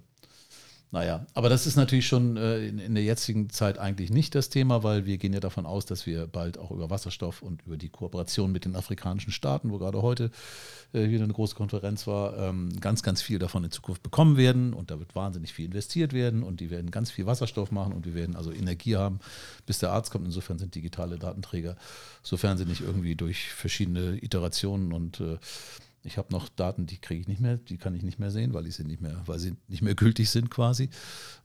Naja, 0.94 1.26
aber 1.34 1.48
das 1.48 1.68
ist 1.68 1.78
natürlich 1.78 2.06
schon 2.06 2.36
äh, 2.36 2.68
in, 2.68 2.94
der 2.94 3.04
jetzigen 3.04 3.50
Zeit 3.50 3.78
eigentlich 3.78 4.10
nicht 4.10 4.36
das 4.36 4.50
Thema, 4.50 4.84
weil 4.84 5.06
wir 5.06 5.18
gehen 5.18 5.32
ja 5.32 5.40
davon 5.40 5.66
aus, 5.66 5.86
dass 5.86 6.06
wir 6.06 6.28
bald 6.28 6.58
auch 6.58 6.70
über 6.70 6.90
Wasserstoff 6.90 7.42
und 7.42 7.62
über 7.66 7.78
die 7.78 7.88
Kooperation 7.88 8.52
mit 8.52 8.66
den 8.66 8.76
afrikanischen 8.76 9.32
Staaten, 9.32 9.72
wo 9.72 9.78
gerade 9.78 10.02
heute 10.02 10.32
äh, 10.92 11.08
wieder 11.08 11.24
eine 11.24 11.32
große 11.32 11.56
Konferenz 11.56 12.08
war, 12.08 12.38
ähm, 12.38 12.78
ganz, 12.82 13.04
ganz 13.04 13.22
viel 13.22 13.40
davon 13.40 13.64
in 13.64 13.72
Zukunft 13.72 14.04
bekommen 14.04 14.36
werden. 14.36 14.74
Und 14.74 14.92
da 14.92 15.00
wird 15.00 15.16
wahnsinnig 15.16 15.54
viel 15.54 15.68
investiert 15.68 16.12
werden 16.12 16.44
und 16.44 16.60
die 16.60 16.70
werden 16.70 16.92
ganz 16.92 17.10
viel 17.10 17.26
Wasserstoff 17.26 17.72
machen 17.72 17.94
und 17.94 18.06
wir 18.06 18.14
werden 18.14 18.36
also 18.36 18.52
Energie 18.52 18.98
haben, 18.98 19.22
bis 19.66 19.80
der 19.80 19.94
Arzt 19.94 20.12
kommt. 20.12 20.26
Insofern 20.26 20.60
sind 20.60 20.76
digitale 20.76 21.18
Datenträger, 21.18 21.78
sofern 22.22 22.58
sie 22.58 22.66
nicht 22.66 22.82
irgendwie 22.82 23.16
durch 23.16 23.54
verschiedene 23.54 24.22
Iterationen 24.22 24.92
und 24.92 25.22
äh, 25.22 25.38
ich 26.04 26.18
habe 26.18 26.32
noch 26.32 26.50
Daten, 26.50 26.88
die 26.88 26.98
kriege 26.98 27.22
ich 27.22 27.28
nicht 27.28 27.42
mehr, 27.42 27.58
die 27.58 27.78
kann 27.78 27.94
ich 27.94 28.02
nicht 28.02 28.18
mehr 28.18 28.32
sehen, 28.32 28.54
weil 28.54 28.66
ich 28.66 28.76
sie 28.76 28.84
nicht 28.84 29.02
mehr, 29.02 29.22
weil 29.26 29.38
sie 29.38 29.56
nicht 29.68 29.82
mehr 29.82 29.94
gültig 29.94 30.30
sind 30.30 30.50
quasi, 30.50 30.90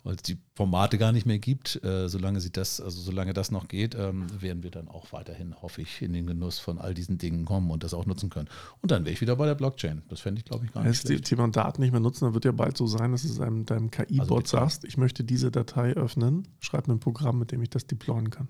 weil 0.02 0.14
es 0.14 0.22
die 0.22 0.38
Formate 0.54 0.96
gar 0.96 1.12
nicht 1.12 1.26
mehr 1.26 1.38
gibt. 1.38 1.82
Äh, 1.84 2.08
solange 2.08 2.40
sie 2.40 2.50
das, 2.50 2.80
also 2.80 3.00
solange 3.00 3.34
das 3.34 3.50
noch 3.50 3.68
geht, 3.68 3.94
ähm, 3.94 4.26
werden 4.40 4.62
wir 4.62 4.70
dann 4.70 4.88
auch 4.88 5.12
weiterhin, 5.12 5.54
hoffe 5.60 5.82
ich, 5.82 6.00
in 6.00 6.12
den 6.14 6.26
Genuss 6.26 6.58
von 6.58 6.78
all 6.78 6.94
diesen 6.94 7.18
Dingen 7.18 7.44
kommen 7.44 7.70
und 7.70 7.84
das 7.84 7.92
auch 7.92 8.06
nutzen 8.06 8.30
können. 8.30 8.48
Und 8.80 8.90
dann 8.90 9.04
wäre 9.04 9.12
ich 9.12 9.20
wieder 9.20 9.36
bei 9.36 9.46
der 9.46 9.54
Blockchain. 9.54 10.02
Das 10.08 10.20
fände 10.20 10.38
ich, 10.38 10.44
glaube 10.46 10.64
ich, 10.64 10.72
gar 10.72 10.82
nicht. 10.82 11.06
Wenn 11.06 11.18
das 11.18 11.28
Thema 11.28 11.48
Daten 11.48 11.82
nicht 11.82 11.92
mehr 11.92 12.00
nutzen, 12.00 12.24
dann 12.24 12.34
wird 12.34 12.46
ja 12.46 12.52
bald 12.52 12.76
so 12.76 12.86
sein, 12.86 13.12
dass 13.12 13.22
du 13.22 13.34
deinem, 13.34 13.66
deinem 13.66 13.90
KI-Bot 13.90 14.44
also 14.44 14.56
sagst, 14.56 14.84
ich 14.84 14.96
möchte 14.96 15.22
diese 15.22 15.50
Datei 15.50 15.92
öffnen, 15.92 16.48
schreib 16.60 16.88
mir 16.88 16.94
ein 16.94 17.00
Programm, 17.00 17.38
mit 17.38 17.52
dem 17.52 17.62
ich 17.62 17.70
das 17.70 17.86
deployen 17.86 18.30
kann. 18.30 18.48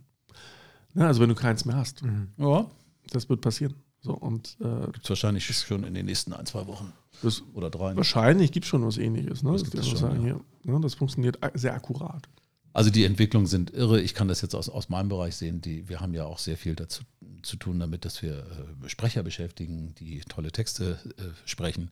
Ja, 0.94 1.08
also 1.08 1.20
wenn 1.20 1.28
du 1.28 1.34
keins 1.34 1.64
mehr 1.64 1.76
hast. 1.76 2.02
Mhm. 2.02 2.28
Ja. 2.38 2.70
Das 3.10 3.28
wird 3.28 3.40
passieren. 3.40 3.74
So, 4.06 4.14
und, 4.14 4.56
äh, 4.60 4.84
gibt 4.92 5.02
es 5.02 5.08
wahrscheinlich 5.08 5.44
schon 5.44 5.82
in 5.82 5.92
den 5.92 6.06
nächsten 6.06 6.32
ein, 6.32 6.46
zwei 6.46 6.68
Wochen 6.68 6.92
das, 7.22 7.42
oder 7.54 7.70
drei. 7.70 7.96
Wahrscheinlich 7.96 8.52
gibt 8.52 8.64
es 8.64 8.70
schon 8.70 8.86
was 8.86 8.98
ähnliches. 8.98 9.42
Ne? 9.42 9.50
Das, 9.50 9.64
das, 9.64 9.88
schon, 9.88 9.98
sagen, 9.98 10.24
ja. 10.24 10.38
Hier, 10.62 10.72
ne? 10.72 10.80
das 10.80 10.94
funktioniert 10.94 11.40
sehr 11.54 11.74
akkurat. 11.74 12.28
Also 12.72 12.90
die 12.90 13.02
Entwicklungen 13.02 13.48
sind 13.48 13.72
irre. 13.72 14.00
Ich 14.00 14.14
kann 14.14 14.28
das 14.28 14.42
jetzt 14.42 14.54
aus, 14.54 14.68
aus 14.68 14.90
meinem 14.90 15.08
Bereich 15.08 15.34
sehen. 15.34 15.60
Die, 15.60 15.88
wir 15.88 15.98
haben 15.98 16.14
ja 16.14 16.24
auch 16.24 16.38
sehr 16.38 16.56
viel 16.56 16.76
dazu 16.76 17.02
zu 17.42 17.56
tun 17.56 17.80
damit, 17.80 18.04
dass 18.04 18.22
wir 18.22 18.46
äh, 18.84 18.88
Sprecher 18.88 19.24
beschäftigen, 19.24 19.92
die 19.96 20.20
tolle 20.20 20.52
Texte 20.52 21.00
äh, 21.18 21.22
sprechen. 21.46 21.90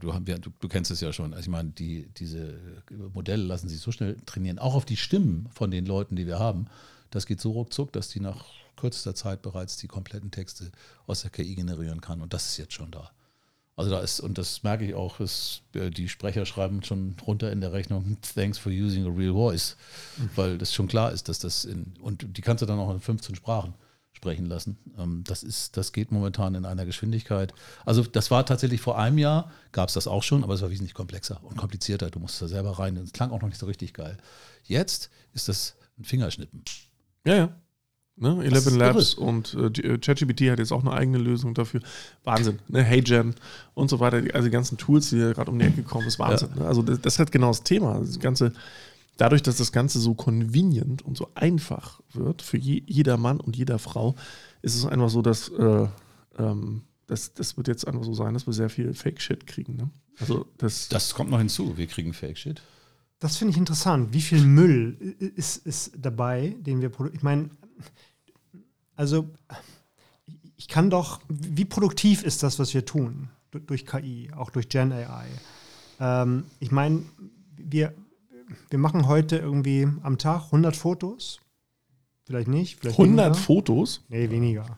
du, 0.00 0.10
du, 0.10 0.50
du, 0.58 0.68
kennst 0.68 0.90
es 0.90 1.02
ja 1.02 1.12
schon. 1.12 1.34
Also 1.34 1.42
ich 1.42 1.50
meine, 1.50 1.72
die, 1.72 2.08
diese 2.16 2.58
Modelle 3.12 3.42
lassen 3.42 3.68
sich 3.68 3.80
so 3.80 3.92
schnell 3.92 4.16
trainieren, 4.24 4.58
auch 4.58 4.74
auf 4.74 4.86
die 4.86 4.96
Stimmen 4.96 5.46
von 5.52 5.70
den 5.70 5.84
Leuten, 5.84 6.16
die 6.16 6.26
wir 6.26 6.38
haben. 6.38 6.68
Das 7.10 7.26
geht 7.26 7.40
so 7.40 7.52
ruckzuck, 7.52 7.92
dass 7.92 8.08
die 8.08 8.20
nach 8.20 8.44
kürzester 8.76 9.14
Zeit 9.14 9.42
bereits 9.42 9.76
die 9.76 9.88
kompletten 9.88 10.30
Texte 10.30 10.70
aus 11.06 11.22
der 11.22 11.30
KI 11.30 11.54
generieren 11.54 12.00
kann. 12.00 12.22
Und 12.22 12.32
das 12.32 12.46
ist 12.46 12.56
jetzt 12.58 12.74
schon 12.74 12.90
da. 12.90 13.10
Also 13.76 13.90
da 13.90 14.00
ist, 14.00 14.18
und 14.18 14.38
das 14.38 14.64
merke 14.64 14.84
ich 14.84 14.94
auch, 14.94 15.20
ist, 15.20 15.62
äh, 15.74 15.90
die 15.90 16.08
Sprecher 16.08 16.44
schreiben 16.46 16.82
schon 16.82 17.14
runter 17.24 17.52
in 17.52 17.60
der 17.60 17.72
Rechnung, 17.72 18.16
thanks 18.34 18.58
for 18.58 18.72
using 18.72 19.06
a 19.06 19.16
real 19.16 19.34
voice, 19.34 19.76
mhm. 20.16 20.30
weil 20.34 20.58
das 20.58 20.74
schon 20.74 20.88
klar 20.88 21.12
ist, 21.12 21.28
dass 21.28 21.38
das 21.38 21.64
in, 21.64 21.94
und 22.00 22.36
die 22.36 22.42
kannst 22.42 22.60
du 22.60 22.66
dann 22.66 22.80
auch 22.80 22.90
in 22.90 22.98
15 22.98 23.36
Sprachen 23.36 23.74
sprechen 24.18 24.46
lassen. 24.46 24.78
Ähm, 24.98 25.22
das 25.24 25.44
ist, 25.44 25.76
das 25.76 25.92
geht 25.92 26.10
momentan 26.10 26.56
in 26.56 26.64
einer 26.64 26.86
Geschwindigkeit. 26.86 27.54
Also 27.84 28.02
das 28.02 28.32
war 28.32 28.44
tatsächlich 28.44 28.80
vor 28.80 28.98
einem 28.98 29.16
Jahr, 29.16 29.52
gab 29.70 29.88
es 29.90 29.94
das 29.94 30.08
auch 30.08 30.24
schon, 30.24 30.42
aber 30.42 30.54
es 30.54 30.60
war 30.60 30.70
wesentlich 30.70 30.94
komplexer 30.94 31.40
und 31.44 31.56
komplizierter. 31.56 32.10
Du 32.10 32.18
musst 32.18 32.42
da 32.42 32.48
selber 32.48 32.80
rein. 32.80 32.96
Es 32.96 33.12
klang 33.12 33.30
auch 33.30 33.40
noch 33.40 33.48
nicht 33.48 33.60
so 33.60 33.66
richtig 33.66 33.94
geil. 33.94 34.18
Jetzt 34.64 35.08
ist 35.34 35.48
das 35.48 35.76
ein 35.98 36.04
Fingerschnippen. 36.04 36.64
Ja, 37.24 37.36
ja. 37.36 37.58
Ne? 38.20 38.44
Eleven 38.44 38.76
Labs 38.76 39.14
irre. 39.14 39.22
und 39.22 39.54
äh, 39.54 39.98
ChatGPT 39.98 40.50
hat 40.50 40.58
jetzt 40.58 40.72
auch 40.72 40.80
eine 40.80 40.92
eigene 40.92 41.18
Lösung 41.18 41.54
dafür. 41.54 41.80
Wahnsinn. 42.24 42.58
Ne? 42.66 42.82
HeyGen 42.82 43.34
und 43.74 43.88
so 43.88 44.00
weiter. 44.00 44.22
Also 44.34 44.46
die 44.46 44.52
ganzen 44.52 44.76
Tools, 44.76 45.10
die 45.10 45.18
gerade 45.18 45.50
um 45.50 45.58
die 45.58 45.66
Ecke 45.66 45.82
kommen, 45.82 46.06
ist 46.06 46.18
Wahnsinn. 46.18 46.48
Ja. 46.56 46.62
Ne? 46.62 46.68
Also 46.68 46.82
das, 46.82 47.00
das 47.00 47.14
ist 47.14 47.18
halt 47.20 47.30
genau 47.30 47.48
das 47.48 47.62
Thema. 47.62 48.00
Das 48.00 48.18
ganze, 48.18 48.52
dadurch, 49.18 49.42
dass 49.42 49.58
das 49.58 49.70
Ganze 49.70 50.00
so 50.00 50.14
convenient 50.14 51.02
und 51.02 51.16
so 51.16 51.28
einfach 51.36 52.00
wird 52.12 52.42
für 52.42 52.58
je, 52.58 52.82
jeder 52.86 53.18
Mann 53.18 53.38
und 53.38 53.56
jeder 53.56 53.78
Frau, 53.78 54.16
ist 54.62 54.74
es 54.74 54.84
einfach 54.84 55.10
so, 55.10 55.22
dass 55.22 55.50
äh, 55.50 55.86
ähm, 56.38 56.82
das, 57.06 57.34
das 57.34 57.56
wird 57.56 57.68
jetzt 57.68 57.86
einfach 57.86 58.04
so 58.04 58.14
sein, 58.14 58.34
dass 58.34 58.46
wir 58.46 58.52
sehr 58.52 58.68
viel 58.68 58.94
Fake-Shit 58.94 59.46
kriegen. 59.46 59.76
Ne? 59.76 59.90
Also 60.18 60.46
das, 60.58 60.88
das 60.88 61.14
kommt 61.14 61.30
noch 61.30 61.38
hinzu. 61.38 61.76
Wir 61.76 61.86
kriegen 61.86 62.12
Fake-Shit. 62.12 62.62
Das 63.18 63.36
finde 63.36 63.52
ich 63.52 63.58
interessant. 63.58 64.12
Wie 64.12 64.20
viel 64.20 64.44
Müll 64.44 65.16
ist, 65.36 65.66
ist 65.66 65.92
dabei, 65.98 66.56
den 66.60 66.80
wir 66.80 66.88
produzieren? 66.88 67.16
Ich 67.16 67.22
meine, 67.22 67.50
also 68.94 69.28
ich 70.56 70.68
kann 70.68 70.90
doch, 70.90 71.20
wie 71.28 71.64
produktiv 71.64 72.22
ist 72.22 72.42
das, 72.42 72.58
was 72.58 72.74
wir 72.74 72.84
tun 72.84 73.28
durch 73.50 73.86
KI, 73.86 74.30
auch 74.36 74.50
durch 74.50 74.68
Gen 74.68 74.92
AI? 74.92 75.26
Ähm, 76.00 76.44
ich 76.60 76.70
meine, 76.70 77.02
wir, 77.56 77.94
wir 78.70 78.78
machen 78.78 79.06
heute 79.08 79.36
irgendwie 79.36 79.88
am 80.02 80.18
Tag 80.18 80.46
100 80.46 80.76
Fotos. 80.76 81.40
Vielleicht 82.24 82.48
nicht. 82.48 82.78
Vielleicht 82.78 82.98
100 82.98 83.26
weniger. 83.26 83.34
Fotos? 83.34 84.04
Nee, 84.08 84.30
weniger. 84.30 84.76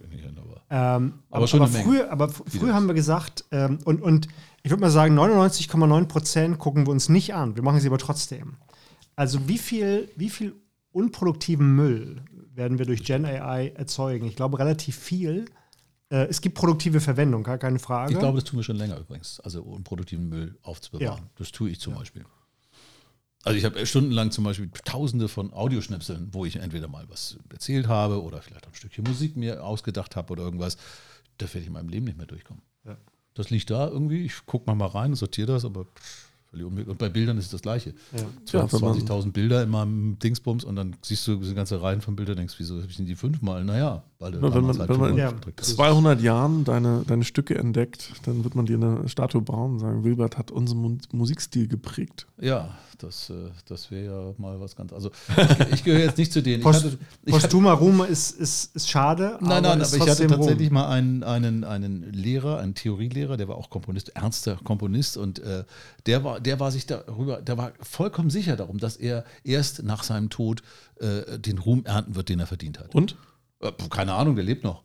Ähm, 0.73 1.15
aber, 1.31 1.39
aber, 1.39 1.47
schon 1.49 1.63
aber 1.63 1.71
früher, 1.71 2.13
aber 2.13 2.29
früher 2.29 2.73
haben 2.73 2.87
wir 2.87 2.95
gesagt, 2.95 3.45
ähm, 3.51 3.79
und, 3.85 4.01
und 4.01 4.29
ich 4.63 4.71
würde 4.71 4.81
mal 4.83 4.91
sagen, 4.91 5.19
99,9 5.19 6.07
Prozent 6.07 6.59
gucken 6.59 6.87
wir 6.87 6.93
uns 6.93 7.09
nicht 7.09 7.35
an. 7.35 7.57
Wir 7.57 7.63
machen 7.63 7.81
sie 7.81 7.89
aber 7.89 7.99
trotzdem. 7.99 8.57
Also 9.17 9.49
wie 9.49 9.59
viel, 9.59 10.11
wie 10.17 10.31
viel 10.31 10.55
unproduktiven 10.93 11.75
Müll 11.75 12.23
werden 12.55 12.79
wir 12.79 12.87
durch 12.87 13.05
Gen 13.05 13.25
AI 13.25 13.69
erzeugen. 13.77 14.27
Ich 14.27 14.37
glaube, 14.37 14.59
relativ 14.59 14.97
viel. 14.97 15.47
Äh, 16.11 16.27
es 16.27 16.41
gibt 16.41 16.57
produktive 16.57 17.01
Verwendung, 17.01 17.43
gar 17.43 17.59
keine 17.59 17.79
Frage. 17.79 18.13
Ich 18.13 18.19
glaube, 18.19 18.39
das 18.41 18.45
tun 18.45 18.59
wir 18.59 18.65
schon 18.65 18.77
länger 18.77 18.99
übrigens, 18.99 19.41
also 19.41 19.63
unproduktiven 19.63 20.29
Müll 20.29 20.59
aufzubewahren. 20.63 21.25
Ja. 21.25 21.31
Das 21.37 21.53
tue 21.53 21.71
ich 21.71 21.81
zum 21.81 21.95
ja. 21.95 22.01
Beispiel. 22.01 22.25
Also 23.43 23.57
ich 23.57 23.65
habe 23.65 23.87
stundenlang 23.87 24.31
zum 24.31 24.45
Beispiel 24.45 24.71
tausende 24.85 25.29
von 25.29 25.55
Audioschnipseln, 25.55 26.29
wo 26.33 26.45
ich 26.45 26.57
entweder 26.57 26.89
mal 26.89 27.09
was 27.09 27.39
erzählt 27.51 27.89
habe 27.89 28.23
oder 28.23 28.43
vielleicht 28.43 28.67
ein 28.67 28.75
Stückchen 28.75 29.05
Musik 29.05 29.37
mir 29.37 29.65
ausgedacht 29.65 30.15
habe 30.17 30.33
oder 30.33 30.43
irgendwas. 30.43 30.77
Da 31.39 31.47
werde 31.47 31.61
ich 31.61 31.67
in 31.69 31.73
meinem 31.73 31.89
Leben 31.89 32.05
nicht 32.05 32.19
mehr 32.19 32.27
durchkommen. 32.27 32.63
Ja. 32.85 32.99
Das 33.35 33.51
liegt 33.51 33.71
da 33.71 33.89
irgendwie, 33.89 34.25
ich 34.25 34.45
gucke 34.47 34.73
mal 34.75 34.87
rein, 34.87 35.15
sortiere 35.15 35.53
das, 35.53 35.65
aber 35.65 35.85
pff, 35.85 36.30
und 36.53 36.99
bei 36.99 37.09
Bildern 37.09 37.39
ist 37.39 37.47
es 37.47 37.51
das 37.53 37.63
Gleiche. 37.63 37.95
Ja. 38.17 38.61
20.000 38.61 39.31
Bilder 39.33 39.63
in 39.63 39.71
meinem 39.71 40.19
Dingsbums 40.19 40.65
und 40.65 40.77
dann 40.77 40.97
siehst 41.03 41.27
du 41.29 41.37
diese 41.37 41.55
ganze 41.55 41.81
Reihen 41.81 42.01
von 42.01 42.17
Bildern 42.17 42.33
und 42.33 42.39
denkst, 42.39 42.55
wieso 42.59 42.81
sind 42.81 43.07
die 43.07 43.15
fünfmal? 43.15 43.65
Naja, 43.65 44.03
weil 44.19 44.35
ja, 44.35 44.43
wenn 44.43 44.65
man, 44.65 44.79
halt 44.79 44.89
wenn 44.89 45.01
man 45.01 45.11
in 45.13 45.19
ja. 45.19 45.33
200 45.57 46.21
Jahren 46.21 46.65
deine, 46.65 47.05
deine 47.07 47.25
Stücke 47.25 47.57
entdeckt, 47.57 48.13
dann 48.25 48.43
wird 48.43 48.55
man 48.57 48.67
dir 48.67 48.77
eine 48.77 49.09
Statue 49.09 49.43
bauen 49.43 49.75
und 49.75 49.79
sagen, 49.79 50.05
Wilbert 50.05 50.37
hat 50.37 50.51
unseren 50.51 51.01
Musikstil 51.13 51.69
geprägt. 51.69 52.27
Ja, 52.41 52.77
das, 53.03 53.31
äh, 53.31 53.51
das 53.67 53.91
wäre 53.91 54.05
ja 54.05 54.35
mal 54.37 54.61
was 54.61 54.77
ganz. 54.77 54.93
Also 54.93 55.11
ich, 55.37 55.73
ich 55.75 55.85
gehöre 55.85 56.01
jetzt 56.01 56.19
nicht 56.19 56.33
zu 56.33 56.43
denen. 56.43 56.63
Post, 56.63 56.99
Postumer 57.27 57.73
Ruhm 57.73 58.05
ist, 58.05 58.33
ist, 58.33 58.77
ist 58.77 58.89
schade. 58.89 59.39
Nein, 59.41 59.63
nein, 59.63 59.81
aber 59.81 59.97
ich 59.97 60.09
hatte 60.09 60.27
tatsächlich 60.27 60.69
Ruhm. 60.69 60.75
mal 60.75 60.89
einen, 60.89 61.23
einen, 61.23 61.65
einen 61.65 62.13
Lehrer, 62.13 62.59
einen 62.59 62.75
Theorielehrer, 62.75 63.37
der 63.37 63.49
war 63.49 63.57
auch 63.57 63.71
Komponist, 63.71 64.11
ernster 64.11 64.57
Komponist 64.63 65.17
und 65.17 65.39
äh, 65.39 65.65
der, 66.07 66.25
war, 66.25 66.40
der 66.41 66.61
war 66.61 66.71
sich 66.71 66.87
darüber, 66.87 67.41
der 67.43 67.59
war 67.59 67.73
vollkommen 67.81 68.31
sicher 68.31 68.57
darum, 68.57 68.79
dass 68.79 68.97
er 68.97 69.25
erst 69.45 69.83
nach 69.83 70.03
seinem 70.03 70.31
Tod 70.31 70.63
äh, 70.99 71.39
den 71.39 71.59
Ruhm 71.59 71.85
ernten 71.85 72.15
wird, 72.15 72.29
den 72.29 72.41
er 72.41 72.47
verdient 72.47 72.79
hat. 72.79 72.95
Und? 72.95 73.17
Äh, 73.61 73.73
keine 73.91 74.15
Ahnung, 74.15 74.37
der 74.37 74.45
lebt 74.45 74.65
noch. 74.65 74.83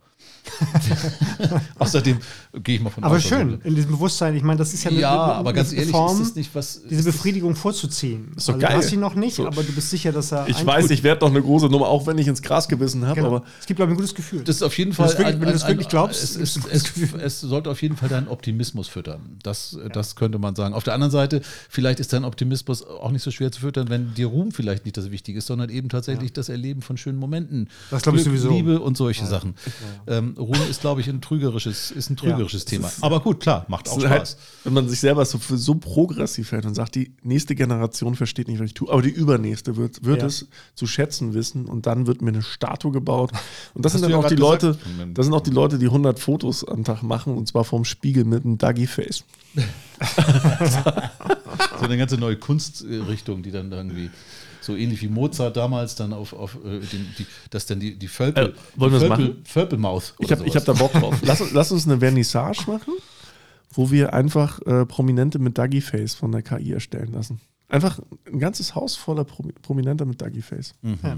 Außerdem 1.79 2.19
gehe 2.63 2.75
ich 2.75 2.81
mal 2.81 2.89
von 2.89 3.03
Aber 3.03 3.15
aus, 3.15 3.23
schön, 3.23 3.59
in 3.63 3.75
diesem 3.75 3.91
Bewusstsein. 3.91 4.35
Ich 4.35 4.43
meine, 4.43 4.57
das 4.57 4.73
ist 4.73 4.83
ja 4.83 4.91
eine, 4.91 4.99
ja, 4.99 5.23
eine, 5.23 5.33
aber 5.33 5.53
ganz 5.53 5.73
ehrlich, 5.73 5.91
Form, 5.91 6.21
ist 6.21 6.35
nicht 6.35 6.53
was. 6.53 6.81
Diese 6.89 7.03
Befriedigung 7.03 7.55
vorzuziehen. 7.55 8.31
Ist 8.35 8.47
doch 8.47 8.53
also, 8.55 8.65
geil. 8.65 8.75
Du 8.75 8.83
hast 8.83 8.89
sie 8.89 8.97
noch 8.97 9.15
nicht, 9.15 9.35
so. 9.35 9.47
aber 9.47 9.63
du 9.63 9.71
bist 9.71 9.89
sicher, 9.89 10.11
dass 10.11 10.31
er. 10.31 10.47
Ich 10.47 10.65
weiß, 10.65 10.89
ich 10.89 11.03
werde 11.03 11.25
noch 11.25 11.31
eine 11.31 11.41
große 11.41 11.67
Nummer, 11.67 11.87
auch 11.87 12.07
wenn 12.07 12.17
ich 12.17 12.27
ins 12.27 12.41
Gras 12.41 12.67
gebissen 12.67 13.05
habe. 13.05 13.21
Genau. 13.21 13.43
es 13.59 13.65
gibt, 13.65 13.77
glaube 13.77 13.91
ich, 13.91 13.95
ein 13.95 13.97
gutes 13.97 14.15
Gefühl. 14.15 14.43
Das 14.43 14.57
ist 14.57 14.63
auf 14.63 14.77
jeden 14.77 14.93
Fall. 14.93 15.13
Wenn 15.17 15.25
du, 15.25 15.39
wirklich, 15.39 15.51
das 15.53 15.67
wirklich 15.67 15.87
glaubst, 15.87 16.23
es, 16.23 16.35
es, 16.35 16.59
es, 16.71 17.13
es, 17.13 17.41
sollte 17.41 17.69
auf 17.69 17.81
jeden 17.81 17.97
Fall 17.97 18.09
deinen 18.09 18.27
Optimismus 18.27 18.87
füttern. 18.87 19.37
Das, 19.43 19.77
ja. 19.79 19.89
das 19.89 20.15
könnte 20.15 20.39
man 20.39 20.55
sagen. 20.55 20.73
Auf 20.73 20.83
der 20.83 20.93
anderen 20.93 21.11
Seite, 21.11 21.41
vielleicht 21.69 21.99
ist 21.99 22.13
dein 22.13 22.23
Optimismus 22.23 22.85
auch 22.85 23.11
nicht 23.11 23.23
so 23.23 23.31
schwer 23.31 23.51
zu 23.51 23.61
füttern, 23.61 23.89
wenn 23.89 24.13
dir 24.13 24.27
Ruhm 24.27 24.51
vielleicht 24.51 24.85
nicht 24.85 24.97
das 24.97 25.11
Wichtige 25.11 25.39
ist, 25.39 25.47
sondern 25.47 25.69
eben 25.69 25.89
tatsächlich 25.89 26.29
ja. 26.29 26.35
das 26.35 26.49
Erleben 26.49 26.81
von 26.81 26.97
schönen 26.97 27.17
Momenten. 27.17 27.69
Das 27.91 28.03
glaube 28.03 28.17
ich 28.17 28.23
sowieso. 28.23 28.49
Liebe 28.49 28.79
und 28.79 28.97
solche 28.97 29.25
Sachen. 29.25 29.55
Ähm, 30.07 30.34
Ruhm 30.37 30.57
ist, 30.69 30.81
glaube 30.81 31.01
ich, 31.01 31.09
ein 31.09 31.21
trügerisches, 31.21 31.91
ist 31.91 32.09
ein 32.09 32.17
trügerisches 32.17 32.63
ja, 32.65 32.69
Thema. 32.69 32.91
Aber 33.01 33.19
gut, 33.19 33.39
klar, 33.39 33.65
macht 33.67 33.89
auch 33.89 33.99
Spaß. 33.99 34.09
Halt, 34.09 34.37
wenn 34.63 34.73
man 34.73 34.89
sich 34.89 34.99
selber 34.99 35.25
so, 35.25 35.39
so 35.39 35.75
progressiv 35.75 36.51
hält 36.51 36.65
und 36.65 36.75
sagt, 36.75 36.95
die 36.95 37.13
nächste 37.23 37.55
Generation 37.55 38.15
versteht 38.15 38.47
nicht, 38.47 38.59
was 38.59 38.67
ich 38.67 38.73
tue, 38.73 38.91
aber 38.91 39.01
die 39.01 39.09
übernächste 39.09 39.75
wird, 39.77 40.03
wird 40.03 40.21
ja. 40.21 40.27
es 40.27 40.47
zu 40.75 40.87
schätzen 40.87 41.33
wissen 41.33 41.65
und 41.65 41.85
dann 41.85 42.07
wird 42.07 42.21
mir 42.21 42.29
eine 42.29 42.41
Statue 42.41 42.91
gebaut. 42.91 43.31
Und 43.73 43.85
das 43.85 43.93
Hast 43.93 44.01
sind 44.01 44.11
dann 44.11 44.19
auch 44.19 44.27
die 44.27 44.35
gesagt? 44.35 44.63
Leute, 44.63 44.77
das 45.13 45.25
sind 45.25 45.33
auch 45.33 45.41
die 45.41 45.51
Leute, 45.51 45.77
die 45.79 45.85
100 45.85 46.19
Fotos 46.19 46.67
am 46.67 46.83
Tag 46.83 47.03
machen 47.03 47.35
und 47.35 47.47
zwar 47.47 47.63
vorm 47.63 47.85
Spiegel 47.85 48.25
mit 48.25 48.43
einem 48.45 48.57
Dougie-Face. 48.57 49.23
so 51.79 51.85
eine 51.85 51.97
ganze 51.97 52.17
neue 52.17 52.35
Kunstrichtung, 52.37 53.43
die 53.43 53.51
dann 53.51 53.71
irgendwie 53.71 54.09
so 54.65 54.75
ähnlich 54.75 55.01
wie 55.01 55.07
Mozart 55.07 55.55
damals 55.57 55.95
dann 55.95 56.13
auf, 56.13 56.33
auf 56.33 56.55
äh, 56.55 56.79
den, 56.79 57.07
die, 57.17 57.25
dass 57.49 57.65
dann 57.65 57.79
die, 57.79 57.95
die 57.95 58.07
Völpel, 58.07 58.49
äh, 58.49 58.79
wollen 58.79 58.93
wir 58.93 58.99
das 58.99 59.09
machen? 59.09 59.41
Völpelmaus. 59.45 60.13
Ich 60.19 60.31
habe 60.31 60.45
hab 60.45 60.65
da 60.65 60.73
Bock 60.73 60.93
drauf. 60.93 61.15
lass, 61.23 61.51
lass, 61.51 61.71
uns 61.71 61.87
eine 61.87 61.99
Vernissage 61.99 62.63
machen, 62.67 62.93
wo 63.71 63.91
wir 63.91 64.13
einfach 64.13 64.61
äh, 64.65 64.85
Prominente 64.85 65.39
mit 65.39 65.57
Dougie 65.57 65.81
Face 65.81 66.15
von 66.15 66.31
der 66.31 66.41
KI 66.41 66.73
erstellen 66.73 67.13
lassen. 67.13 67.39
Einfach 67.67 67.99
ein 68.31 68.39
ganzes 68.39 68.75
Haus 68.75 68.95
voller 68.95 69.23
Pro 69.23 69.43
Prominenter 69.61 70.05
mit 70.05 70.21
Dougie 70.21 70.41
Face. 70.41 70.73
Mhm. 70.81 70.99
Ja. 71.03 71.17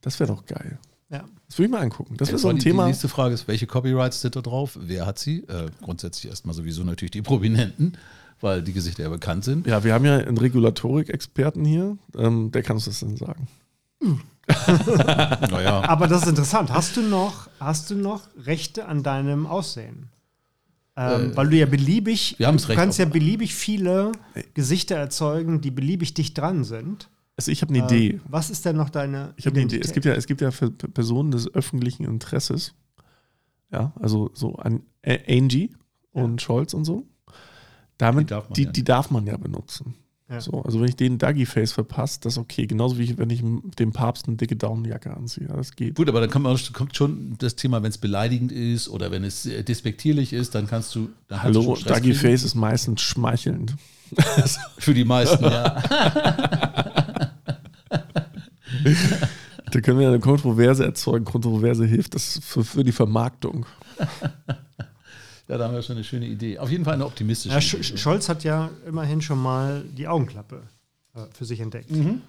Das 0.00 0.20
wäre 0.20 0.32
doch 0.32 0.44
geil. 0.44 0.78
Ja. 1.10 1.24
Das 1.46 1.58
würde 1.58 1.66
ich 1.66 1.70
mal 1.72 1.80
angucken. 1.80 2.16
Das 2.18 2.28
wäre 2.28 2.38
so 2.38 2.48
ein 2.48 2.56
die, 2.56 2.62
Thema. 2.62 2.84
Die 2.84 2.90
nächste 2.90 3.08
Frage 3.08 3.34
ist, 3.34 3.48
welche 3.48 3.66
Copyrights 3.66 4.20
sind 4.20 4.36
da 4.36 4.42
drauf? 4.42 4.78
Wer 4.80 5.06
hat 5.06 5.18
sie? 5.18 5.44
Äh, 5.48 5.68
grundsätzlich 5.80 6.30
erstmal 6.30 6.54
sowieso 6.54 6.84
natürlich 6.84 7.12
die 7.12 7.22
Prominenten 7.22 7.96
weil 8.40 8.62
die 8.62 8.72
Gesichter 8.72 9.04
ja 9.04 9.08
bekannt 9.08 9.44
sind. 9.44 9.66
Ja, 9.66 9.84
wir 9.84 9.94
haben 9.94 10.04
ja 10.04 10.18
einen 10.18 10.38
Regulatorik-Experten 10.38 11.64
hier, 11.64 11.96
ähm, 12.16 12.50
der 12.52 12.62
kann 12.62 12.76
uns 12.76 12.84
das 12.86 13.00
dann 13.00 13.16
sagen. 13.16 13.48
naja. 15.50 15.82
Aber 15.88 16.06
das 16.06 16.22
ist 16.22 16.28
interessant. 16.28 16.70
Hast 16.72 16.96
du 16.96 17.02
noch, 17.02 17.48
hast 17.60 17.90
du 17.90 17.94
noch 17.94 18.28
Rechte 18.44 18.86
an 18.86 19.02
deinem 19.02 19.46
Aussehen? 19.46 20.08
Ähm, 20.96 21.32
äh, 21.32 21.36
weil 21.36 21.50
du 21.50 21.56
ja 21.56 21.66
beliebig, 21.66 22.36
wir 22.38 22.50
du 22.50 22.74
kannst 22.74 22.98
ja 22.98 23.04
beliebig 23.04 23.54
viele 23.54 24.12
Gesichter 24.54 24.96
erzeugen, 24.96 25.60
die 25.60 25.70
beliebig 25.70 26.14
dicht 26.14 26.36
dran 26.36 26.64
sind. 26.64 27.08
Also 27.36 27.52
ich 27.52 27.62
habe 27.62 27.72
eine 27.72 27.84
äh, 27.84 27.86
Idee. 27.86 28.20
Was 28.28 28.50
ist 28.50 28.64
denn 28.64 28.76
noch 28.76 28.90
deine 28.90 29.32
Ich 29.36 29.46
habe 29.46 29.54
eine 29.56 29.66
Idee. 29.66 29.78
Es 29.78 29.92
gibt 29.92 30.06
ja, 30.06 30.14
es 30.14 30.26
gibt 30.26 30.40
ja 30.40 30.50
für 30.50 30.70
Personen 30.70 31.30
des 31.30 31.54
öffentlichen 31.54 32.04
Interesses, 32.04 32.74
ja, 33.70 33.92
also 34.00 34.30
so 34.34 34.56
an 34.56 34.82
Angie 35.04 35.70
und 36.10 36.40
ja. 36.40 36.44
Scholz 36.44 36.74
und 36.74 36.84
so. 36.84 37.06
Damit, 37.98 38.30
die 38.30 38.34
darf 38.34 38.48
man, 38.48 38.54
die, 38.54 38.62
ja, 38.64 38.70
die 38.70 38.84
darf 38.84 39.10
man 39.10 39.26
ja 39.26 39.36
benutzen. 39.36 39.94
Ja. 40.30 40.40
So, 40.42 40.62
also 40.62 40.80
wenn 40.80 40.88
ich 40.88 40.96
den 40.96 41.16
Duggy-Face 41.18 41.72
verpasse, 41.72 42.20
das 42.20 42.34
ist 42.34 42.38
okay. 42.38 42.66
Genauso 42.66 42.98
wie 42.98 43.16
wenn 43.16 43.30
ich 43.30 43.42
dem 43.78 43.92
Papst 43.92 44.28
eine 44.28 44.36
dicke 44.36 44.56
Daunenjacke 44.56 45.16
anziehe. 45.16 45.46
Das 45.48 45.74
geht. 45.74 45.94
Gut, 45.94 46.08
aber 46.08 46.20
dann 46.20 46.28
kommt, 46.28 46.44
man, 46.44 46.58
kommt 46.74 46.94
schon 46.96 47.36
das 47.38 47.56
Thema, 47.56 47.82
wenn 47.82 47.88
es 47.90 47.96
beleidigend 47.98 48.52
ist 48.52 48.88
oder 48.88 49.10
wenn 49.10 49.24
es 49.24 49.46
äh, 49.46 49.64
despektierlich 49.64 50.34
ist, 50.34 50.54
dann 50.54 50.66
kannst 50.66 50.94
du. 50.94 51.08
Dann 51.28 51.42
Hallo, 51.42 51.76
Duggy-Face 51.76 52.44
ist 52.44 52.54
meistens 52.54 53.00
schmeichelnd. 53.00 53.74
Für 54.78 54.94
die 54.94 55.04
meisten, 55.04 55.44
ja. 55.44 55.82
da 59.70 59.80
können 59.80 59.98
wir 59.98 60.08
eine 60.08 60.20
Kontroverse 60.20 60.84
erzeugen. 60.84 61.24
Kontroverse 61.24 61.84
hilft 61.84 62.14
das 62.14 62.40
für, 62.42 62.64
für 62.64 62.84
die 62.84 62.92
Vermarktung. 62.92 63.66
Ja, 65.48 65.56
da 65.58 65.64
haben 65.66 65.74
wir 65.74 65.82
schon 65.82 65.96
eine 65.96 66.04
schöne 66.04 66.26
Idee. 66.26 66.58
Auf 66.58 66.70
jeden 66.70 66.84
Fall 66.84 66.94
eine 66.94 67.06
optimistische 67.06 67.54
Ja, 67.54 67.60
Idee. 67.60 67.82
Sch 67.82 67.98
Scholz 67.98 68.28
hat 68.28 68.44
ja 68.44 68.70
immerhin 68.86 69.22
schon 69.22 69.42
mal 69.42 69.82
die 69.96 70.06
Augenklappe 70.06 70.62
äh, 71.14 71.20
für 71.32 71.44
sich 71.46 71.60
entdeckt. 71.60 71.90
Mhm. 71.90 72.20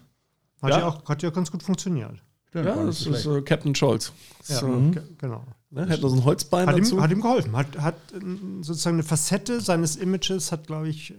Hat, 0.61 0.69
Ja. 0.71 0.79
ja. 0.79 0.87
auch, 0.87 1.03
hat 1.07 1.21
ja 1.21 1.29
ganz 1.29 1.51
gut 1.51 1.61
funktioniert. 1.63 2.13
Stimmt, 2.49 2.65
Ja, 2.65 2.83
das 2.83 3.05
ist 3.05 3.25
äh, 3.25 3.41
Captain 3.41 3.75
Scholz. 3.75 4.11
Ja, 4.47 4.55
So, 4.55 4.67
ge- 4.67 5.03
genau. 5.17 5.43
ne? 5.69 5.85
Hätte 5.87 6.01
noch 6.01 6.09
so 6.09 6.15
ein 6.15 6.23
Holzbein 6.23 6.67
Hat 6.67 6.77
dazu. 6.77 6.95
ihm, 6.95 7.01
hat 7.01 7.11
ihm 7.11 7.21
geholfen. 7.21 7.55
Hat, 7.55 7.77
hat 7.77 7.95
äh, 8.13 8.19
sozusagen 8.63 8.95
eine 8.95 9.03
Facette 9.03 9.61
seines 9.61 9.95
Images, 9.97 10.51
hat, 10.51 10.65
glaube 10.67 10.87
ich, 10.89 11.11
äh, 11.11 11.15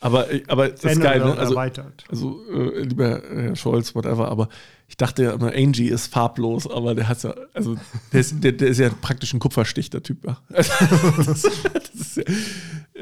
aber, 0.00 0.26
aber 0.46 0.68
das 0.68 0.84
ist 0.84 1.00
geil, 1.00 1.18
ne? 1.18 1.36
Also, 1.36 1.54
erweitert. 1.54 2.04
also 2.08 2.40
äh, 2.52 2.82
lieber 2.82 3.20
Herr 3.34 3.56
Scholz, 3.56 3.96
whatever, 3.96 4.28
aber 4.28 4.48
ich 4.88 4.96
dachte 4.96 5.22
ja 5.22 5.32
immer, 5.32 5.52
Angie 5.54 5.88
ist 5.88 6.06
farblos, 6.08 6.66
aber 6.68 6.94
der 6.94 7.08
hat 7.08 7.22
ja, 7.22 7.34
also 7.54 7.76
der 8.12 8.20
ist, 8.20 8.42
der, 8.42 8.52
der 8.52 8.68
ist 8.68 8.78
ja 8.78 8.88
praktisch 8.90 9.32
ein 9.34 9.38
Kupferstich, 9.38 9.90
der 9.90 10.02
Typ. 10.02 10.24
Ja, 10.24 10.40
das 10.48 11.44
ist 11.44 12.16
ja, 12.16 12.24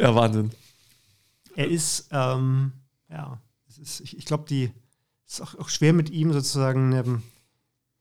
ja 0.00 0.14
Wahnsinn. 0.14 0.50
Er 1.54 1.68
ist, 1.68 2.08
ähm, 2.10 2.72
ja, 3.08 3.40
es 3.68 3.78
ist, 3.78 4.00
ich, 4.00 4.18
ich 4.18 4.24
glaube, 4.26 4.44
die 4.48 4.70
es 5.26 5.34
ist 5.34 5.40
auch, 5.40 5.54
auch 5.58 5.68
schwer 5.68 5.92
mit 5.92 6.10
ihm 6.10 6.32
sozusagen 6.32 6.92
eine, 6.92 7.02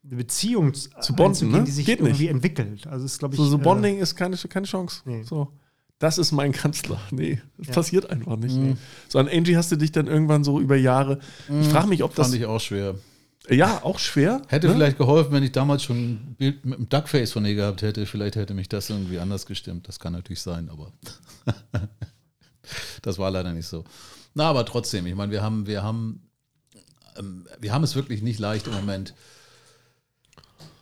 eine 0.03 0.15
Beziehung 0.15 0.73
zu 0.73 1.13
bonden, 1.15 1.51
ne? 1.51 1.63
die 1.63 1.71
sich 1.71 1.85
Geht 1.85 1.99
nicht. 2.01 2.09
irgendwie 2.09 2.27
entwickelt. 2.27 2.85
Also 2.87 3.05
es 3.05 3.13
ist, 3.13 3.19
glaube 3.19 3.33
ich, 3.35 3.39
So, 3.39 3.45
so 3.45 3.57
äh, 3.57 3.61
Bonding 3.61 3.97
ist 3.97 4.15
keine, 4.15 4.35
keine 4.37 4.65
Chance. 4.67 5.01
Nee. 5.05 5.23
So. 5.23 5.51
Das 5.97 6.17
ist 6.17 6.31
mein 6.33 6.51
Kanzler. 6.51 6.99
Nee, 7.11 7.41
das 7.57 7.67
Ja. 7.67 7.73
passiert 7.73 8.09
einfach 8.09 8.35
nicht. 8.35 8.55
Mhm. 8.55 8.77
So 9.07 9.17
an 9.17 9.27
Angie 9.29 9.55
hast 9.55 9.71
du 9.71 9.75
dich 9.77 9.91
dann 9.91 10.07
irgendwann 10.07 10.43
so 10.43 10.59
über 10.59 10.75
Jahre. 10.75 11.19
Ich 11.61 11.67
frage 11.69 11.87
mich, 11.87 12.03
ob 12.03 12.13
das. 12.13 12.27
Fand 12.27 12.39
ich 12.39 12.45
auch 12.45 12.59
schwer. 12.59 12.95
Ja, 13.49 13.83
auch 13.83 13.99
schwer. 13.99 14.41
Hätte 14.47 14.67
ne? 14.67 14.73
vielleicht 14.73 14.97
geholfen, 14.97 15.31
wenn 15.31 15.43
ich 15.43 15.51
damals 15.51 15.83
schon 15.83 15.97
ein 15.97 16.35
Bild 16.37 16.65
mit 16.65 16.77
einem 16.77 16.89
Duckface 16.89 17.31
von 17.31 17.45
ihr 17.45 17.55
gehabt 17.55 17.81
hätte. 17.81 18.05
Vielleicht 18.05 18.35
hätte 18.35 18.53
mich 18.53 18.69
das 18.69 18.89
irgendwie 18.89 19.19
anders 19.19 19.45
gestimmt. 19.45 19.87
Das 19.87 19.99
kann 19.99 20.13
natürlich 20.13 20.41
sein, 20.41 20.69
aber 20.69 20.91
das 23.01 23.17
war 23.17 23.31
leider 23.31 23.53
nicht 23.53 23.67
so. 23.67 23.83
Na, 24.33 24.49
aber 24.49 24.65
trotzdem, 24.65 25.05
ich 25.05 25.15
meine, 25.15 25.31
wir 25.31 25.41
haben, 25.41 25.67
wir 25.67 25.83
haben, 25.83 26.29
ähm, 27.17 27.47
wir 27.59 27.73
haben 27.73 27.83
es 27.83 27.95
wirklich 27.95 28.21
nicht 28.21 28.39
leicht 28.39 28.67
im 28.67 28.73
Moment. 28.73 29.13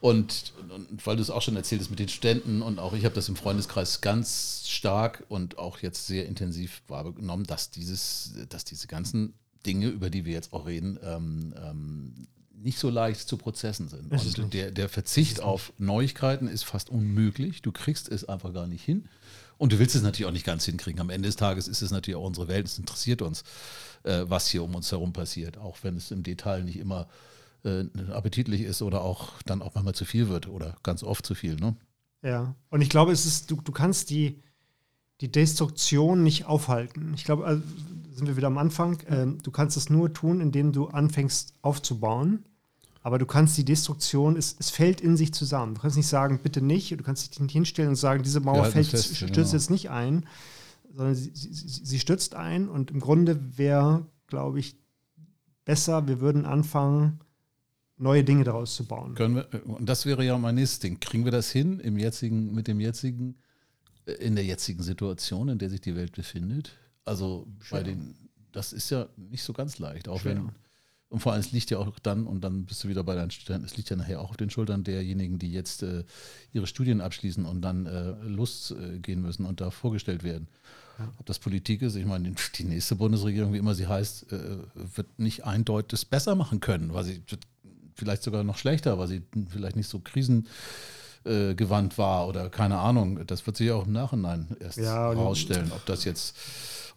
Und, 0.02 0.52
und 0.70 1.06
weil 1.06 1.16
du 1.16 1.22
es 1.22 1.30
auch 1.30 1.42
schon 1.42 1.56
erzählt 1.56 1.80
hast 1.80 1.90
mit 1.90 2.00
den 2.00 2.10
Studenten 2.10 2.62
und 2.62 2.78
auch 2.78 2.92
ich 2.92 3.06
habe 3.06 3.16
das 3.16 3.30
im 3.30 3.38
Freundeskreis 3.38 4.02
ganz 4.02 4.66
stark 4.68 5.24
und 5.30 5.58
auch 5.58 5.80
jetzt 5.80 6.08
sehr 6.08 6.26
intensiv 6.26 6.82
wahrgenommen, 6.90 7.46
dass 7.46 7.72
dieses, 7.72 8.34
dass 8.50 8.66
diese 8.66 8.88
ganzen 8.88 9.34
Dinge, 9.66 9.88
über 9.88 10.10
die 10.10 10.26
wir 10.26 10.34
jetzt 10.34 10.52
auch 10.52 10.66
reden, 10.66 11.00
ähm, 11.04 11.54
ähm, 11.58 12.28
nicht 12.64 12.80
so 12.80 12.90
leicht 12.90 13.28
zu 13.28 13.38
prozessen 13.38 13.90
sind. 13.90 14.12
Und 14.12 14.38
nicht. 14.38 14.54
der, 14.54 14.72
der 14.72 14.90
Verzicht 14.90 15.42
auf 15.42 15.74
Neuigkeiten 15.78 16.48
ist 16.48 16.64
fast 16.64 16.90
unmöglich. 16.90 17.62
Du 17.62 17.72
kriegst 17.72 18.10
es 18.10 18.24
einfach 18.26 18.54
gar 18.54 18.68
nicht 18.68 18.84
hin. 18.84 19.10
Und 19.58 19.72
du 19.72 19.80
willst 19.80 19.96
es 19.96 20.02
natürlich 20.02 20.28
auch 20.28 20.34
nicht 20.34 20.46
ganz 20.46 20.66
hinkriegen. 20.66 21.00
Am 21.00 21.10
Ende 21.10 21.28
des 21.28 21.36
Tages 21.36 21.68
ist 21.68 21.82
es 21.82 21.92
natürlich 21.92 22.16
auch 22.16 22.26
unsere 22.26 22.48
Welt. 22.48 22.66
Es 22.66 22.80
interessiert 22.80 23.22
uns, 23.22 23.44
äh, 24.04 24.26
was 24.28 24.48
hier 24.48 24.64
um 24.64 24.76
uns 24.76 24.92
herum 24.92 25.14
passiert. 25.14 25.58
Auch 25.58 25.78
wenn 25.84 25.98
es 25.98 26.12
im 26.12 26.24
Detail 26.24 26.64
nicht 26.64 26.78
immer 26.78 27.08
äh, 27.64 27.86
appetitlich 28.12 28.62
ist 28.62 28.82
oder 28.82 29.02
auch 29.02 29.42
dann 29.46 29.62
auch 29.62 29.76
manchmal 29.76 29.96
zu 29.96 30.06
viel 30.06 30.30
wird 30.30 30.48
oder 30.48 30.76
ganz 30.84 31.04
oft 31.04 31.26
zu 31.26 31.36
viel. 31.36 31.56
Ne? 31.56 31.76
Ja, 32.24 32.56
und 32.70 32.82
ich 32.82 32.90
glaube, 32.90 33.12
es 33.12 33.26
ist, 33.26 33.52
du, 33.52 33.58
du 33.62 33.72
kannst 33.72 34.10
die, 34.10 34.42
die 35.22 35.32
Destruktion 35.32 36.24
nicht 36.24 36.46
aufhalten. 36.46 37.14
Ich 37.16 37.24
glaube, 37.24 37.46
also 37.46 37.62
sind 38.12 38.28
wir 38.28 38.38
wieder 38.38 38.48
am 38.48 38.58
Anfang. 38.58 39.02
Ähm, 39.10 39.38
du 39.42 39.52
kannst 39.52 39.78
es 39.78 39.90
nur 39.90 40.14
tun, 40.14 40.42
indem 40.42 40.72
du 40.72 40.88
anfängst 40.88 41.54
aufzubauen. 41.62 42.46
Aber 43.06 43.18
du 43.18 43.26
kannst 43.26 43.58
die 43.58 43.66
Destruktion, 43.66 44.38
es, 44.38 44.56
es 44.58 44.70
fällt 44.70 45.02
in 45.02 45.18
sich 45.18 45.34
zusammen. 45.34 45.76
Du 45.76 45.82
kannst 45.82 45.98
nicht 45.98 46.08
sagen, 46.08 46.40
bitte 46.42 46.62
nicht. 46.62 46.90
Du 46.92 47.04
kannst 47.04 47.30
dich 47.30 47.40
nicht 47.40 47.52
hinstellen 47.52 47.90
und 47.90 47.96
sagen, 47.98 48.24
diese 48.24 48.40
Mauer 48.40 48.64
fällt, 48.66 48.88
fest, 48.88 49.18
stürzt 49.18 49.36
genau. 49.36 49.52
jetzt 49.52 49.70
nicht 49.70 49.90
ein, 49.90 50.26
sondern 50.90 51.14
sie, 51.14 51.32
sie, 51.34 51.52
sie 51.54 52.00
stürzt 52.00 52.34
ein. 52.34 52.70
Und 52.70 52.92
im 52.92 53.02
Grunde 53.02 53.58
wäre, 53.58 54.06
glaube 54.28 54.60
ich, 54.60 54.78
besser, 55.66 56.08
wir 56.08 56.22
würden 56.22 56.46
anfangen, 56.46 57.20
neue 57.98 58.24
Dinge 58.24 58.46
daraus 58.46 58.76
zu 58.76 58.86
bauen. 58.86 59.16
Können 59.16 59.36
wir, 59.36 59.66
und 59.66 59.88
das 59.88 60.06
wäre 60.06 60.24
ja 60.24 60.38
mein 60.38 60.56
nächstes 60.56 60.80
Ding. 60.80 61.00
Kriegen 61.02 61.26
wir 61.26 61.32
das 61.34 61.52
hin 61.52 61.82
im 61.82 61.98
jetzigen, 61.98 62.54
mit 62.54 62.70
dem 62.70 62.80
jetzigen, 62.80 63.36
äh, 64.06 64.14
in 64.14 64.36
der 64.36 64.46
jetzigen 64.46 64.82
Situation, 64.82 65.50
in 65.50 65.58
der 65.58 65.70
sich 65.70 65.82
die 65.82 65.96
Welt 65.96 66.14
befindet? 66.14 66.72
Also 67.04 67.48
bei 67.48 67.66
Schwer. 67.66 67.84
den, 67.84 68.16
das 68.54 68.72
ist 68.72 68.90
ja 68.90 69.10
nicht 69.18 69.44
so 69.44 69.52
ganz 69.52 69.78
leicht, 69.80 70.08
auch 70.08 70.22
Schwer. 70.22 70.38
wenn, 70.38 70.52
und 71.14 71.20
vor 71.20 71.32
allem 71.32 71.42
es 71.42 71.52
liegt 71.52 71.70
ja 71.70 71.78
auch 71.78 72.00
dann, 72.00 72.26
und 72.26 72.42
dann 72.44 72.66
bist 72.66 72.84
du 72.84 72.88
wieder 72.88 73.04
bei 73.04 73.14
deinen 73.14 73.30
Studenten, 73.30 73.66
es 73.68 73.78
liegt 73.78 73.90
ja 73.92 73.96
nachher 73.96 74.20
auch 74.20 74.32
auf 74.32 74.38
den 74.38 74.50
Schultern 74.50 74.84
derjenigen, 74.84 75.38
die 75.38 75.52
jetzt 75.52 75.84
äh, 75.84 76.04
ihre 76.54 76.66
Studien 76.66 77.02
abschließen 77.02 77.46
und 77.46 77.62
dann 77.62 77.86
äh, 77.86 78.14
losgehen 78.26 78.96
äh, 78.96 79.00
gehen 79.00 79.22
müssen 79.22 79.46
und 79.46 79.62
da 79.62 79.70
vorgestellt 79.70 80.24
werden. 80.24 80.48
Ob 81.20 81.26
das 81.28 81.38
Politik 81.40 81.84
ist, 81.84 81.96
ich 81.96 82.06
meine, 82.06 82.34
die- 82.58 82.64
nächste 82.64 82.96
Bundesregierung, 82.96 83.54
wie 83.54 83.58
immer 83.60 83.76
sie 83.76 83.86
heißt, 83.88 84.32
äh, 84.34 84.58
wird 84.96 85.20
nicht 85.20 85.46
eindeutig 85.46 86.08
besser 86.10 86.34
machen 86.36 86.60
können, 86.60 86.94
weil 86.96 87.04
sie 87.04 87.22
vielleicht 87.96 88.24
sogar 88.24 88.44
noch 88.44 88.58
schlechter, 88.58 88.98
weil 88.98 89.08
sie 89.08 89.22
vielleicht 89.50 89.76
nicht 89.76 89.90
so 89.90 90.00
krisengewandt 90.00 91.98
war 92.00 92.28
oder 92.28 92.50
keine 92.50 92.80
Ahnung. 92.80 93.26
Das 93.28 93.46
wird 93.46 93.58
sich 93.58 93.70
auch 93.72 93.86
im 93.86 93.94
Nachhinein 93.94 94.48
erst 94.60 94.80
Ja, 94.80 95.12
herausstellen, 95.12 95.72
ob 95.76 95.86
das 95.86 96.06
jetzt 96.06 96.36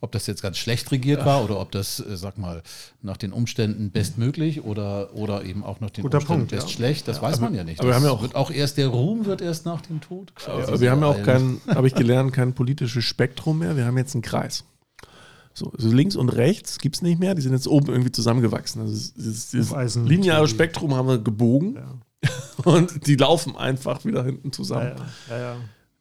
ob 0.01 0.13
das 0.13 0.27
jetzt 0.27 0.43
ganz 0.43 0.59
schlecht 0.59 0.91
regiert 0.93 1.25
war 1.25 1.43
oder 1.45 1.59
ob 1.61 1.71
das, 1.73 2.01
äh, 2.01 2.17
sag 2.17 2.39
mal, 2.39 2.63
nach 3.03 3.17
den 3.17 3.33
Umständen 3.33 3.91
bestmöglich 3.91 4.63
oder, 4.63 5.15
oder 5.15 5.45
eben 5.45 5.65
auch 5.65 5.81
nach 5.81 5.91
den 5.91 6.03
Guter 6.03 6.19
Umständen 6.19 6.41
Punkt, 6.43 6.51
best 6.53 6.69
ja. 6.69 6.75
schlecht, 6.75 7.09
das 7.09 7.23
weiß 7.23 7.41
man 7.41 7.55
ja 7.55 7.65
nicht. 7.65 7.81
aber 7.81 7.89
wir 7.89 7.93
das 7.93 7.97
haben 8.03 8.07
ja 8.07 8.11
auch- 8.13 8.23
wird 8.23 8.35
auch 8.35 8.51
erst 8.51 8.77
der 8.79 8.89
Ruhm 8.89 9.25
wird 9.27 9.41
erst 9.41 9.65
nach 9.67 9.81
dem 9.83 10.01
Tod. 10.01 10.35
quasi 10.35 10.67
Aber 10.71 10.81
wir 10.81 10.91
haben 10.91 11.01
ja 11.01 11.07
auch 11.07 11.23
kein, 11.23 11.61
habe 11.69 11.87
ich 11.87 11.95
gelernt, 11.95 12.33
kein 12.33 12.53
politisches 12.55 13.05
Spektrum 13.05 13.59
mehr. 13.61 13.77
Wir 13.77 13.85
haben 13.87 13.97
jetzt 13.99 14.15
einen 14.15 14.23
Kreis. 14.23 14.65
So, 15.55 15.73
also 15.73 15.91
links 15.91 16.17
und 16.17 16.29
rechts 16.29 16.79
gibt 16.79 16.97
es 16.97 17.03
nicht 17.03 17.19
mehr, 17.19 17.35
die 17.35 17.41
sind 17.41 17.53
jetzt 17.53 17.67
oben 17.67 17.89
irgendwie 17.89 18.13
zusammengewachsen. 18.13 18.83
Also 18.83 19.13
dieses 19.17 19.53
Hufeisen- 19.55 20.05
lineare 20.07 20.47
Spektrum 20.49 20.95
haben 20.95 21.09
wir 21.09 21.19
gebogen 21.19 21.77
Ja. 21.77 22.31
und 22.65 23.07
die 23.07 23.17
laufen 23.17 23.57
einfach 23.57 24.05
wieder 24.05 24.23
hinten 24.25 24.53
zusammen. 24.53 24.93
Ja, 25.29 25.37
ja, 25.37 25.39
ja, 25.39 25.53
ja. 25.55 25.57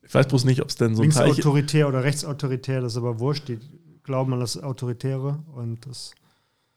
Ich 0.08 0.14
weiß 0.14 0.28
bloß 0.28 0.44
nicht, 0.46 0.62
ob 0.62 0.70
es 0.70 0.76
denn 0.76 0.96
so 0.96 1.02
ein. 1.02 1.10
Linksautoritär 1.10 1.88
oder 1.88 2.04
rechtsautoritär, 2.04 2.82
das 2.82 2.94
ist 2.94 2.98
aber 2.98 3.20
wurscht. 3.20 3.48
Die 3.48 3.58
glauben 4.06 4.34
an 4.34 4.40
das 4.40 4.62
Autoritäre 4.62 5.40
und 5.54 5.86
das. 5.86 6.12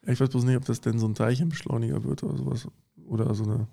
Ich 0.05 0.19
weiß 0.19 0.29
bloß 0.29 0.43
nicht, 0.43 0.57
ob 0.57 0.65
das 0.65 0.81
denn 0.81 0.99
so 0.99 1.07
ein 1.07 1.15
Teilchenbeschleuniger 1.15 2.03
wird 2.03 2.23
oder 2.23 2.37
sowas. 2.37 2.67
Oder 3.07 3.33
so 3.33 3.43
eine. 3.43 3.67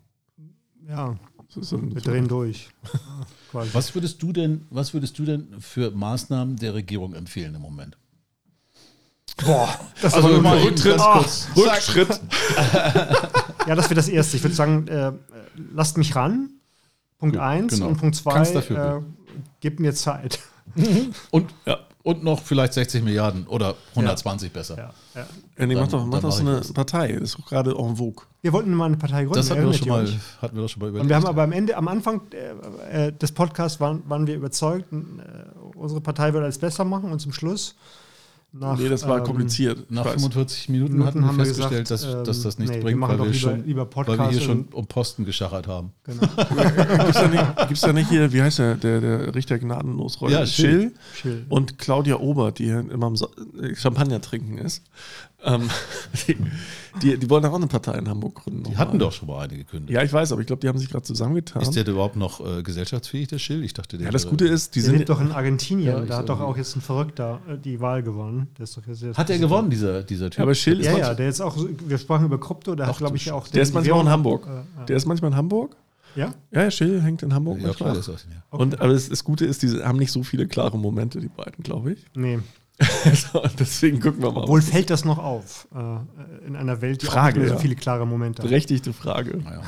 Ja, 0.89 1.17
So, 1.49 1.63
so, 1.63 1.83
wir 1.83 2.01
so, 2.01 2.11
drehen 2.11 2.29
durch. 2.29 2.69
Was 3.53 3.95
würdest 3.95 4.23
du 4.23 4.33
denn, 4.33 4.67
was 4.69 4.93
würdest 4.93 5.19
du 5.19 5.25
denn 5.25 5.49
für 5.61 5.91
Maßnahmen 5.91 6.57
der 6.57 6.75
Regierung 6.75 7.15
empfehlen 7.15 7.55
im 7.55 7.63
Moment? 7.63 7.97
Boah, 9.45 9.69
das 10.03 10.13
Also 10.15 10.29
nur 10.29 10.43
mal 10.43 10.59
Rücktritt, 10.59 10.99
Ah, 11.01 11.25
Rückschritt. 11.57 12.21
Ja, 13.67 13.75
das 13.75 13.87
wäre 13.87 13.95
das 13.95 14.09
Erste. 14.09 14.37
Ich 14.37 14.43
würde 14.43 14.55
sagen, 14.55 14.87
äh, 14.89 15.13
lasst 15.73 15.97
mich 15.97 16.15
ran. 16.15 16.51
Punkt 17.19 17.37
Gut, 17.37 17.43
eins 17.43 17.75
genau. 17.75 17.89
und 17.89 17.97
Punkt 17.97 18.15
zwei, 18.17 18.35
Kannst 18.35 18.55
dafür 18.55 18.99
äh, 18.99 19.39
gib 19.61 19.81
mir 19.81 19.95
Zeit. 19.95 20.39
Und, 21.31 21.55
Ja. 21.65 21.79
Und 22.07 22.23
noch 22.23 22.41
vielleicht 22.41 22.73
60 22.73 23.03
Milliarden 23.03 23.49
oder 23.49 23.75
120 23.97 24.53
besser. 24.53 24.77
Ja, 24.77 24.91
ja. 25.17 25.27
Ja, 25.59 25.67
nee, 25.67 25.75
mach 25.75 25.89
doch, 25.89 26.07
mach 26.07 26.21
doch 26.21 26.31
so 26.31 26.43
eine 26.43 26.59
das. 26.59 26.73
Partei. 26.73 27.11
Das 27.15 27.23
ist 27.23 27.39
doch 27.39 27.47
gerade 27.47 27.73
en 27.77 27.97
vogue. 27.97 28.25
Wir 28.43 28.53
wollten 28.53 28.73
mal 28.75 28.85
eine 28.85 28.97
Partei 28.97 29.25
gründen. 29.25 29.35
Das 29.35 29.51
hatten 29.51 29.67
wir, 29.67 29.73
schon 29.73 29.89
mal, 29.89 30.07
hatten 30.41 30.55
wir 30.55 30.63
doch 30.63 30.69
schon 30.69 30.83
mal 30.83 30.91
überlegt. 30.91 31.03
Und 31.03 31.09
wir 31.09 31.17
haben 31.17 31.27
aber 31.27 31.43
am 31.43 31.51
Ende, 31.51 31.77
am 31.77 31.89
Anfang 31.89 32.21
äh, 32.31 33.09
äh, 33.09 33.13
des 33.13 33.33
Podcasts 33.33 33.81
waren, 33.81 34.09
waren 34.09 34.29
wir 34.29 34.37
überzeugt, 34.37 34.93
äh, 34.93 34.97
unsere 35.75 36.01
Partei 36.01 36.33
würde 36.33 36.45
alles 36.45 36.59
besser 36.59 36.85
machen 36.85 37.11
und 37.11 37.19
zum 37.19 37.33
Schluss 37.33 37.75
nach, 38.53 38.79
nee, 38.79 38.89
das 38.89 39.07
war 39.07 39.19
ähm, 39.19 39.25
kompliziert. 39.25 39.91
Nach 39.91 40.05
weiß. 40.05 40.13
45 40.15 40.69
Minuten, 40.71 40.93
Minuten 40.93 41.07
hatten 41.07 41.21
wir 41.21 41.27
haben 41.29 41.37
wir 41.39 41.45
festgestellt, 41.45 41.89
gesagt, 41.89 42.05
dass, 42.17 42.25
dass 42.25 42.43
das 42.43 42.55
ähm, 42.55 42.61
nichts 42.61 42.71
nee, 42.71 42.77
wir 42.77 42.83
bringt, 42.85 43.01
machen 43.01 43.19
weil 43.19 43.27
wir, 43.27 43.33
lieber- 43.33 43.39
schon, 43.51 43.67
lieber 43.67 43.89
weil 43.95 44.19
wir 44.19 44.31
hier 44.31 44.41
schon 44.41 44.65
um 44.73 44.87
Posten 44.87 45.25
geschachert 45.25 45.67
haben. 45.67 45.93
Genau. 46.05 46.21
Gibt's 46.27 47.13
da, 47.21 47.29
nicht, 47.29 47.69
gibt's 47.69 47.81
da 47.83 47.93
nicht 47.93 48.09
hier, 48.09 48.33
wie 48.33 48.43
heißt 48.43 48.59
der, 48.59 48.75
der, 48.77 49.01
der 49.01 49.35
Richter 49.35 49.59
gnadenlos 49.59 50.21
Rolle? 50.21 50.33
Ja, 50.33 50.47
Schill. 50.47 50.93
Schill. 51.15 51.45
und 51.49 51.79
Claudia 51.79 52.17
Obert, 52.17 52.59
die 52.59 52.65
hier 52.65 52.79
immer 52.91 53.13
äh, 53.61 53.75
Champagner 53.75 54.21
trinken 54.21 54.59
ist. 54.59 54.83
Ähm, 55.45 55.69
die, 56.27 56.37
die, 57.03 57.19
die 57.19 57.31
wollen 57.31 57.45
auch 57.45 57.55
eine 57.55 57.67
Partei 57.67 57.99
in 57.99 58.09
Hamburg 58.09 58.37
gründen. 58.37 58.65
Die 58.65 58.77
hatten 58.77 58.99
doch 58.99 59.13
schon 59.13 59.29
mal 59.29 59.41
eine 59.45 59.57
gekündigt. 59.57 59.91
Ja, 59.93 60.03
ich 60.03 60.13
weiß, 60.13 60.33
aber 60.33 60.41
ich 60.41 60.47
glaube, 60.47 60.61
die 60.61 60.69
haben 60.69 60.79
sich 60.79 60.89
gerade 60.89 61.05
zusammengetan. 61.05 61.63
Ist 61.63 61.73
der 61.77 61.85
denn 61.85 61.95
überhaupt 61.95 62.17
noch 62.17 62.41
äh, 62.45 62.63
gesellschaftsfähig, 62.63 63.29
der 63.29 63.39
Schill? 63.39 63.63
Ich 63.63 63.75
dachte, 63.75 63.99
der 63.99 64.07
ja, 64.07 64.11
das 64.13 64.27
Gute 64.29 64.47
ist, 64.47 64.75
die 64.75 64.81
Der 64.81 64.93
lebt 64.93 65.07
sind. 65.07 65.11
doch 65.11 65.21
in 65.21 65.33
Argentinien. 65.33 65.87
Ja, 65.87 66.01
da 66.01 66.17
hat 66.19 66.29
doch 66.31 66.41
auch 66.41 66.57
jetzt 66.57 66.75
ein 66.75 66.81
Verrückter 66.81 67.41
äh, 67.49 67.59
die 67.59 67.81
Wahl 67.81 68.03
gewonnen. 68.03 68.49
Der 68.59 68.65
ist 68.65 68.77
doch 68.77 68.87
jetzt 68.87 69.03
jetzt 69.03 69.19
Hat 69.19 69.29
er 69.31 69.39
gewonnen, 69.39 69.71
dieser, 69.71 70.03
dieser 70.03 70.31
Typ? 70.31 70.39
Ja, 70.39 70.43
aber 70.45 70.55
Schill 70.55 70.81
ist 70.81 70.87
Ja, 70.87 70.97
ja, 70.99 71.15
der 71.15 71.27
jetzt 71.27 71.41
auch, 71.43 71.57
so- 71.57 71.69
wir 71.87 71.99
sprachen 71.99 72.25
über 72.27 72.41
Krypto, 72.41 72.75
der 72.75 72.87
hat, 72.87 72.95
Ach, 72.95 72.99
glaube 72.99 73.13
du 73.13 73.17
ich, 73.17 73.31
auch. 73.31 73.47
der 73.49 73.63
ist 73.63 73.75
manchmal 73.75 73.99
auch 73.99 74.03
in 74.05 74.09
Hamburg. 74.11 74.47
Äh, 74.47 74.83
äh, 74.83 74.87
Der 74.87 74.97
ist 74.97 75.07
manchmal 75.07 75.31
in 75.33 75.37
Hamburg. 75.37 75.77
ja? 76.17 76.33
Ja, 76.51 76.71
Schill 76.71 77.03
hängt 77.03 77.23
in 77.23 77.35
Hamburg 77.35 77.61
ja, 77.61 77.73
klar, 77.75 77.95
ist 77.97 78.09
das, 78.09 78.25
ja. 78.25 78.43
Okay. 78.51 78.63
Und 78.63 78.81
aber 78.81 78.95
das, 78.95 79.09
das 79.11 79.23
Gute 79.23 79.45
ist, 79.45 79.63
die 79.63 79.69
haben 79.85 79.99
nicht 79.99 80.11
so 80.13 80.23
viele 80.23 80.49
klare 80.49 80.79
Momente, 80.79 81.21
die 81.21 81.29
beiden, 81.29 81.63
glaube 81.63 81.93
ich. 81.93 82.07
Nee. 82.15 82.39
so, 83.15 83.43
deswegen 83.59 84.01
gucken 84.01 84.23
wir 84.23 84.33
mal. 84.33 84.43
Obwohl 84.43 84.61
fällt 84.61 84.91
das 84.91 85.05
noch 85.05 85.19
auf. 85.19 85.67
Äh, 85.75 86.47
in 86.47 86.57
einer 86.57 86.81
Welt, 86.83 87.03
die 87.03 87.07
Frage, 87.07 87.43
ja. 87.43 87.49
so 87.49 87.59
viele 87.59 87.75
klare 87.75 88.07
Momente 88.07 88.43
hat. 88.43 88.49
Berechtigte 88.49 88.93
Frage. 88.93 89.39
Naja. 89.39 89.63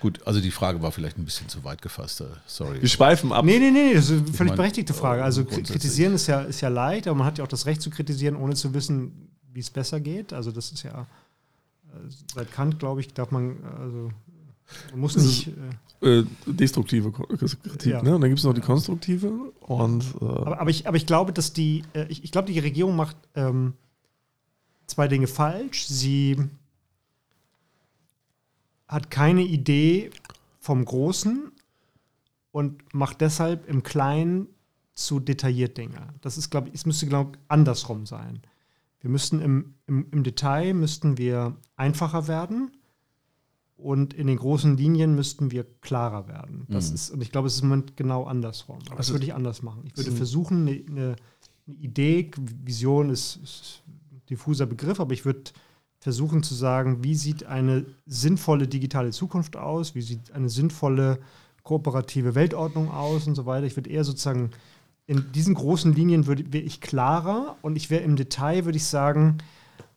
Gut, 0.00 0.26
also 0.26 0.40
die 0.40 0.50
Frage 0.50 0.80
war 0.80 0.92
vielleicht 0.92 1.18
ein 1.18 1.24
bisschen 1.24 1.48
zu 1.48 1.62
weit 1.64 1.82
gefasst. 1.82 2.22
äh, 2.22 2.26
Sorry. 2.46 2.80
Wir 2.80 2.88
schweifen 2.88 3.32
ab. 3.32 3.44
Nee, 3.44 3.58
nee, 3.58 3.70
nee, 3.70 3.94
das 3.94 4.08
ist 4.08 4.22
eine 4.22 4.32
völlig 4.32 4.52
mein, 4.52 4.56
berechtigte 4.56 4.94
Frage. 4.94 5.22
Also 5.22 5.44
kritisieren 5.44 6.14
ist 6.14 6.26
ja, 6.26 6.40
ist 6.40 6.60
ja 6.62 6.68
leicht, 6.68 7.06
aber 7.06 7.18
man 7.18 7.26
hat 7.26 7.38
ja 7.38 7.44
auch 7.44 7.48
das 7.48 7.66
Recht 7.66 7.82
zu 7.82 7.90
kritisieren, 7.90 8.36
ohne 8.36 8.54
zu 8.54 8.72
wissen, 8.72 9.28
wie 9.52 9.60
es 9.60 9.70
besser 9.70 10.00
geht. 10.00 10.32
Also 10.32 10.52
das 10.52 10.72
ist 10.72 10.84
ja 10.84 11.02
äh, 11.02 12.10
seit 12.32 12.50
Kant, 12.52 12.78
glaube 12.78 13.00
ich, 13.00 13.12
darf 13.12 13.30
man, 13.30 13.58
also 13.78 13.96
man 13.98 14.12
muss 14.94 15.16
nicht. 15.16 15.46
ist- 15.48 15.56
Äh, 16.02 16.20
Äh, 16.20 16.24
destruktive 16.46 17.12
Ko- 17.12 17.26
Kritik, 17.26 17.84
Ja. 17.92 18.02
ne? 18.02 18.14
Und 18.14 18.22
dann 18.22 18.30
gibt 18.30 18.38
es 18.38 18.44
noch 18.44 18.54
die 18.54 18.62
konstruktive 18.62 19.28
und 19.60 20.02
äh, 20.22 20.24
aber, 20.24 20.58
aber, 20.60 20.70
ich, 20.70 20.88
aber 20.88 20.96
ich 20.96 21.04
glaube, 21.04 21.34
dass 21.34 21.52
die, 21.52 21.82
äh, 21.92 22.06
ich, 22.08 22.24
ich 22.24 22.32
glaube, 22.32 22.50
die 22.50 22.58
Regierung 22.58 22.96
macht 22.96 23.16
ähm, 23.34 23.74
zwei 24.86 25.08
Dinge 25.08 25.26
falsch. 25.26 25.84
Sie 25.86 26.38
hat 28.88 29.10
keine 29.10 29.42
Idee 29.42 30.10
vom 30.58 30.84
Großen 30.86 31.52
und 32.50 32.94
macht 32.94 33.20
deshalb 33.20 33.68
im 33.68 33.82
Kleinen 33.82 34.46
zu 34.94 35.20
detailliert 35.20 35.76
Dinge. 35.76 36.14
Das 36.22 36.38
ist, 36.38 36.48
glaube 36.50 36.68
ich, 36.68 36.74
es 36.76 36.86
müsste 36.86 37.06
ich 37.06 37.12
andersrum 37.48 38.06
sein. 38.06 38.40
Wir 39.00 39.10
müssten 39.10 39.40
im, 39.40 39.74
im, 39.86 40.06
im 40.10 40.22
Detail 40.24 40.74
müssten 40.74 41.18
wir 41.18 41.56
einfacher 41.76 42.26
werden 42.26 42.70
und 43.82 44.14
in 44.14 44.26
den 44.26 44.36
großen 44.36 44.76
Linien 44.76 45.14
müssten 45.14 45.50
wir 45.50 45.64
klarer 45.80 46.28
werden. 46.28 46.66
Das 46.68 46.88
Mhm. 46.90 46.94
ist, 46.94 47.10
und 47.10 47.22
ich 47.22 47.30
glaube, 47.32 47.48
es 47.48 47.54
ist 47.56 47.62
im 47.62 47.68
Moment 47.68 47.96
genau 47.96 48.24
andersrum. 48.24 48.76
Aber 48.86 48.90
das 48.90 48.96
Also- 48.98 49.14
würde 49.14 49.26
ich 49.26 49.34
anders 49.34 49.62
machen. 49.62 49.82
Ich 49.86 49.96
würde 49.96 50.12
versuchen, 50.12 50.66
eine, 50.68 50.82
eine, 50.88 51.16
Idee, 51.66 52.30
Vision 52.64 53.10
ist, 53.10 53.36
ist 53.42 53.82
ein 53.88 54.22
diffuser 54.28 54.66
Begriff, 54.66 54.98
aber 54.98 55.12
ich 55.12 55.24
würde 55.24 55.52
versuchen 56.00 56.42
zu 56.42 56.54
sagen, 56.54 57.04
wie 57.04 57.14
sieht 57.14 57.44
eine 57.44 57.84
sinnvolle 58.06 58.66
digitale 58.66 59.10
Zukunft 59.10 59.56
aus, 59.56 59.94
wie 59.94 60.00
sieht 60.02 60.32
eine 60.32 60.48
sinnvolle 60.48 61.20
kooperative 61.62 62.34
Weltordnung 62.34 62.90
aus 62.90 63.26
und 63.26 63.34
so 63.34 63.46
weiter. 63.46 63.66
Ich 63.66 63.76
würde 63.76 63.90
eher 63.90 64.02
sozusagen 64.04 64.50
in 65.06 65.30
diesen 65.32 65.54
großen 65.54 65.92
Linien 65.92 66.26
würde 66.26 66.52
wäre 66.52 66.64
ich 66.64 66.80
klarer 66.80 67.56
und 67.62 67.76
ich 67.76 67.90
wäre 67.90 68.02
im 68.02 68.16
Detail, 68.16 68.64
würde 68.64 68.76
ich 68.78 68.84
sagen, 68.84 69.38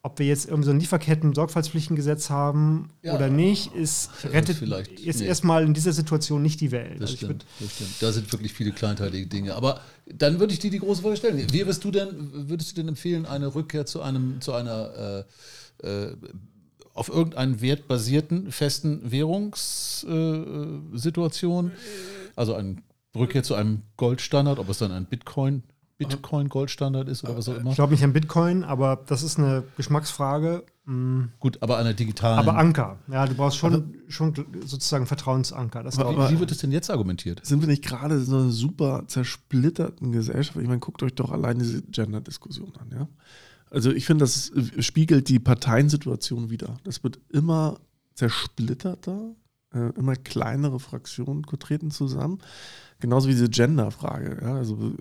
ob 0.06 0.20
wir 0.20 0.26
jetzt 0.26 0.46
irgendwie 0.48 0.66
so 0.66 0.72
ein 0.72 0.80
Lieferketten-Sorgfaltspflichtengesetz 0.82 2.30
haben 2.30 2.90
Ja. 3.04 3.16
oder 3.16 3.30
nicht, 3.30 3.74
ist 3.74 4.10
rettet 4.26 4.58
vielleicht 4.58 5.00
jetzt 5.00 5.20
nicht. 5.20 5.28
erstmal 5.30 5.64
in 5.64 5.74
dieser 5.74 5.94
Situation 5.94 6.42
nicht 6.42 6.60
die 6.60 6.72
Welt. 6.72 6.96
Das 7.02 7.12
Also 7.12 7.16
stimmt, 7.26 7.46
das 7.62 7.72
stimmt. 7.74 7.90
Da 8.02 8.12
sind 8.12 8.32
wirklich 8.32 8.52
viele 8.54 8.74
kleinteilige 8.74 9.28
Dinge. 9.28 9.56
Aber 9.56 9.80
dann 10.06 10.40
würde 10.42 10.52
ich 10.54 10.60
dir 10.60 10.70
die 10.72 10.80
große 10.80 11.02
Frage 11.02 11.16
stellen. 11.16 11.38
Wie 11.52 11.60
würdest 11.62 11.84
du 11.86 11.92
denn, 11.92 12.10
würdest 12.50 12.72
du 12.72 12.76
denn 12.76 12.90
empfehlen, 12.90 13.26
eine 13.26 13.56
Rückkehr 13.56 13.86
zu 13.86 14.02
einem, 14.02 14.42
zu 14.42 14.52
einer 14.54 15.26
äh, 15.82 15.88
äh, 15.88 16.16
auf 16.94 17.08
irgendeinen 17.10 17.62
Wert 17.62 17.88
basierten 17.88 18.52
festen 18.52 19.10
Währungssituation? 19.10 20.92
Äh, 20.94 20.98
Situation? 20.98 21.72
also 22.36 22.56
eine 22.56 22.76
Rückkehr 23.16 23.44
zu 23.44 23.56
einem 23.56 23.84
Goldstandard, 23.98 24.60
ob 24.60 24.68
es 24.70 24.80
dann 24.80 24.92
ein 24.92 25.06
Bitcoin, 25.06 25.64
Bitcoin-Goldstandard 25.98 27.08
ist 27.10 27.24
oder 27.24 27.38
was 27.38 27.48
auch 27.50 27.56
immer. 27.58 27.70
ich 27.70 27.76
glaube 27.76 27.94
nicht 27.94 28.04
an 28.04 28.14
Bitcoin, 28.14 28.64
aber 28.64 29.04
das 29.08 29.24
ist 29.24 29.38
eine 29.38 29.64
Geschmacksfrage. 29.78 30.64
Mm, 30.86 31.26
Gut, 31.40 31.62
aber 31.62 31.78
einer 31.78 31.94
digitalen. 31.94 32.40
Aber 32.40 32.58
Anker. 32.58 32.98
Ja, 33.10 33.26
du 33.26 33.36
brauchst 33.36 33.58
schon, 33.58 33.94
schon 34.10 34.34
sozusagen 34.66 35.06
Vertrauensanker. 35.06 35.84
Das 35.84 35.98
Aber- 36.00 36.30
wie, 36.32 36.40
wird 36.40 36.52
es 36.52 36.58
denn 36.58 36.72
jetzt 36.72 36.90
argumentiert? 36.90 37.46
sind 37.46 37.62
wir 37.62 37.68
nicht 37.68 37.84
gerade 37.86 38.16
in 38.16 38.26
so 38.26 38.38
einer 38.38 38.50
super 38.50 39.04
zersplitterten 39.08 40.12
Gesellschaft? 40.12 40.58
Ich 40.60 40.68
meine, 40.68 40.80
guckt 40.80 41.02
euch 41.04 41.14
doch 41.16 41.32
allein 41.32 41.60
diese 41.60 41.82
Gender-Diskussion 41.84 42.74
an, 42.80 42.90
ja? 42.92 43.08
Also 43.70 43.92
ich 43.92 44.06
finde, 44.06 44.24
das 44.24 44.50
äh, 44.50 44.82
spiegelt 44.84 45.30
die 45.30 45.40
Parteiensituation 45.40 46.50
wider. 46.50 46.78
Das 46.84 47.04
wird 47.04 47.20
immer 47.30 47.80
zersplitterter, 48.14 49.36
äh, 49.74 49.90
immer 49.98 50.16
kleinere 50.16 50.80
Fraktionen 50.80 51.44
treten 51.44 51.92
zusammen. 51.92 52.40
Genauso 53.00 53.28
wie 53.28 53.34
diese 53.34 53.50
Gender-Frage. 53.50 54.40
Ja? 54.42 54.56
Also 54.56 54.76
äh, 54.76 54.96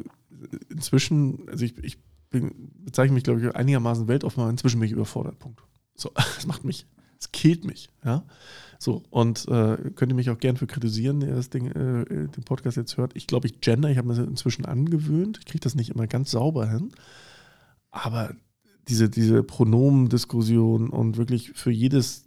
inzwischen, 0.68 1.48
also 1.48 1.64
ich, 1.64 1.76
ich 1.78 1.98
bin, 2.30 2.70
bezeichne 2.84 3.14
mich, 3.14 3.24
glaube 3.24 3.40
ich, 3.40 3.54
einigermaßen 3.54 4.08
weltoffen, 4.08 4.42
aber 4.42 4.50
inzwischen 4.50 4.80
bin 4.80 4.86
ich 4.86 4.92
überfordert. 4.92 5.38
Punkt. 5.38 5.62
So, 5.94 6.10
das 6.14 6.46
macht 6.46 6.64
mich, 6.64 6.86
es 7.18 7.32
killt 7.32 7.64
mich, 7.64 7.90
ja. 8.04 8.24
So, 8.78 9.04
und 9.10 9.46
äh, 9.46 9.76
könnt 9.94 10.10
ihr 10.10 10.16
mich 10.16 10.30
auch 10.30 10.38
gern 10.38 10.56
für 10.56 10.66
kritisieren, 10.66 11.20
der 11.20 11.36
das 11.36 11.50
Ding, 11.50 11.68
äh, 11.68 12.04
den 12.04 12.42
Podcast 12.44 12.76
jetzt 12.76 12.96
hört. 12.96 13.14
Ich 13.14 13.28
glaube, 13.28 13.46
ich 13.46 13.60
gender, 13.60 13.88
ich 13.88 13.96
habe 13.96 14.08
mir 14.08 14.16
das 14.16 14.26
inzwischen 14.26 14.64
angewöhnt. 14.64 15.38
Ich 15.38 15.44
kriege 15.44 15.62
das 15.62 15.76
nicht 15.76 15.90
immer 15.90 16.08
ganz 16.08 16.32
sauber 16.32 16.68
hin. 16.68 16.90
Aber 17.92 18.34
diese, 18.88 19.08
diese 19.08 19.44
Pronomendiskussion 19.44 20.90
und 20.90 21.16
wirklich 21.16 21.52
für 21.54 21.70
jedes, 21.70 22.24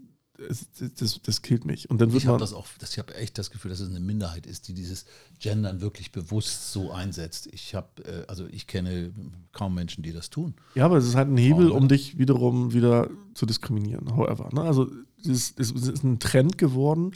das, 0.49 0.67
das, 0.97 1.21
das 1.21 1.41
killt 1.41 1.65
mich. 1.65 1.89
Und 1.89 2.01
dann 2.01 2.11
wird 2.11 2.23
Ich 2.23 2.27
habe 2.27 2.39
das 2.39 2.53
auch, 2.53 2.67
das, 2.79 2.91
ich 2.91 2.99
habe 2.99 3.15
echt 3.15 3.37
das 3.37 3.51
Gefühl, 3.51 3.69
dass 3.69 3.79
es 3.79 3.89
eine 3.89 3.99
Minderheit 3.99 4.45
ist, 4.45 4.67
die 4.67 4.73
dieses 4.73 5.05
Gendern 5.39 5.81
wirklich 5.81 6.11
bewusst 6.11 6.71
so 6.71 6.91
einsetzt. 6.91 7.47
Ich 7.51 7.75
habe, 7.75 8.03
äh, 8.03 8.25
also 8.27 8.45
ich 8.47 8.67
kenne 8.67 9.13
kaum 9.51 9.75
Menschen, 9.75 10.03
die 10.03 10.11
das 10.11 10.29
tun. 10.29 10.55
Ja, 10.75 10.85
aber 10.85 10.97
es 10.97 11.05
ist 11.05 11.15
halt 11.15 11.29
ein 11.29 11.37
Hebel, 11.37 11.69
um 11.71 11.87
dich 11.87 12.17
wiederum 12.17 12.73
wieder 12.73 13.09
zu 13.33 13.45
diskriminieren. 13.45 14.15
However, 14.15 14.49
ne? 14.53 14.61
also 14.61 14.89
es 15.21 15.51
ist, 15.51 15.59
es 15.59 15.71
ist 15.71 16.03
ein 16.03 16.19
Trend 16.19 16.57
geworden 16.57 17.13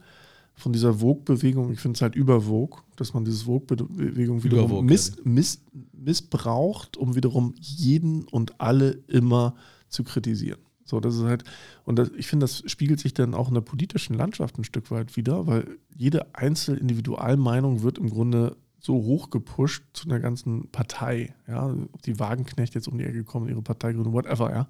von 0.55 0.73
dieser 0.73 0.95
Vogue-Bewegung. 0.95 1.71
Ich 1.71 1.79
finde 1.79 1.97
es 1.97 2.01
halt 2.01 2.15
über 2.15 2.41
Vogue, 2.41 2.81
dass 2.95 3.13
man 3.13 3.25
diese 3.25 3.45
Vogue-Bewegung 3.45 4.43
wiederum 4.43 4.69
Vogue, 4.69 4.83
miss, 4.83 5.13
miss, 5.23 5.61
missbraucht, 5.93 6.97
um 6.97 7.15
wiederum 7.15 7.53
jeden 7.59 8.25
und 8.27 8.59
alle 8.59 8.99
immer 9.07 9.55
zu 9.89 10.03
kritisieren. 10.03 10.59
So, 10.89 10.99
das 10.99 11.15
ist 11.15 11.23
halt, 11.23 11.43
und 11.85 11.97
das, 11.97 12.09
ich 12.17 12.27
finde, 12.27 12.45
das 12.45 12.63
spiegelt 12.65 12.99
sich 12.99 13.13
dann 13.13 13.33
auch 13.33 13.47
in 13.47 13.53
der 13.53 13.61
politischen 13.61 14.15
Landschaft 14.15 14.57
ein 14.57 14.63
Stück 14.63 14.91
weit 14.91 15.15
wieder, 15.15 15.47
weil 15.47 15.77
jede 15.95 16.35
einzelne 16.35 16.79
Individualmeinung 16.79 17.83
wird 17.83 17.97
im 17.97 18.09
Grunde 18.09 18.57
so 18.79 18.95
hoch 18.95 19.29
gepusht 19.29 19.83
zu 19.93 20.07
einer 20.07 20.19
ganzen 20.19 20.69
Partei. 20.71 21.35
Ja, 21.47 21.67
ob 21.67 22.01
die 22.01 22.19
Wagenknecht 22.19 22.75
jetzt 22.75 22.87
um 22.87 22.97
die 22.97 23.03
Ecke 23.03 23.23
kommen, 23.23 23.49
ihre 23.49 23.61
Partei 23.61 23.93
gründen, 23.93 24.13
whatever, 24.13 24.51
ja. 24.51 24.67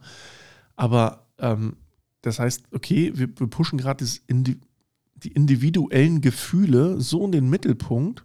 Aber 0.75 1.27
ähm, 1.37 1.77
das 2.21 2.39
heißt, 2.39 2.63
okay, 2.73 3.13
wir, 3.15 3.29
wir 3.39 3.47
pushen 3.47 3.77
gerade 3.77 4.05
Indi 4.27 4.59
die 5.15 5.33
individuellen 5.33 6.21
Gefühle 6.21 7.01
so 7.01 7.25
in 7.25 7.33
den 7.33 7.49
Mittelpunkt, 7.49 8.23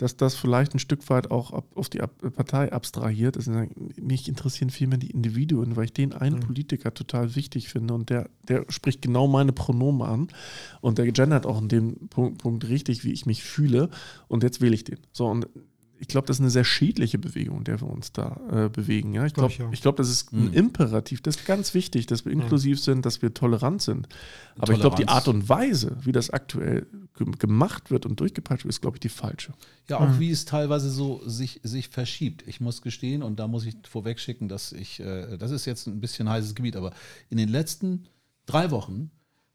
dass 0.00 0.16
das 0.16 0.34
vielleicht 0.34 0.74
ein 0.74 0.78
Stück 0.78 1.10
weit 1.10 1.30
auch 1.30 1.52
ab, 1.52 1.66
auf 1.74 1.90
die 1.90 2.00
ab 2.00 2.12
Partei 2.34 2.72
abstrahiert 2.72 3.36
ist. 3.36 3.50
Mich 4.00 4.28
interessieren 4.28 4.70
vielmehr 4.70 4.98
die 4.98 5.10
Individuen, 5.10 5.76
weil 5.76 5.84
ich 5.84 5.92
den 5.92 6.14
einen 6.14 6.36
Mhm. 6.36 6.40
Politiker 6.40 6.94
total 6.94 7.34
wichtig 7.34 7.68
finde 7.68 7.92
und 7.92 8.08
der, 8.08 8.30
der 8.48 8.64
spricht 8.70 9.02
genau 9.02 9.26
meine 9.26 9.52
Pronomen 9.52 10.02
an 10.02 10.28
und 10.80 10.96
der 10.96 11.10
gendert 11.12 11.44
auch 11.44 11.60
in 11.60 11.68
dem 11.68 12.08
Punkt, 12.08 12.38
Punkt 12.38 12.66
richtig, 12.66 13.04
wie 13.04 13.12
ich 13.12 13.26
mich 13.26 13.42
fühle 13.42 13.90
und 14.26 14.42
jetzt 14.42 14.62
wähle 14.62 14.74
ich 14.74 14.84
den. 14.84 14.98
So 15.12 15.26
und 15.26 15.46
ich 16.00 16.08
glaube, 16.08 16.26
das 16.26 16.36
ist 16.38 16.40
eine 16.40 16.50
sehr 16.50 16.64
schädliche 16.64 17.18
Bewegung, 17.18 17.58
in 17.58 17.64
der 17.64 17.80
wir 17.80 17.88
uns 17.88 18.10
da 18.12 18.40
äh, 18.50 18.68
bewegen. 18.70 19.12
Ja? 19.14 19.26
Ich 19.26 19.34
Glaub 19.34 19.50
glaube, 19.50 19.52
ich 19.52 19.68
auch. 19.68 19.72
ich 19.74 19.82
glaub, 19.82 19.96
das 19.96 20.08
ist 20.08 20.32
ein 20.32 20.46
Mhm. 20.48 20.54
Imperativ. 20.54 21.20
Das 21.20 21.36
ist 21.36 21.44
ganz 21.46 21.74
wichtig, 21.74 22.06
dass 22.06 22.24
wir 22.24 22.32
inklusiv 22.32 22.80
sind, 22.80 23.04
dass 23.06 23.20
wir 23.22 23.34
tolerant 23.34 23.82
sind. 23.82 24.08
Aber 24.58 24.72
ich 24.72 24.80
glaube, 24.80 24.96
die 24.96 25.02
Toleranz. 25.04 25.26
Art 25.26 25.28
und 25.28 25.48
Weise, 25.48 25.96
wie 26.02 26.12
das 26.12 26.30
aktuell 26.30 26.86
ge- 27.16 27.30
gemacht 27.38 27.90
wird 27.90 28.06
und 28.06 28.18
durchgepeitscht 28.18 28.64
wird, 28.64 28.74
ist, 28.74 28.80
glaube 28.80 28.96
ich, 28.96 29.00
die 29.00 29.08
falsche. 29.10 29.52
Ja, 29.88 29.98
auch 30.00 30.18
wie 30.18 30.30
es 30.30 30.44
teilweise 30.46 30.90
so 30.90 31.20
sich, 31.28 31.60
sich 31.62 31.88
verschiebt. 31.88 32.44
Ich 32.46 32.60
muss 32.60 32.80
gestehen, 32.82 33.22
und 33.22 33.38
da 33.38 33.46
muss 33.46 33.66
ich 33.66 33.76
vorweg 33.88 34.18
schicken, 34.20 34.48
dass 34.48 34.72
ich, 34.72 35.00
äh, 35.00 35.36
das 35.36 35.50
ist 35.50 35.66
jetzt 35.66 35.86
ein 35.86 36.00
bisschen 36.00 36.28
heißes 36.28 36.54
Gebiet, 36.54 36.76
aber 36.76 36.92
in 37.28 37.36
den 37.36 37.48
letzten 37.50 38.04
drei 38.46 38.70
Wochen 38.70 39.10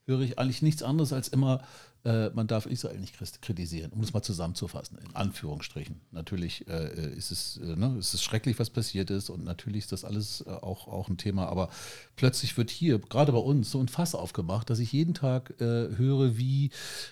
höre 0.06 0.22
ich 0.22 0.38
eigentlich 0.38 0.62
nichts 0.62 0.84
anderes 0.84 1.12
als 1.12 1.28
immer, 1.28 1.62
äh, 2.06 2.30
man 2.30 2.46
darf 2.46 2.68
Israel 2.68 3.00
nicht 3.00 3.16
kritisieren, 3.42 3.92
um 3.92 4.02
es 4.04 4.14
mal 4.14 4.22
zusammenzufassen, 4.22 4.98
in 5.00 5.16
Anführungsstrichen. 5.16 6.00
Natürlich 6.12 6.68
äh, 6.68 7.14
ist, 7.16 7.32
es, 7.32 7.58
äh, 7.58 7.76
ne, 7.76 7.96
ist 7.98 8.14
es 8.14 8.24
schrecklich, 8.24 8.60
was 8.60 8.70
passiert 8.70 9.10
ist 9.10 9.30
und 9.30 9.44
natürlich 9.44 9.86
ist 9.86 9.92
das 9.92 10.06
alles 10.06 10.42
äh, 10.46 10.52
auch, 10.52 10.88
auch 10.88 11.10
ein 11.10 11.18
Thema, 11.18 11.48
aber 11.48 11.70
plötzlich 12.16 12.56
wird 12.58 12.70
hier, 12.70 13.00
gerade 13.00 13.32
bei 13.32 13.40
uns, 13.40 13.72
so 13.72 13.80
ein 13.80 13.88
Fass 13.88 14.14
aufgemacht, 14.14 14.70
dass 14.70 14.78
ich 14.78 14.92
jeden 14.92 15.16
Tag 15.16 15.60
äh, 15.60 15.98
höre, 15.98 16.38
wie 16.38 16.70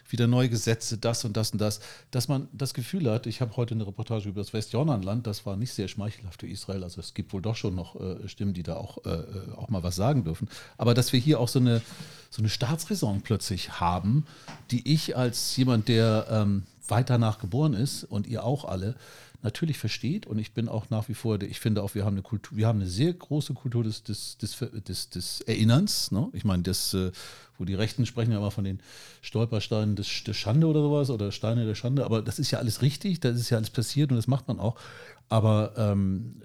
wieder 0.07 0.27
neue 0.27 0.49
Gesetze, 0.49 0.99
das 0.99 1.25
und 1.25 1.35
das 1.35 1.51
und 1.51 1.59
das, 1.59 1.79
dass 2.11 2.27
man 2.27 2.47
das 2.53 2.75
Gefühl 2.75 3.09
hat, 3.09 3.25
ich 3.25 3.41
habe 3.41 3.57
heute 3.57 3.73
eine 3.73 3.87
Reportage 3.87 4.29
über 4.29 4.41
das 4.41 4.53
Westjordanland, 4.53 5.25
das 5.25 5.45
war 5.47 5.55
nicht 5.55 5.73
sehr 5.73 5.87
schmeichelhaft 5.87 6.41
für 6.41 6.47
Israel, 6.47 6.83
also 6.83 7.01
es 7.01 7.15
gibt 7.15 7.33
wohl 7.33 7.41
doch 7.41 7.55
schon 7.55 7.73
noch 7.73 7.99
äh, 7.99 8.27
Stimmen, 8.27 8.53
die 8.53 8.63
da 8.63 8.75
auch, 8.75 9.03
äh, 9.05 9.23
auch 9.55 9.69
mal 9.69 9.81
was 9.81 9.95
sagen 9.95 10.23
dürfen, 10.23 10.47
aber 10.77 10.93
dass 10.93 11.13
wir 11.13 11.19
hier 11.19 11.39
auch 11.39 11.47
so 11.47 11.57
eine, 11.57 11.81
so 12.29 12.41
eine 12.41 12.49
Staatsräson 12.49 13.21
plötzlich 13.21 13.79
haben, 13.79 14.25
die 14.71 14.82
ich 14.85 15.15
als 15.15 15.55
jemand, 15.57 15.87
der 15.87 16.27
ähm, 16.29 16.63
weit 16.87 17.09
danach 17.09 17.39
geboren 17.39 17.73
ist 17.73 18.03
und 18.03 18.27
ihr 18.27 18.43
auch 18.43 18.65
alle, 18.65 18.95
natürlich 19.43 19.77
versteht 19.77 20.25
und 20.25 20.39
ich 20.39 20.53
bin 20.53 20.69
auch 20.69 20.89
nach 20.89 21.09
wie 21.09 21.13
vor, 21.13 21.41
ich 21.41 21.59
finde 21.59 21.83
auch, 21.83 21.95
wir 21.95 22.05
haben 22.05 22.15
eine 22.15 22.21
Kultur, 22.21 22.57
wir 22.57 22.65
haben 22.65 22.79
eine 22.79 22.89
sehr 22.89 23.13
große 23.13 23.53
Kultur 23.53 23.83
des, 23.83 24.03
des, 24.03 24.37
des, 24.37 24.57
des, 24.57 25.09
des 25.09 25.41
Erinnerns. 25.41 26.11
Ne? 26.11 26.29
Ich 26.31 26.45
meine, 26.45 26.63
das, 26.63 26.93
äh, 26.93 27.11
wo 27.57 27.65
die 27.65 27.75
Rechten 27.75 28.05
sprechen 28.05 28.31
ja 28.31 28.37
immer 28.37 28.51
von 28.51 28.63
den 28.63 28.79
Stolpersteinen 29.21 29.97
des, 29.97 30.23
der 30.23 30.33
Schande 30.33 30.65
oder 30.67 30.81
sowas 30.81 31.09
oder 31.09 31.31
Steine 31.31 31.65
der 31.65 31.75
Schande, 31.75 32.05
aber 32.05 32.21
das 32.21 32.39
ist 32.39 32.51
ja 32.51 32.59
alles 32.59 32.81
richtig, 32.81 33.19
das 33.19 33.37
ist 33.37 33.49
ja 33.49 33.57
alles 33.57 33.69
passiert 33.69 34.11
und 34.11 34.17
das 34.17 34.27
macht 34.27 34.47
man 34.47 34.59
auch. 34.59 34.79
Aber 35.27 35.73
ähm, 35.77 36.41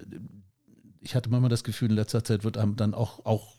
ich 1.00 1.14
hatte 1.14 1.30
manchmal 1.30 1.50
das 1.50 1.64
Gefühl, 1.64 1.90
in 1.90 1.96
letzter 1.96 2.24
Zeit 2.24 2.42
wird 2.42 2.58
einem 2.58 2.74
dann 2.74 2.94
auch, 2.94 3.24
auch 3.24 3.54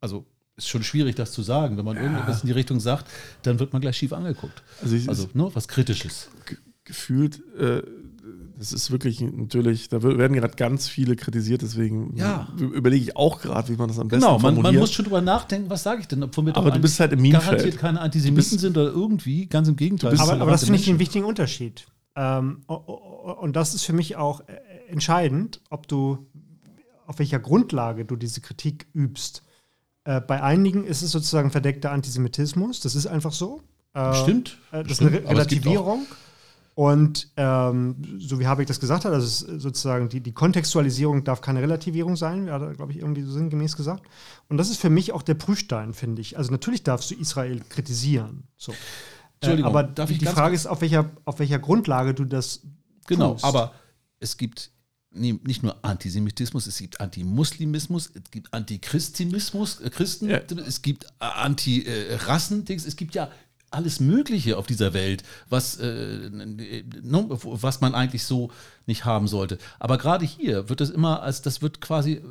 also 0.00 0.24
ist 0.56 0.68
schon 0.68 0.82
schwierig, 0.82 1.16
das 1.16 1.32
zu 1.32 1.42
sagen. 1.42 1.76
Wenn 1.76 1.84
man 1.84 1.96
ja. 1.96 2.02
irgendwas 2.02 2.42
in 2.42 2.46
die 2.46 2.52
Richtung 2.52 2.80
sagt, 2.80 3.10
dann 3.42 3.58
wird 3.58 3.72
man 3.72 3.82
gleich 3.82 3.96
schief 3.96 4.12
angeguckt. 4.12 4.62
Also, 4.82 4.96
ich, 4.96 5.08
also 5.08 5.28
ne, 5.34 5.50
was 5.52 5.68
Kritisches. 5.68 6.30
Gefühlt, 6.84 7.42
äh, 7.58 7.82
das 8.58 8.72
ist 8.72 8.90
wirklich 8.90 9.20
natürlich, 9.20 9.88
da 9.88 10.02
werden 10.02 10.34
gerade 10.34 10.54
ganz 10.54 10.88
viele 10.88 11.16
kritisiert, 11.16 11.62
deswegen 11.62 12.16
ja. 12.16 12.48
überlege 12.58 13.02
ich 13.02 13.16
auch 13.16 13.40
gerade, 13.40 13.68
wie 13.70 13.76
man 13.76 13.88
das 13.88 13.98
am 13.98 14.08
besten 14.08 14.20
genau, 14.20 14.38
man, 14.38 14.60
man 14.60 14.76
muss 14.76 14.92
schon 14.92 15.04
drüber 15.04 15.20
nachdenken, 15.20 15.70
was 15.70 15.82
sage 15.82 16.02
ich 16.02 16.08
denn? 16.08 16.22
Obwohl 16.22 16.46
wir 16.46 16.56
aber 16.56 16.70
du 16.70 16.78
bist 16.78 17.00
halt 17.00 17.12
im 17.12 17.22
Meme 17.22 17.38
garantiert 17.38 17.78
keine 17.78 18.00
Antisemiten 18.00 18.58
sind 18.58 18.76
oder 18.76 18.90
irgendwie, 18.90 19.46
ganz 19.46 19.68
im 19.68 19.76
Gegenteil. 19.76 20.18
Aber, 20.18 20.40
aber 20.40 20.50
das 20.50 20.64
finde 20.64 20.78
ich 20.78 20.88
einen 20.88 20.98
wichtigen 20.98 21.24
Unterschied. 21.24 21.86
Ähm, 22.16 22.62
und 22.66 23.56
das 23.56 23.74
ist 23.74 23.84
für 23.84 23.92
mich 23.92 24.16
auch 24.16 24.40
äh, 24.46 24.54
entscheidend, 24.88 25.60
ob 25.70 25.88
du, 25.88 26.26
auf 27.06 27.18
welcher 27.18 27.40
Grundlage 27.40 28.04
du 28.04 28.16
diese 28.16 28.40
Kritik 28.40 28.86
übst. 28.94 29.42
Äh, 30.04 30.20
bei 30.20 30.42
einigen 30.42 30.84
ist 30.84 31.02
es 31.02 31.10
sozusagen 31.10 31.50
verdeckter 31.50 31.90
Antisemitismus, 31.92 32.80
das 32.80 32.94
ist 32.94 33.06
einfach 33.06 33.32
so. 33.32 33.62
Äh, 33.94 34.14
stimmt. 34.14 34.58
Äh, 34.72 34.82
das 34.82 34.92
ist 34.92 35.00
eine 35.02 35.12
Re 35.12 35.28
Relativierung. 35.28 36.06
Und 36.76 37.28
ähm, 37.36 38.18
so 38.18 38.40
wie 38.40 38.48
Habeck 38.48 38.66
das 38.66 38.80
gesagt 38.80 39.04
hat, 39.04 39.12
also 39.12 39.58
sozusagen 39.58 40.08
die, 40.08 40.20
die 40.20 40.32
Kontextualisierung 40.32 41.22
darf 41.22 41.40
keine 41.40 41.62
Relativierung 41.62 42.16
sein, 42.16 42.50
hat 42.50 42.62
er, 42.62 42.74
glaube 42.74 42.90
ich, 42.90 42.98
irgendwie 42.98 43.22
so 43.22 43.30
sinngemäß 43.30 43.76
gesagt. 43.76 44.02
Und 44.48 44.56
das 44.56 44.70
ist 44.70 44.80
für 44.80 44.90
mich 44.90 45.12
auch 45.12 45.22
der 45.22 45.34
Prüfstein, 45.34 45.94
finde 45.94 46.20
ich. 46.20 46.36
Also 46.36 46.50
natürlich 46.50 46.82
darfst 46.82 47.12
du 47.12 47.14
Israel 47.14 47.60
kritisieren. 47.68 48.48
So. 48.56 48.72
Äh, 48.72 48.76
Entschuldigung, 49.40 49.70
aber 49.70 49.84
die 49.84 50.26
Frage 50.26 50.56
ist, 50.56 50.66
auf 50.66 50.80
welcher, 50.80 51.10
auf 51.24 51.38
welcher 51.38 51.60
Grundlage 51.60 52.12
du 52.12 52.24
das 52.24 52.62
Genau, 53.06 53.34
tust. 53.34 53.44
aber 53.44 53.72
es 54.18 54.36
gibt 54.36 54.70
nicht 55.14 55.62
nur 55.62 55.76
Antisemitismus, 55.82 56.66
es 56.66 56.78
gibt 56.78 57.00
Antimuslimismus, 57.00 58.10
es 58.14 58.30
gibt 58.30 58.52
Antichristinismus, 58.52 59.80
äh, 59.80 59.90
Christen, 59.90 60.28
ja. 60.28 60.40
es 60.66 60.82
gibt 60.82 61.06
Anti-Rassen, 61.20 62.66
äh, 62.68 62.74
es 62.74 62.96
gibt 62.96 63.14
ja 63.14 63.30
alles 63.70 64.00
Mögliche 64.00 64.56
auf 64.56 64.66
dieser 64.66 64.94
Welt, 64.94 65.24
was, 65.48 65.78
äh, 65.78 66.30
ne, 66.30 67.26
was 67.28 67.80
man 67.80 67.94
eigentlich 67.94 68.24
so 68.24 68.50
nicht 68.86 69.04
haben 69.04 69.28
sollte. 69.28 69.58
Aber 69.78 69.98
gerade 69.98 70.24
hier 70.24 70.68
wird 70.68 70.80
das 70.80 70.90
immer 70.90 71.22
als, 71.22 71.42
das 71.42 71.60
wird 71.60 71.80
quasi, 71.80 72.22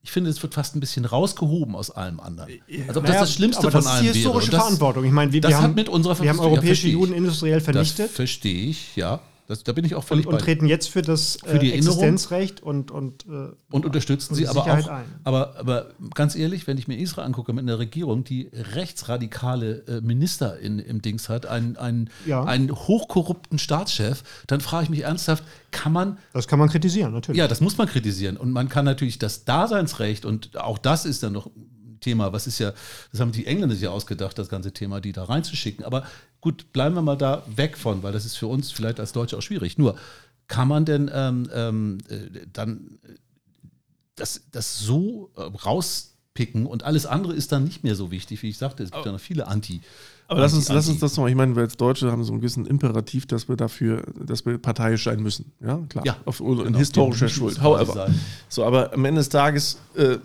ich 0.00 0.10
finde, 0.10 0.30
es 0.30 0.42
wird 0.42 0.54
fast 0.54 0.76
ein 0.76 0.80
bisschen 0.80 1.04
rausgehoben 1.04 1.74
aus 1.74 1.90
allem 1.90 2.20
anderen. 2.20 2.50
Also 2.88 3.00
ob 3.00 3.06
naja, 3.06 3.20
das 3.20 3.28
das 3.28 3.34
Schlimmste 3.34 3.70
von 3.70 3.74
allem 3.74 3.84
wäre. 3.84 3.92
Das 3.92 4.00
ist 4.00 4.14
die 4.14 4.18
historische 4.18 4.50
das, 4.50 4.60
Verantwortung. 4.60 5.04
Ich 5.04 5.12
meine, 5.12 5.32
wir, 5.32 5.42
wir 5.42 5.60
haben, 5.60 5.74
mit 5.74 5.88
unserer 5.88 6.20
wir 6.20 6.30
haben 6.30 6.40
europäische 6.40 6.88
Juden 6.88 7.14
industriell 7.14 7.60
vernichtet. 7.60 8.06
Das 8.06 8.16
verstehe 8.16 8.70
ich, 8.70 8.96
ja. 8.96 9.20
Das, 9.52 9.64
da 9.64 9.72
bin 9.72 9.84
ich 9.84 9.94
auch 9.94 10.02
völlig 10.02 10.26
und, 10.26 10.32
und 10.32 10.40
treten 10.40 10.64
jetzt 10.64 10.88
für 10.88 11.02
das 11.02 11.36
für 11.44 11.58
die 11.58 11.72
äh, 11.72 11.76
Existenzrecht 11.76 12.62
und 12.62 12.90
und, 12.90 13.26
äh, 13.26 13.50
und 13.70 13.84
unterstützen 13.84 14.34
sie 14.34 14.48
aber 14.48 14.62
auch. 14.62 14.88
Ein. 14.88 15.04
Aber, 15.24 15.56
aber 15.58 15.90
ganz 16.14 16.34
ehrlich, 16.34 16.66
wenn 16.66 16.78
ich 16.78 16.88
mir 16.88 16.96
Israel 16.96 17.26
angucke 17.26 17.52
mit 17.52 17.62
einer 17.62 17.78
Regierung, 17.78 18.24
die 18.24 18.48
rechtsradikale 18.50 19.84
äh, 19.86 20.00
Minister 20.00 20.58
in, 20.58 20.78
im 20.78 21.02
Dings 21.02 21.28
hat, 21.28 21.44
einen, 21.44 21.76
einen, 21.76 22.08
ja. 22.24 22.42
einen 22.44 22.72
hochkorrupten 22.72 23.58
Staatschef, 23.58 24.22
dann 24.46 24.62
frage 24.62 24.84
ich 24.84 24.90
mich 24.90 25.02
ernsthaft, 25.02 25.44
kann 25.70 25.92
man. 25.92 26.16
Das 26.32 26.48
kann 26.48 26.58
man 26.58 26.70
kritisieren, 26.70 27.12
natürlich. 27.12 27.38
Ja, 27.38 27.46
das 27.46 27.60
muss 27.60 27.76
man 27.76 27.88
kritisieren. 27.88 28.38
Und 28.38 28.52
man 28.52 28.70
kann 28.70 28.86
natürlich 28.86 29.18
das 29.18 29.44
Daseinsrecht, 29.44 30.24
und 30.24 30.56
auch 30.56 30.78
das 30.78 31.04
ist 31.04 31.22
dann 31.22 31.34
noch 31.34 31.50
Thema, 32.00 32.32
was 32.32 32.46
ist 32.46 32.58
ja, 32.58 32.72
das 33.12 33.20
haben 33.20 33.32
die 33.32 33.46
Engländer 33.46 33.74
sich 33.74 33.84
ja 33.84 33.90
ausgedacht, 33.90 34.38
das 34.38 34.48
ganze 34.48 34.72
Thema, 34.72 35.00
die 35.00 35.12
da 35.12 35.24
reinzuschicken. 35.24 35.84
Aber 35.84 36.04
gut, 36.42 36.72
bleiben 36.74 36.94
wir 36.94 37.00
mal 37.02 37.16
da 37.16 37.42
weg 37.46 37.78
von, 37.78 38.02
weil 38.02 38.12
das 38.12 38.26
ist 38.26 38.36
für 38.36 38.48
uns 38.48 38.70
vielleicht 38.70 39.00
als 39.00 39.12
Deutsche 39.12 39.38
auch 39.38 39.42
schwierig. 39.42 39.78
Nur, 39.78 39.96
kann 40.48 40.68
man 40.68 40.84
denn 40.84 41.10
ähm, 41.14 41.48
ähm, 41.54 41.98
äh, 42.10 42.46
dann 42.52 42.98
äh, 43.04 43.14
das, 44.16 44.42
das 44.50 44.78
so 44.80 45.30
äh, 45.36 45.40
rauspicken 45.40 46.66
und 46.66 46.82
alles 46.82 47.06
andere 47.06 47.32
ist 47.32 47.52
dann 47.52 47.64
nicht 47.64 47.84
mehr 47.84 47.94
so 47.94 48.10
wichtig, 48.10 48.42
wie 48.42 48.50
ich 48.50 48.58
sagte, 48.58 48.82
es 48.82 48.90
gibt 48.90 49.06
ja 49.06 49.12
noch 49.12 49.20
viele 49.20 49.46
Anti- 49.46 49.80
aber 50.32 50.40
lass 50.40 50.54
uns, 50.54 50.68
lass 50.68 50.88
uns 50.88 51.00
das 51.00 51.16
noch, 51.16 51.28
ich 51.28 51.34
meine, 51.34 51.54
wir 51.54 51.62
als 51.62 51.76
Deutsche 51.76 52.10
haben 52.10 52.24
so 52.24 52.32
einen 52.32 52.40
gewissen 52.40 52.66
Imperativ, 52.66 53.26
dass 53.26 53.48
wir 53.48 53.56
dafür, 53.56 54.02
dass 54.18 54.44
wir 54.44 54.58
parteiisch 54.58 55.04
sein 55.04 55.22
müssen. 55.22 55.52
Ja, 55.60 55.78
klar. 55.88 56.04
Ja, 56.04 56.16
auf, 56.24 56.40
in 56.40 56.56
genau. 56.56 56.78
historischer 56.78 57.28
Schuld. 57.28 57.62
However. 57.62 58.10
So, 58.48 58.64
aber 58.64 58.92
am 58.92 59.04
Ende 59.04 59.20
des 59.20 59.28
Tages, 59.28 59.78
äh, 59.94 60.18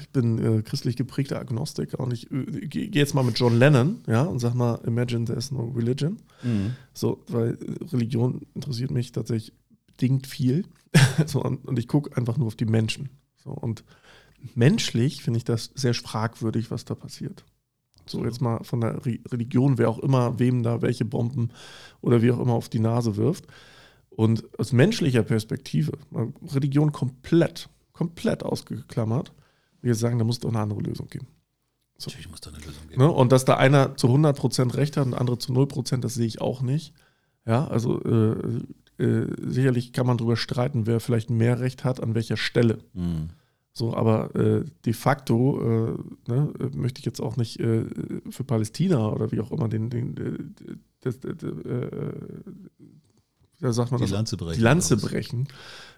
ich 0.00 0.08
bin 0.10 0.38
äh, 0.58 0.62
christlich 0.62 0.96
geprägter 0.96 1.38
Agnostiker 1.38 2.00
und 2.00 2.12
ich 2.12 2.30
äh, 2.30 2.66
gehe 2.66 2.90
jetzt 2.92 3.14
mal 3.14 3.22
mit 3.22 3.38
John 3.38 3.58
Lennon, 3.58 4.00
ja, 4.06 4.22
und 4.22 4.38
sag 4.38 4.54
mal, 4.54 4.80
imagine 4.86 5.24
there's 5.24 5.50
no 5.50 5.72
religion. 5.74 6.18
Mhm. 6.42 6.76
So, 6.92 7.22
weil 7.28 7.54
äh, 7.54 7.84
Religion 7.92 8.42
interessiert 8.54 8.90
mich 8.90 9.12
tatsächlich 9.12 9.52
bedingt 9.86 10.26
viel. 10.26 10.64
so, 11.26 11.42
und, 11.42 11.64
und 11.64 11.78
ich 11.78 11.88
gucke 11.88 12.16
einfach 12.16 12.36
nur 12.36 12.48
auf 12.48 12.56
die 12.56 12.66
Menschen. 12.66 13.10
So, 13.42 13.50
und 13.50 13.84
menschlich 14.54 15.22
finde 15.22 15.38
ich 15.38 15.44
das 15.44 15.70
sehr 15.74 15.94
fragwürdig, 15.94 16.70
was 16.70 16.84
da 16.84 16.94
passiert. 16.94 17.44
So 18.06 18.24
jetzt 18.24 18.40
mal 18.40 18.62
von 18.64 18.80
der 18.80 19.04
Religion, 19.04 19.78
wer 19.78 19.88
auch 19.88 19.98
immer, 19.98 20.38
wem 20.38 20.62
da 20.62 20.82
welche 20.82 21.04
Bomben 21.04 21.50
oder 22.00 22.22
wie 22.22 22.32
auch 22.32 22.40
immer 22.40 22.54
auf 22.54 22.68
die 22.68 22.80
Nase 22.80 23.16
wirft. 23.16 23.46
Und 24.10 24.44
aus 24.58 24.72
menschlicher 24.72 25.22
Perspektive, 25.22 25.92
Religion 26.52 26.92
komplett, 26.92 27.68
komplett 27.92 28.42
ausgeklammert, 28.44 29.32
wir 29.80 29.94
sagen, 29.94 30.18
da 30.18 30.24
muss 30.24 30.38
doch 30.38 30.50
eine 30.50 30.60
andere 30.60 30.80
Lösung 30.80 31.08
geben. 31.08 31.26
So. 31.98 32.10
Natürlich 32.10 32.30
muss 32.30 32.40
da 32.40 32.50
eine 32.50 32.58
Lösung 32.58 32.88
geben. 32.88 33.00
Ne? 33.00 33.10
Und 33.10 33.32
dass 33.32 33.44
da 33.44 33.56
einer 33.56 33.96
zu 33.96 34.08
100% 34.08 34.74
Recht 34.74 34.96
hat 34.96 35.06
und 35.06 35.14
andere 35.14 35.38
zu 35.38 35.52
0%, 35.52 35.98
das 35.98 36.14
sehe 36.14 36.26
ich 36.26 36.40
auch 36.40 36.62
nicht. 36.62 36.94
Ja, 37.46 37.66
also 37.66 38.00
äh, 38.02 39.02
äh, 39.02 39.26
sicherlich 39.38 39.92
kann 39.92 40.06
man 40.06 40.16
darüber 40.16 40.36
streiten, 40.36 40.86
wer 40.86 41.00
vielleicht 41.00 41.30
mehr 41.30 41.60
Recht 41.60 41.84
hat, 41.84 42.02
an 42.02 42.14
welcher 42.14 42.36
Stelle. 42.36 42.78
Mhm. 42.94 43.30
So, 43.76 43.92
aber 43.92 44.34
äh, 44.36 44.64
de 44.84 44.92
facto 44.92 45.60
äh, 45.60 46.30
ne, 46.30 46.52
möchte 46.74 47.00
ich 47.00 47.04
jetzt 47.04 47.20
auch 47.20 47.36
nicht 47.36 47.58
äh, 47.58 47.84
für 48.30 48.44
Palästina 48.44 49.08
oder 49.08 49.32
wie 49.32 49.40
auch 49.40 49.50
immer 49.50 49.68
den, 49.68 49.90
den 49.90 50.16
äh, 50.16 50.76
das, 51.00 51.18
das, 51.18 51.42
äh, 51.42 51.88
ja, 53.60 53.72
sagt 53.72 53.90
man 53.90 53.98
die 53.98 54.04
das? 54.04 54.12
Lanze 54.12 54.36
brechen. 54.36 54.58
Die 54.58 54.62
Lanze 54.62 54.96
brechen, 54.96 55.48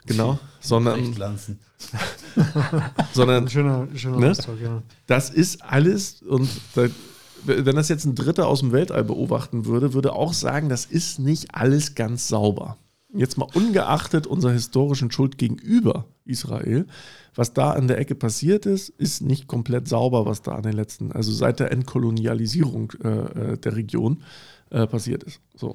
genau. 0.07 0.39
sondern, 0.61 1.14
sondern 3.12 3.49
schöner, 3.51 3.89
schöner 3.95 4.20
ne, 4.20 4.31
Ausdruck, 4.31 4.59
ja. 4.59 4.83
das 5.07 5.29
ist 5.29 5.62
alles 5.62 6.22
und 6.22 6.49
wenn 7.45 7.77
das 7.77 7.91
jetzt 7.91 8.07
ein 8.07 8.14
Dritter 8.14 8.49
aus 8.49 8.61
dem 8.61 8.72
Weltall 8.72 9.05
beobachten 9.05 9.66
würde, 9.66 9.93
würde 9.93 10.14
auch 10.14 10.33
sagen, 10.33 10.70
das 10.70 10.87
ist 10.87 11.18
nicht 11.18 11.55
alles 11.55 11.95
ganz 11.95 12.27
sauber. 12.27 12.79
Jetzt 13.12 13.38
mal 13.38 13.48
ungeachtet 13.54 14.26
unserer 14.26 14.52
historischen 14.52 15.11
Schuld 15.11 15.38
gegenüber 15.38 16.07
Israel, 16.24 16.86
was 17.34 17.52
da 17.52 17.70
an 17.70 17.88
der 17.88 17.98
Ecke 17.98 18.14
passiert 18.14 18.66
ist, 18.66 18.88
ist 18.88 19.22
nicht 19.22 19.46
komplett 19.46 19.88
sauber, 19.88 20.26
was 20.26 20.42
da 20.42 20.52
an 20.52 20.62
den 20.62 20.72
letzten, 20.72 21.12
also 21.12 21.32
seit 21.32 21.61
der 21.61 21.70
Entkolonialisierung 21.70 22.92
äh, 23.02 23.09
äh 23.09 23.59
der 23.59 23.76
Region 23.76 24.22
äh, 24.70 24.86
passiert 24.86 25.22
ist. 25.22 25.40
So, 25.54 25.74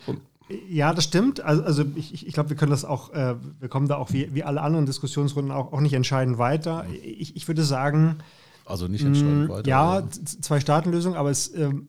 ja, 0.69 0.93
das 0.93 1.05
stimmt. 1.05 1.41
Also, 1.41 1.63
also 1.63 1.85
ich, 1.95 2.27
ich 2.27 2.33
glaube, 2.33 2.49
wir 2.49 2.57
können 2.57 2.71
das 2.71 2.85
auch, 2.85 3.13
äh, 3.13 3.35
wir 3.59 3.69
kommen 3.69 3.87
da 3.87 3.97
auch 3.97 4.11
wie, 4.11 4.33
wie 4.33 4.43
alle 4.43 4.61
anderen 4.61 4.85
Diskussionsrunden 4.85 5.51
auch, 5.51 5.71
auch 5.73 5.81
nicht 5.81 5.93
entscheidend 5.93 6.37
weiter. 6.37 6.85
Ich, 7.03 7.35
ich 7.35 7.47
würde 7.47 7.63
sagen, 7.63 8.17
also 8.65 8.87
nicht 8.87 9.03
entscheidend 9.03 9.47
mm, 9.47 9.51
weiter. 9.51 9.69
Ja, 9.69 10.03
Zwei-Staaten-Lösung, 10.09 11.15
aber 11.15 11.29
es, 11.29 11.53
ähm, 11.55 11.87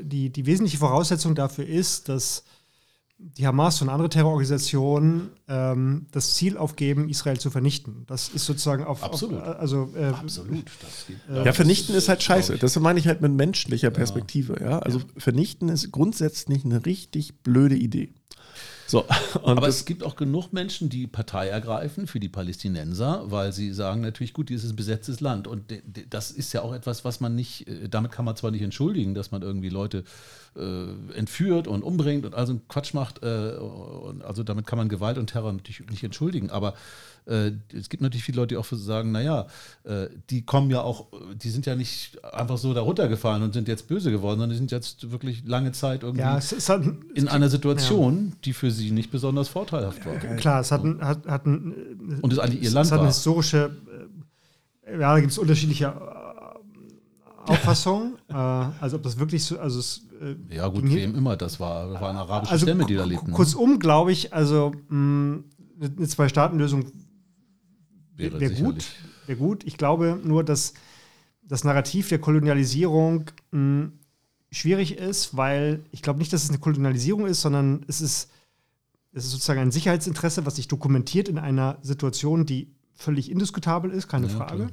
die, 0.00 0.30
die 0.30 0.46
wesentliche 0.46 0.78
Voraussetzung 0.78 1.34
dafür 1.34 1.66
ist, 1.66 2.08
dass 2.08 2.44
die 3.18 3.46
Hamas 3.46 3.82
und 3.82 3.88
andere 3.88 4.08
Terrororganisationen 4.08 5.30
ähm, 5.48 6.06
das 6.12 6.34
Ziel 6.34 6.56
aufgeben, 6.56 7.08
Israel 7.08 7.38
zu 7.38 7.50
vernichten. 7.50 8.04
Das 8.06 8.28
ist 8.28 8.46
sozusagen 8.46 8.84
auf. 8.84 9.02
Absolut. 9.02 9.42
Auf, 9.42 9.58
also, 9.58 9.92
äh, 9.96 10.04
Absolut. 10.04 10.64
Äh, 11.28 11.44
ja, 11.44 11.52
vernichten 11.52 11.96
ist 11.96 12.08
halt 12.08 12.22
scheiße. 12.22 12.58
Das 12.58 12.78
meine 12.78 13.00
ich 13.00 13.08
halt 13.08 13.20
mit 13.20 13.32
menschlicher 13.32 13.90
Perspektive. 13.90 14.58
Ja. 14.60 14.70
ja? 14.70 14.78
Also 14.78 15.00
ja. 15.00 15.04
vernichten 15.16 15.68
ist 15.68 15.90
grundsätzlich 15.90 16.64
eine 16.64 16.86
richtig 16.86 17.42
blöde 17.42 17.74
Idee. 17.74 18.12
So, 18.88 19.04
Aber 19.42 19.68
es 19.68 19.84
gibt 19.84 20.02
auch 20.02 20.16
genug 20.16 20.54
Menschen, 20.54 20.88
die 20.88 21.06
Partei 21.06 21.48
ergreifen 21.48 22.06
für 22.06 22.20
die 22.20 22.30
Palästinenser, 22.30 23.30
weil 23.30 23.52
sie 23.52 23.74
sagen 23.74 24.00
natürlich, 24.00 24.32
gut, 24.32 24.48
dieses 24.48 24.74
besetztes 24.74 25.20
Land. 25.20 25.46
Und 25.46 25.64
das 26.08 26.30
ist 26.30 26.54
ja 26.54 26.62
auch 26.62 26.72
etwas, 26.72 27.04
was 27.04 27.20
man 27.20 27.34
nicht, 27.34 27.68
äh, 27.68 27.90
damit 27.90 28.12
kann 28.12 28.24
man 28.24 28.34
zwar 28.34 28.50
nicht 28.50 28.62
entschuldigen, 28.62 29.14
dass 29.14 29.30
man 29.30 29.42
irgendwie 29.42 29.68
Leute 29.68 30.04
äh, 30.56 30.86
entführt 31.14 31.68
und 31.68 31.82
umbringt 31.82 32.24
und 32.24 32.34
also 32.34 32.58
Quatsch 32.68 32.94
macht. 32.94 33.22
Äh, 33.22 33.56
und 33.58 34.24
also 34.24 34.42
damit 34.42 34.66
kann 34.66 34.78
man 34.78 34.88
Gewalt 34.88 35.18
und 35.18 35.26
Terror 35.26 35.52
natürlich 35.52 35.88
nicht 35.90 36.02
entschuldigen. 36.02 36.50
Aber 36.50 36.72
es 37.28 37.88
gibt 37.88 38.02
natürlich 38.02 38.24
viele 38.24 38.36
Leute, 38.36 38.54
die 38.54 38.56
auch 38.56 38.64
sagen, 38.64 39.12
naja, 39.12 39.46
äh, 39.84 40.06
die 40.30 40.42
kommen 40.42 40.70
ja 40.70 40.80
auch, 40.80 41.06
die 41.34 41.50
sind 41.50 41.66
ja 41.66 41.74
nicht 41.74 42.22
einfach 42.24 42.56
so 42.56 42.72
da 42.72 42.80
runtergefallen 42.80 43.42
und 43.42 43.52
sind 43.52 43.68
jetzt 43.68 43.86
böse 43.86 44.10
geworden, 44.10 44.38
sondern 44.38 44.50
die 44.50 44.56
sind 44.56 44.70
jetzt 44.70 45.10
wirklich 45.10 45.44
lange 45.46 45.72
Zeit 45.72 46.02
irgendwie 46.02 46.22
ja, 46.22 46.40
hat, 46.40 46.82
in 47.14 47.28
einer 47.28 47.48
Situation, 47.48 48.28
ja. 48.30 48.36
die 48.44 48.52
für 48.52 48.70
sie 48.70 48.90
nicht 48.90 49.10
besonders 49.10 49.48
vorteilhaft 49.48 50.06
war. 50.06 50.14
Klar, 50.36 50.60
es 50.60 50.72
hat, 50.72 50.82
hat, 51.00 51.26
hat 51.26 51.46
ein, 51.46 52.18
und 52.22 52.32
es 52.32 52.38
eigentlich 52.38 52.62
ihr 52.62 52.70
Land 52.70 52.86
es 52.86 52.92
hat 52.92 53.00
eine 53.00 53.08
historische, 53.08 53.76
äh, 54.86 54.92
ja, 54.92 55.14
da 55.14 55.20
gibt 55.20 55.32
es 55.32 55.38
unterschiedliche 55.38 55.94
Auffassungen. 57.44 58.16
also 58.28 58.96
ob 58.96 59.02
das 59.02 59.18
wirklich 59.18 59.44
so, 59.44 59.58
also 59.58 59.78
es 59.80 60.02
äh, 60.20 60.54
ja, 60.54 60.68
gut, 60.68 60.84
wem 60.84 61.14
immer 61.14 61.36
das 61.36 61.60
war. 61.60 61.92
Das 61.92 62.00
waren 62.00 62.16
arabische 62.16 62.52
also, 62.52 62.66
Stämme, 62.66 62.86
die 62.86 62.94
da 62.94 63.04
lebten. 63.04 63.30
Ne? 63.30 63.36
Kurzum, 63.36 63.78
glaube 63.78 64.12
ich, 64.12 64.32
also 64.32 64.72
mh, 64.88 65.40
eine 65.80 66.08
Zwei-Staaten-Lösung 66.08 66.86
wäre 68.18 68.40
wär 68.40 68.50
gut. 68.50 68.86
Wäre 69.26 69.38
gut. 69.38 69.64
Ich 69.64 69.76
glaube 69.76 70.20
nur, 70.22 70.44
dass 70.44 70.74
das 71.42 71.64
Narrativ 71.64 72.08
der 72.08 72.18
Kolonialisierung 72.18 73.30
mh, 73.52 73.90
schwierig 74.50 74.98
ist, 74.98 75.36
weil 75.36 75.84
ich 75.92 76.02
glaube 76.02 76.18
nicht, 76.18 76.32
dass 76.32 76.44
es 76.44 76.50
eine 76.50 76.58
Kolonialisierung 76.58 77.26
ist, 77.26 77.40
sondern 77.40 77.84
es 77.88 78.00
ist, 78.00 78.30
es 79.12 79.24
ist 79.24 79.30
sozusagen 79.32 79.60
ein 79.60 79.70
Sicherheitsinteresse, 79.70 80.46
was 80.46 80.56
sich 80.56 80.68
dokumentiert 80.68 81.28
in 81.28 81.38
einer 81.38 81.78
Situation, 81.82 82.46
die 82.46 82.70
völlig 82.94 83.30
indiskutabel 83.30 83.90
ist, 83.90 84.08
keine 84.08 84.26
Ja, 84.26 84.36
Frage. 84.36 84.68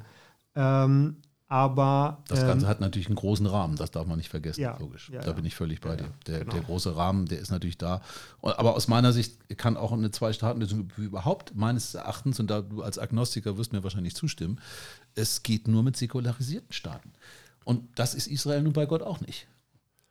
Ähm, 0.56 1.18
aber 1.48 2.24
Das 2.28 2.42
ähm, 2.42 2.48
Ganze 2.48 2.68
hat 2.68 2.82
natürlich 2.82 3.08
einen 3.08 3.16
großen 3.16 3.46
Rahmen, 3.46 3.76
das 3.76 3.92
darf 3.92 4.08
man 4.08 4.18
nicht 4.18 4.30
vergessen, 4.30 4.62
Ja, 4.62 4.78
logisch. 4.80 5.10
ja, 5.14 5.22
da 5.22 5.32
bin 5.34 5.46
ich 5.46 5.56
völlig 5.56 5.80
bei 5.80 5.96
dir. 5.96 6.10
Der, 6.26 6.40
genau. 6.40 6.54
der 6.54 6.62
große 6.64 6.96
Rahmen, 6.96 7.28
der 7.28 7.40
ist 7.40 7.52
natürlich 7.52 7.78
da. 7.78 8.02
Aber 8.42 8.76
aus 8.76 8.88
meiner 8.88 9.14
Sicht 9.14 9.58
kann 9.58 9.78
auch 9.78 9.92
eine 9.92 10.10
Zwei-Staaten-Lösung 10.12 10.92
überhaupt 10.98 11.56
meines 11.56 11.94
Erachtens, 11.94 12.40
und 12.40 12.50
da 12.50 12.62
du 12.62 12.82
als 12.82 12.98
Agnostiker 12.98 13.58
wirst 13.58 13.74
mir 13.74 13.84
wahrscheinlich 13.84 14.16
zustimmen, 14.16 14.60
es 15.14 15.44
geht 15.44 15.68
nur 15.68 15.84
mit 15.84 15.96
säkularisierten 15.98 16.74
Staaten. 16.74 17.12
Und 17.64 17.84
das 18.00 18.16
ist 18.16 18.28
Israel 18.28 18.62
nun 18.64 18.74
bei 18.74 18.86
Gott 18.86 19.02
auch 19.04 19.22
nicht. 19.22 19.48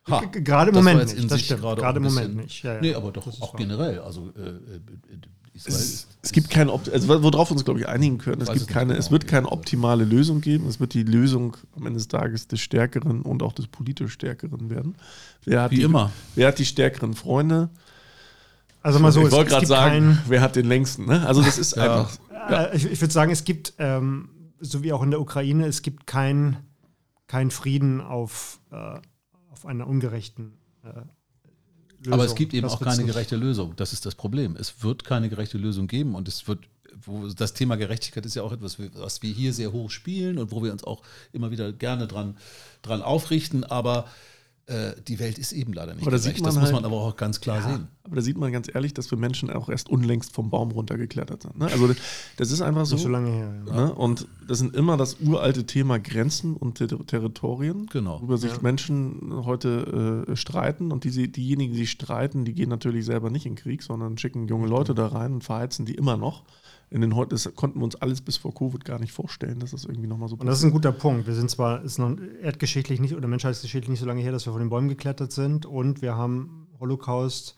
Ha, 0.07 0.19
gerade 0.25 0.69
im 0.69 0.75
Moment 0.75 0.99
nicht, 1.17 1.47
gerade 1.47 1.97
im 1.97 2.03
Moment 2.03 2.27
bisschen- 2.27 2.35
nicht, 2.35 2.63
ja. 2.63 2.79
Nee, 2.79 2.93
aber 2.93 3.11
doch 3.11 3.25
auch 3.41 3.55
generell. 3.55 3.99
Also 3.99 4.31
äh, 4.37 4.49
äh, 4.49 4.79
Es, 5.55 6.07
es 6.21 6.31
gibt 6.31 6.49
keine, 6.49 6.71
also 6.73 7.23
worauf 7.23 7.49
wir 7.49 7.53
uns, 7.53 7.63
glaube 7.63 7.79
ich, 7.79 7.87
einigen 7.87 8.17
können. 8.17 8.41
Es, 8.41 8.51
gibt 8.51 8.67
keine, 8.67 8.87
genau, 8.87 8.99
es 8.99 9.11
wird 9.11 9.23
wie 9.23 9.27
keine 9.27 9.51
optimale 9.51 10.03
Lösung 10.03 10.41
geben. 10.41 10.67
Es 10.67 10.79
wird 10.79 10.93
die 10.93 11.03
Lösung 11.03 11.55
am 11.75 11.85
Ende 11.85 11.97
des 11.97 12.07
Tages 12.07 12.47
des 12.47 12.59
Stärkeren 12.59 13.21
und 13.21 13.41
auch 13.41 13.53
des 13.53 13.67
politisch 13.67 14.13
Stärkeren 14.13 14.69
werden. 14.69 14.95
Wer 15.45 15.61
hat 15.61 15.71
Wie 15.71 15.77
die, 15.77 15.81
immer. 15.83 16.11
Wer 16.35 16.49
hat 16.49 16.59
die 16.59 16.65
stärkeren 16.65 17.13
Freunde? 17.13 17.69
Also 18.81 18.99
mal 18.99 19.11
so, 19.11 19.25
ich 19.25 19.31
wollte 19.31 19.51
gerade 19.51 19.65
sagen, 19.65 20.15
kein, 20.15 20.21
wer 20.27 20.41
hat 20.41 20.55
den 20.55 20.67
längsten? 20.67 21.05
Ne? 21.05 21.25
Also 21.25 21.41
das 21.41 21.57
ist 21.57 21.75
Ja. 21.75 21.83
einfach. 21.99 22.17
Ja. 22.31 22.63
Äh, 22.65 22.75
ich, 22.77 22.85
ich 22.85 23.01
würde 23.01 23.13
sagen, 23.13 23.31
es 23.31 23.43
gibt, 23.43 23.73
ähm, 23.77 24.29
so 24.59 24.83
wie 24.83 24.93
auch 24.93 25.03
in 25.03 25.11
der 25.11 25.21
Ukraine, 25.21 25.65
es 25.67 25.81
gibt 25.81 26.05
kein, 26.05 26.57
kein 27.27 27.49
Frieden 27.49 28.01
auf, 28.01 28.59
äh, 28.71 28.99
auf 29.51 29.65
einer 29.65 29.87
ungerechten 29.87 30.57
äh, 30.83 31.01
Lösung. 32.09 32.13
Aber 32.13 32.25
es 32.25 32.35
gibt 32.35 32.53
eben 32.53 32.63
Das 32.63 32.73
auch 32.73 32.81
keine 32.81 33.03
gerechte 33.03 33.35
Lösung. 33.35 33.73
Das 33.75 33.93
ist 33.93 34.05
das 34.05 34.15
Problem. 34.15 34.55
Es 34.59 34.83
wird 34.83 35.03
keine 35.03 35.29
gerechte 35.29 35.57
Lösung 35.57 35.87
geben 35.87 36.15
und 36.15 36.27
es 36.27 36.47
wird, 36.47 36.59
das 37.37 37.53
Thema 37.53 37.75
Gerechtigkeit 37.75 38.25
ist 38.25 38.35
ja 38.35 38.43
auch 38.43 38.51
etwas, 38.51 38.77
was 38.95 39.21
wir 39.21 39.33
hier 39.33 39.53
sehr 39.53 39.71
hoch 39.71 39.89
spielen 39.89 40.37
und 40.37 40.51
wo 40.51 40.63
wir 40.63 40.71
uns 40.71 40.83
auch 40.83 41.01
immer 41.33 41.51
wieder 41.51 41.71
gerne 41.71 42.07
dran, 42.07 42.37
dran 42.81 43.01
aufrichten, 43.01 43.63
aber 43.63 44.05
die 45.07 45.19
Welt 45.19 45.37
ist 45.37 45.51
eben 45.51 45.73
leider 45.73 45.93
nicht 45.93 46.01
Aber 46.01 46.09
da 46.11 46.17
sieht 46.17 46.37
man 46.37 46.45
das 46.45 46.55
muss 46.55 46.63
halt- 46.63 46.73
man 46.73 46.85
aber 46.85 46.95
auch 46.95 47.15
ganz 47.15 47.39
klar 47.39 47.61
sehen. 47.61 47.87
Aber 48.03 48.15
da 48.15 48.21
sieht 48.23 48.35
man 48.37 48.51
ganz 48.51 48.67
ehrlich, 48.73 48.95
dass 48.95 49.11
wir 49.11 49.17
Menschen 49.17 49.51
auch 49.51 49.69
erst 49.69 49.89
unlängst 49.89 50.33
vom 50.33 50.49
Baum 50.49 50.71
runtergeklettert 50.71 51.43
sind. 51.43 51.59
Ne? 51.59 51.65
Also 51.67 51.87
das- 51.87 51.97
das 52.37 52.51
ist 52.51 52.61
einfach 52.61 52.87
so. 52.87 52.95
Nicht 52.95 53.03
so 53.03 53.09
lange 53.09 53.29
her. 53.29 53.53
Ja. 53.67 53.73
Ne? 53.85 53.93
Und 53.93 54.27
das 54.47 54.57
sind 54.57 54.75
immer 54.75 54.97
das 54.97 55.17
uralte 55.19 55.67
Thema 55.67 55.99
Grenzen 55.99 56.55
und 56.55 56.79
Ter 56.79 56.87
Territorien, 57.05 57.85
Genau. 57.91 58.17
worüber 58.19 58.37
sich 58.39 58.53
Ja. 58.53 58.59
Menschen 58.63 59.45
heute 59.45 60.25
äh, 60.27 60.35
streiten. 60.35 60.91
Und 60.91 61.03
diese, 61.03 61.27
diejenigen, 61.27 61.73
die 61.73 61.79
sich 61.79 61.91
streiten, 61.91 62.43
die 62.43 62.53
gehen 62.53 62.69
natürlich 62.69 63.05
selber 63.05 63.29
nicht 63.29 63.45
in 63.45 63.53
den 63.53 63.61
Krieg, 63.61 63.83
sondern 63.83 64.17
schicken 64.17 64.47
junge 64.47 64.67
Leute 64.67 64.95
da 64.95 65.07
rein 65.07 65.33
und 65.33 65.43
verheizen 65.43 65.85
die 65.85 65.93
immer 65.93 66.17
noch. 66.17 66.43
In 66.89 67.01
den 67.01 67.15
heute, 67.15 67.31
das 67.31 67.53
konnten 67.55 67.79
wir 67.79 67.83
uns 67.83 67.95
alles 67.95 68.21
bis 68.21 68.37
vor 68.37 68.53
Covid 68.53 68.85
gar 68.85 68.99
nicht 68.99 69.11
vorstellen, 69.11 69.59
dass 69.59 69.71
das 69.71 69.85
irgendwie 69.85 70.07
nochmal 70.07 70.29
so 70.29 70.35
Und 70.35 70.45
das 70.45 70.59
ist 70.59 70.65
ein 70.65 70.71
guter 70.71 70.91
Punkt. 70.91 71.27
Wir 71.27 71.33
sind 71.33 71.49
zwar, 71.49 71.81
ist 71.83 71.97
noch 71.97 72.15
erdgeschichtlich 72.41 72.99
nicht 72.99 73.15
oder 73.15 73.27
menschheitsgeschichtlich 73.27 73.89
nicht 73.89 73.99
so 73.99 74.05
lange 74.05 74.21
her, 74.21 74.31
dass 74.31 74.45
wir 74.45 74.53
von 74.53 74.61
den 74.61 74.69
Bäumen 74.69 74.87
geklettert 74.89 75.31
sind 75.31 75.65
und 75.65 76.01
wir 76.01 76.15
haben 76.15 76.67
Holocaust 76.79 77.57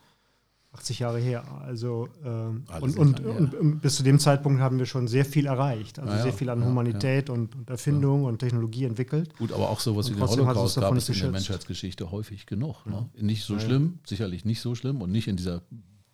80 0.73 0.99
Jahre 0.99 1.19
her. 1.19 1.43
Also 1.61 2.07
ähm, 2.23 2.63
und, 2.81 2.97
und, 2.97 3.19
lange 3.19 3.37
und, 3.39 3.55
und 3.55 3.79
bis 3.81 3.95
zu 3.95 4.03
dem 4.03 4.19
Zeitpunkt 4.19 4.61
haben 4.61 4.79
wir 4.79 4.85
schon 4.85 5.07
sehr 5.07 5.25
viel 5.25 5.45
erreicht. 5.45 5.99
Also 5.99 6.11
Ja, 6.11 6.17
ja, 6.17 6.23
sehr 6.23 6.33
viel 6.33 6.49
an 6.49 6.61
ja, 6.61 6.67
Humanität 6.67 7.29
Und, 7.29 7.55
und 7.55 7.69
Erfindung 7.69 8.25
und 8.25 8.39
Technologie 8.39 8.85
entwickelt. 8.85 9.35
Gut, 9.37 9.51
aber 9.51 9.69
auch 9.69 9.79
sowas 9.79 10.07
Und 10.09 10.15
wie 10.15 10.19
den 10.19 10.29
Holocaust 10.29 10.75
gab 10.75 10.83
davon 10.83 10.97
es 10.97 11.07
in 11.07 11.13
nicht 11.13 11.23
der. 11.23 11.31
Menschheitsgeschichte 11.31 12.11
häufig 12.11 12.45
genug. 12.45 12.85
Ne? 12.85 13.09
Nicht 13.19 13.43
so 13.43 13.53
Ja, 13.53 13.59
ja. 13.59 13.65
schlimm, 13.65 13.99
sicherlich 14.05 14.45
nicht 14.45 14.61
so 14.61 14.75
schlimm 14.75 15.01
und 15.01 15.11
nicht 15.11 15.27
in 15.27 15.37
dieser 15.37 15.61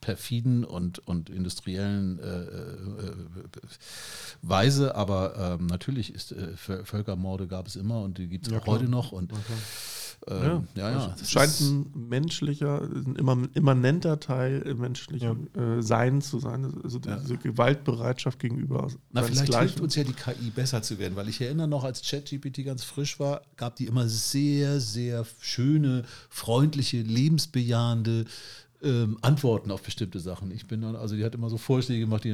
perfiden 0.03 0.65
und, 0.65 0.99
und 1.07 1.29
industriellen 1.29 2.19
äh, 2.19 2.23
äh, 2.23 3.13
Weise, 4.41 4.95
aber 4.95 5.57
ähm, 5.59 5.67
natürlich 5.67 6.13
ist 6.13 6.31
äh, 6.33 6.53
Völ- 6.55 6.83
Völkermorde 6.85 7.47
gab 7.47 7.67
es 7.67 7.75
immer 7.75 8.01
und 8.01 8.17
die 8.17 8.27
gibt 8.27 8.45
es 8.47 8.51
Ja, 8.51 8.59
auch 8.59 8.63
klar. 8.63 8.75
heute 8.79 8.89
noch 8.89 9.11
und 9.11 9.31
ähm, 10.27 10.67
ja, 10.75 10.89
ja, 10.89 11.11
Es 11.15 11.19
das 11.21 11.31
scheint 11.31 11.59
ein 11.59 12.07
menschlicher, 12.09 12.81
ein 12.81 13.15
immer 13.17 13.37
immanenter 13.55 14.21
Teil 14.21 14.73
menschlichen 14.75 15.53
äh, 15.53 15.81
Sein 15.81 16.21
zu 16.21 16.39
sein. 16.39 16.73
Also 16.81 16.99
Ja. 17.05 17.17
diese 17.17 17.35
Gewaltbereitschaft 17.37 18.39
gegenüber 18.39 18.87
Na, 19.11 19.21
vielleicht 19.23 19.39
hilft 19.39 19.47
seinesgleichen. 19.49 19.81
uns 19.81 19.95
ja 19.95 20.03
die 20.05 20.13
KI 20.13 20.49
besser 20.51 20.81
zu 20.81 20.97
werden, 20.97 21.17
weil 21.17 21.27
ich 21.27 21.41
erinnere 21.41 21.67
noch, 21.67 21.83
als 21.83 22.01
ChatGPT 22.03 22.63
ganz 22.63 22.83
frisch 22.85 23.19
war, 23.19 23.41
gab 23.57 23.75
die 23.75 23.85
immer 23.87 24.07
sehr, 24.07 24.79
sehr 24.79 25.25
schöne, 25.41 26.03
freundliche, 26.29 27.01
lebensbejahende 27.01 28.23
ähm, 28.83 29.17
Antworten 29.21 29.71
auf 29.71 29.81
bestimmte 29.81 30.19
Sachen. 30.19 30.51
Ich 30.51 30.67
bin 30.67 30.81
dann, 30.81 30.95
also 30.95 31.15
die 31.15 31.23
hat 31.23 31.35
immer 31.35 31.49
so 31.49 31.57
Vorschläge 31.57 32.01
gemacht, 32.01 32.23
die 32.23 32.33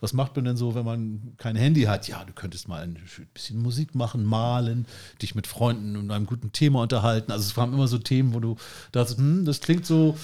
was 0.00 0.12
macht 0.12 0.36
man 0.36 0.44
denn 0.44 0.56
so, 0.56 0.74
wenn 0.74 0.84
man 0.84 1.32
kein 1.38 1.56
Handy 1.56 1.82
hat? 1.82 2.08
Ja, 2.08 2.24
du 2.24 2.32
könntest 2.32 2.68
mal 2.68 2.82
ein 2.82 2.98
bisschen 3.32 3.60
Musik 3.62 3.94
machen, 3.94 4.24
malen, 4.24 4.86
dich 5.22 5.34
mit 5.34 5.46
Freunden 5.46 5.96
und 5.96 6.10
einem 6.10 6.26
guten 6.26 6.52
Thema 6.52 6.82
unterhalten. 6.82 7.32
Also 7.32 7.44
es 7.44 7.56
waren 7.56 7.72
immer 7.72 7.88
so 7.88 7.98
Themen, 7.98 8.34
wo 8.34 8.40
du 8.40 8.56
dachtest, 8.92 9.18
hm, 9.18 9.44
das 9.44 9.60
klingt 9.60 9.86
so, 9.86 10.16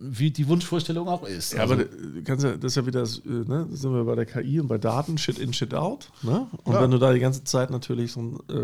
wie 0.00 0.30
die 0.30 0.48
Wunschvorstellung 0.48 1.08
auch 1.08 1.24
ist. 1.24 1.52
Ja, 1.52 1.60
also, 1.60 1.74
aber 1.74 1.84
kannst 2.24 2.44
ja, 2.44 2.56
das 2.56 2.72
ist 2.72 2.76
ja 2.76 2.86
wieder, 2.86 3.02
äh, 3.02 3.48
ne, 3.48 3.66
sind 3.70 3.92
wir 3.92 4.04
bei 4.04 4.14
der 4.14 4.26
KI 4.26 4.60
und 4.60 4.68
bei 4.68 4.78
Daten, 4.78 5.18
Shit 5.18 5.38
in, 5.38 5.52
Shit 5.52 5.74
out. 5.74 6.10
Ne? 6.22 6.46
Und 6.64 6.74
Ja. 6.74 6.82
wenn 6.82 6.90
du 6.90 6.98
da 6.98 7.12
die 7.12 7.20
ganze 7.20 7.44
Zeit 7.44 7.70
natürlich 7.70 8.12
so 8.12 8.20
ein 8.20 8.38
äh, 8.48 8.54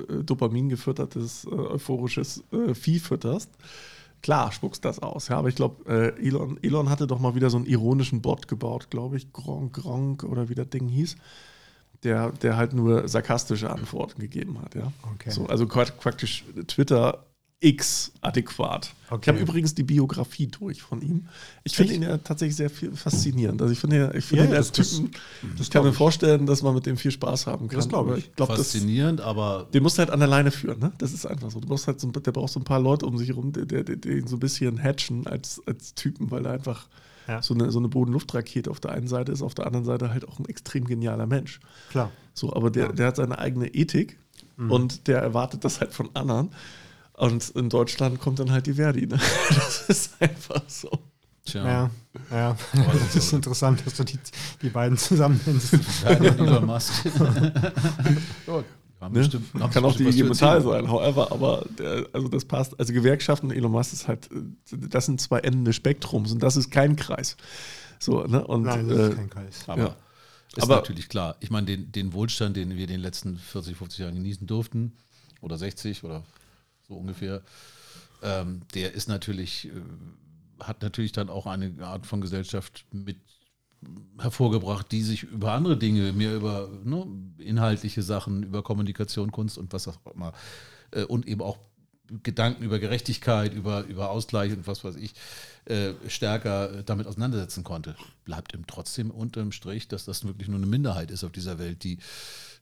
äh, 0.00 0.24
Dopamin 0.24 0.68
gefüttertes, 0.68 1.44
äh, 1.44 1.54
euphorisches 1.54 2.42
äh, 2.52 2.74
Vieh 2.74 2.98
fütterst, 3.00 3.50
klar 4.22 4.52
spuckst 4.52 4.84
das 4.84 4.98
aus. 4.98 5.28
Ja, 5.28 5.38
aber 5.38 5.48
ich 5.48 5.54
glaube, 5.54 5.84
äh, 5.90 6.26
Elon, 6.26 6.58
Elon 6.62 6.90
hatte 6.90 7.06
doch 7.06 7.18
mal 7.18 7.34
wieder 7.34 7.50
so 7.50 7.56
einen 7.56 7.66
ironischen 7.66 8.22
Bot 8.22 8.48
gebaut, 8.48 8.88
glaube 8.90 9.16
ich, 9.16 9.32
Gronk, 9.32 9.74
Gronk 9.74 10.24
oder 10.24 10.48
wie 10.48 10.54
das 10.54 10.68
Ding 10.68 10.88
hieß. 10.88 11.16
Der, 12.02 12.30
der 12.30 12.56
halt 12.56 12.72
nur 12.72 13.08
sarkastische 13.08 13.68
Antworten 13.68 14.22
gegeben 14.22 14.58
hat, 14.62 14.74
ja. 14.74 14.90
Okay. 15.14 15.30
So, 15.30 15.46
also 15.46 15.66
praktisch 15.66 16.44
Twitter 16.66 17.26
X 17.62 18.12
adäquat. 18.22 18.94
Ich 19.06 19.12
Okay. 19.12 19.30
habe 19.30 19.40
übrigens 19.40 19.74
die 19.74 19.82
Biografie 19.82 20.46
durch 20.46 20.80
von 20.80 21.02
ihm. 21.02 21.26
Ich 21.62 21.76
finde 21.76 21.92
ihn 21.94 22.02
ja 22.02 22.16
tatsächlich 22.18 22.56
sehr 22.56 22.70
viel 22.70 22.94
faszinierend. 22.96 23.60
Also 23.60 23.72
ich 23.72 23.78
finde, 23.78 23.96
ja- 23.98 24.14
ich 24.14 24.24
finde 24.24 24.44
Ja, 24.44 24.50
ihn 24.50 24.56
als 24.56 24.72
das- 24.72 24.92
Typen, 24.96 25.10
das 25.10 25.20
ich 25.52 25.56
kann 25.58 25.70
glaub 25.70 25.84
mir 25.84 25.90
ich. 25.90 25.96
vorstellen, 25.96 26.46
dass 26.46 26.62
man 26.62 26.74
mit 26.74 26.86
dem 26.86 26.96
viel 26.96 27.10
Spaß 27.10 27.46
haben 27.46 27.68
kann. 27.68 27.76
Das 27.76 27.88
glaub 27.88 28.06
Aber 28.06 28.16
ich. 28.16 28.28
ich 28.28 28.36
glaube, 28.36 28.52
das, 28.56 28.72
faszinierend, 28.72 29.20
aber 29.20 29.66
den 29.74 29.82
musst 29.82 29.98
du 29.98 30.00
halt 30.00 30.10
an 30.10 30.20
der 30.20 30.28
Leine 30.28 30.50
führen, 30.50 30.78
ne? 30.78 30.92
Das 30.98 31.12
ist 31.12 31.26
einfach 31.26 31.50
so. 31.50 31.60
Du 31.60 31.68
brauchst 31.68 31.86
halt 31.86 32.00
so, 32.00 32.10
der 32.10 32.32
braucht 32.32 32.50
so 32.52 32.60
ein 32.60 32.64
paar 32.64 32.80
Leute 32.80 33.04
um 33.04 33.18
sich 33.18 33.28
herum, 33.28 33.52
die, 33.52 33.66
die, 33.66 33.84
die, 33.84 34.00
die 34.00 34.08
ihn 34.10 34.26
so 34.26 34.36
ein 34.36 34.40
bisschen 34.40 34.82
hatchen 34.82 35.26
als, 35.26 35.60
als 35.66 35.94
Typen, 35.94 36.30
weil 36.30 36.46
er 36.46 36.52
einfach 36.52 36.88
Ja. 37.28 37.42
so 37.42 37.52
eine, 37.52 37.70
so 37.70 37.78
eine 37.78 37.88
Boden-Luft-Rakete 37.88 38.70
auf 38.70 38.80
der 38.80 38.92
einen 38.92 39.06
Seite 39.08 39.32
ist, 39.32 39.42
auf 39.42 39.54
der 39.54 39.66
anderen 39.66 39.84
Seite 39.84 40.10
halt 40.10 40.26
auch 40.26 40.38
ein 40.38 40.46
extrem 40.46 40.86
genialer 40.86 41.26
Mensch. 41.26 41.60
Klar. 41.90 42.10
So, 42.32 42.54
aber 42.54 42.70
der, 42.70 42.92
der 42.94 43.08
hat 43.08 43.16
seine 43.16 43.38
eigene 43.38 43.68
Ethik 43.74 44.18
Mhm. 44.56 44.70
und 44.70 45.06
der 45.08 45.18
erwartet 45.20 45.64
das 45.64 45.80
halt 45.80 45.92
von 45.92 46.08
anderen. 46.14 46.50
Und 47.20 47.50
in 47.50 47.68
Deutschland 47.68 48.18
kommt 48.20 48.38
dann 48.38 48.50
halt 48.50 48.66
die 48.66 48.74
Verdi. 48.74 49.06
Ne? 49.06 49.18
Das 49.48 49.82
ist 49.88 50.12
einfach 50.22 50.62
so. 50.68 50.90
tja. 51.44 51.64
Ja, 51.64 51.90
ja. 52.30 52.56
Das 52.72 53.16
ist 53.24 53.32
interessant, 53.32 53.82
dass 53.84 53.94
du 53.94 54.04
die, 54.04 54.18
die 54.62 54.68
beiden 54.70 54.96
zusammen 54.96 55.40
nennst. 55.46 55.72
Ja, 56.04 56.14
der 56.14 56.38
Elon 56.38 56.64
Musk. 56.66 56.92
haben 59.00 59.14
Ne? 59.14 59.20
bestimmt, 59.20 59.52
Kann 59.72 59.84
auch 59.84 59.96
die 59.96 60.04
IG 60.08 60.24
Metall 60.24 60.60
sein, 60.62 60.90
however, 60.90 61.32
aber 61.32 61.64
der, 61.78 62.06
also 62.12 62.28
das 62.28 62.44
passt. 62.44 62.78
Also 62.78 62.92
Gewerkschaften 62.92 63.46
und 63.50 63.56
Elon 63.56 63.72
Musk 63.72 63.92
ist 63.94 64.08
halt, 64.08 64.28
das 64.70 65.06
sind 65.06 65.20
zwei 65.20 65.38
Enden 65.40 65.64
des 65.64 65.76
Spektrums 65.76 66.32
und 66.32 66.42
das 66.42 66.56
ist 66.56 66.70
kein 66.70 66.96
Kreis. 66.96 67.36
So, 67.98 68.24
ne? 68.26 68.46
Und 68.46 68.62
Nein, 68.62 68.88
das 68.88 68.98
ist 68.98 69.12
äh, 69.12 69.16
kein 69.16 69.30
Kreis. 69.30 69.64
Aber 69.66 69.82
Ja. 69.82 69.96
ist 70.56 70.62
Aber- 70.64 70.76
natürlich 70.76 71.08
klar. 71.08 71.36
Ich 71.40 71.50
meine, 71.50 71.66
den, 71.66 71.92
den 71.92 72.12
Wohlstand, 72.12 72.56
den 72.56 72.70
wir 72.76 72.82
in 72.84 72.88
den 72.90 73.00
letzten 73.00 73.38
40, 73.38 73.76
50 73.76 73.98
Jahren 74.00 74.14
genießen 74.14 74.46
durften, 74.46 74.92
oder 75.42 75.56
60 75.56 76.04
oder 76.04 76.22
so 76.90 76.96
ungefähr, 76.96 77.42
ähm, 78.22 78.62
der 78.74 78.92
ist 78.94 79.08
natürlich, 79.08 79.68
äh, 79.68 79.70
hat 80.62 80.82
natürlich 80.82 81.12
dann 81.12 81.30
auch 81.30 81.46
eine 81.46 81.72
Art 81.80 82.06
von 82.06 82.20
Gesellschaft 82.20 82.84
mit 82.92 83.16
hervorgebracht, 84.18 84.92
die 84.92 85.02
sich 85.02 85.22
über 85.22 85.52
andere 85.52 85.78
Dinge, 85.78 86.12
mehr 86.12 86.34
über 86.34 86.68
ne, 86.84 87.06
inhaltliche 87.38 88.02
Sachen, 88.02 88.42
über 88.42 88.62
Kommunikation, 88.62 89.32
Kunst 89.32 89.56
und 89.56 89.72
was 89.72 89.88
auch 89.88 89.98
immer, 90.12 90.32
äh, 90.90 91.04
und 91.04 91.26
eben 91.26 91.40
auch 91.40 91.58
Gedanken 92.24 92.64
über 92.64 92.80
Gerechtigkeit, 92.80 93.54
über, 93.54 93.84
über 93.84 94.10
Ausgleich 94.10 94.52
und 94.52 94.66
was 94.66 94.82
weiß 94.82 94.96
ich, 94.96 95.14
äh, 95.66 95.92
stärker 96.08 96.82
damit 96.82 97.06
auseinandersetzen 97.06 97.62
konnte. 97.62 97.94
Bleibt 98.24 98.52
ihm 98.52 98.66
trotzdem 98.66 99.12
unterm 99.12 99.52
Strich, 99.52 99.86
dass 99.86 100.06
das 100.06 100.24
wirklich 100.24 100.48
nur 100.48 100.58
eine 100.58 100.66
Minderheit 100.66 101.12
ist 101.12 101.22
auf 101.22 101.30
dieser 101.30 101.60
Welt, 101.60 101.84
die, 101.84 101.98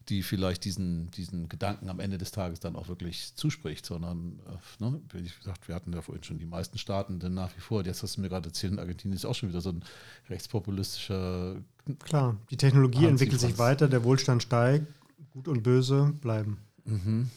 die 0.09 0.23
vielleicht 0.23 0.65
diesen, 0.65 1.11
diesen 1.11 1.49
Gedanken 1.49 1.89
am 1.89 1.99
Ende 1.99 2.17
des 2.17 2.31
Tages 2.31 2.59
dann 2.59 2.75
auch 2.75 2.87
wirklich 2.87 3.35
zuspricht, 3.35 3.85
sondern, 3.85 4.39
äh, 4.47 4.83
ne, 4.83 5.01
wie 5.11 5.19
ich 5.19 5.37
gesagt, 5.37 5.67
wir 5.67 5.75
hatten 5.75 5.93
ja 5.93 6.01
vorhin 6.01 6.23
schon 6.23 6.39
die 6.39 6.45
meisten 6.45 6.77
Staaten, 6.77 7.19
denn 7.19 7.33
nach 7.33 7.55
wie 7.55 7.61
vor, 7.61 7.85
jetzt 7.85 8.03
hast 8.03 8.17
du 8.17 8.21
mir 8.21 8.29
gerade 8.29 8.49
erzählt, 8.49 8.73
in 8.73 8.79
Argentinien 8.79 9.15
ist 9.15 9.25
auch 9.25 9.35
schon 9.35 9.49
wieder 9.49 9.61
so 9.61 9.69
ein 9.69 9.83
rechtspopulistischer 10.29 11.57
Klar, 11.99 12.37
die 12.51 12.57
Technologie 12.57 12.99
Hans 12.99 13.09
entwickelt 13.09 13.41
sich 13.41 13.57
weiter, 13.57 13.87
der 13.87 14.03
Wohlstand 14.03 14.43
steigt, 14.43 14.85
gut 15.31 15.47
und 15.47 15.63
böse 15.63 16.13
bleiben. 16.21 16.59
Mhm. 16.85 17.29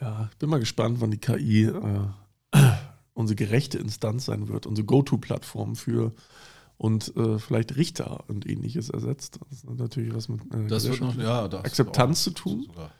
Ja, 0.00 0.28
ich 0.32 0.38
bin 0.38 0.50
mal 0.50 0.60
gespannt, 0.60 1.00
wann 1.00 1.10
die 1.10 1.18
KI 1.18 1.64
äh, 1.64 2.08
unsere 3.14 3.36
gerechte 3.36 3.78
Instanz 3.78 4.24
sein 4.24 4.48
wird, 4.48 4.66
unsere 4.66 4.86
Go-To-Plattform 4.86 5.76
für 5.76 6.12
und 6.80 7.14
äh, 7.14 7.38
vielleicht 7.38 7.76
Richter 7.76 8.24
und 8.28 8.48
ähnliches 8.48 8.88
ersetzt. 8.88 9.38
Das 9.50 9.64
hat 9.64 9.78
natürlich 9.78 10.14
was 10.14 10.30
mit 10.30 10.40
äh, 10.54 10.66
das 10.66 10.88
wird 10.88 11.02
noch, 11.02 11.14
ja, 11.14 11.46
das 11.46 11.62
Akzeptanz 11.62 12.24
zu 12.24 12.30
tun. 12.30 12.64
Sogar. 12.68 12.90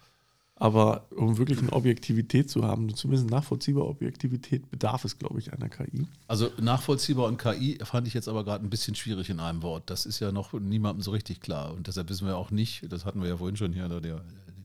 Aber 0.55 1.07
um 1.17 1.39
wirklich 1.39 1.61
eine 1.61 1.73
Objektivität 1.73 2.51
zu 2.51 2.63
haben, 2.63 2.95
zumindest 2.95 3.31
nachvollziehbare 3.31 3.87
Objektivität, 3.87 4.71
bedarf 4.71 5.07
es, 5.07 5.19
glaube 5.19 5.39
ich, 5.39 5.55
einer 5.55 5.71
KI. 5.71 6.07
Also 6.29 6.51
nachvollziehbar 6.61 7.27
und 7.27 7.39
KI 7.39 7.79
fand 7.83 8.07
ich 8.07 8.13
jetzt 8.13 8.29
aber 8.29 8.45
gerade 8.45 8.63
ein 8.67 8.69
bisschen 8.69 8.95
schwierig 8.95 9.31
in 9.31 9.41
einem 9.41 9.63
Wort. 9.63 9.89
Das 9.89 10.05
ist 10.05 10.21
ja 10.21 10.31
noch 10.31 10.53
niemandem 10.53 11.01
so 11.01 11.13
richtig 11.13 11.41
klar. 11.41 11.73
Und 11.73 11.87
deshalb 11.87 12.11
wissen 12.11 12.27
wir 12.27 12.37
auch 12.37 12.51
nicht, 12.51 12.93
das 12.93 13.07
hatten 13.07 13.23
wir 13.23 13.31
ja 13.31 13.39
vorhin 13.39 13.57
schon 13.57 13.73
hier, 13.73 13.89
der, 13.89 14.03
der 14.03 14.21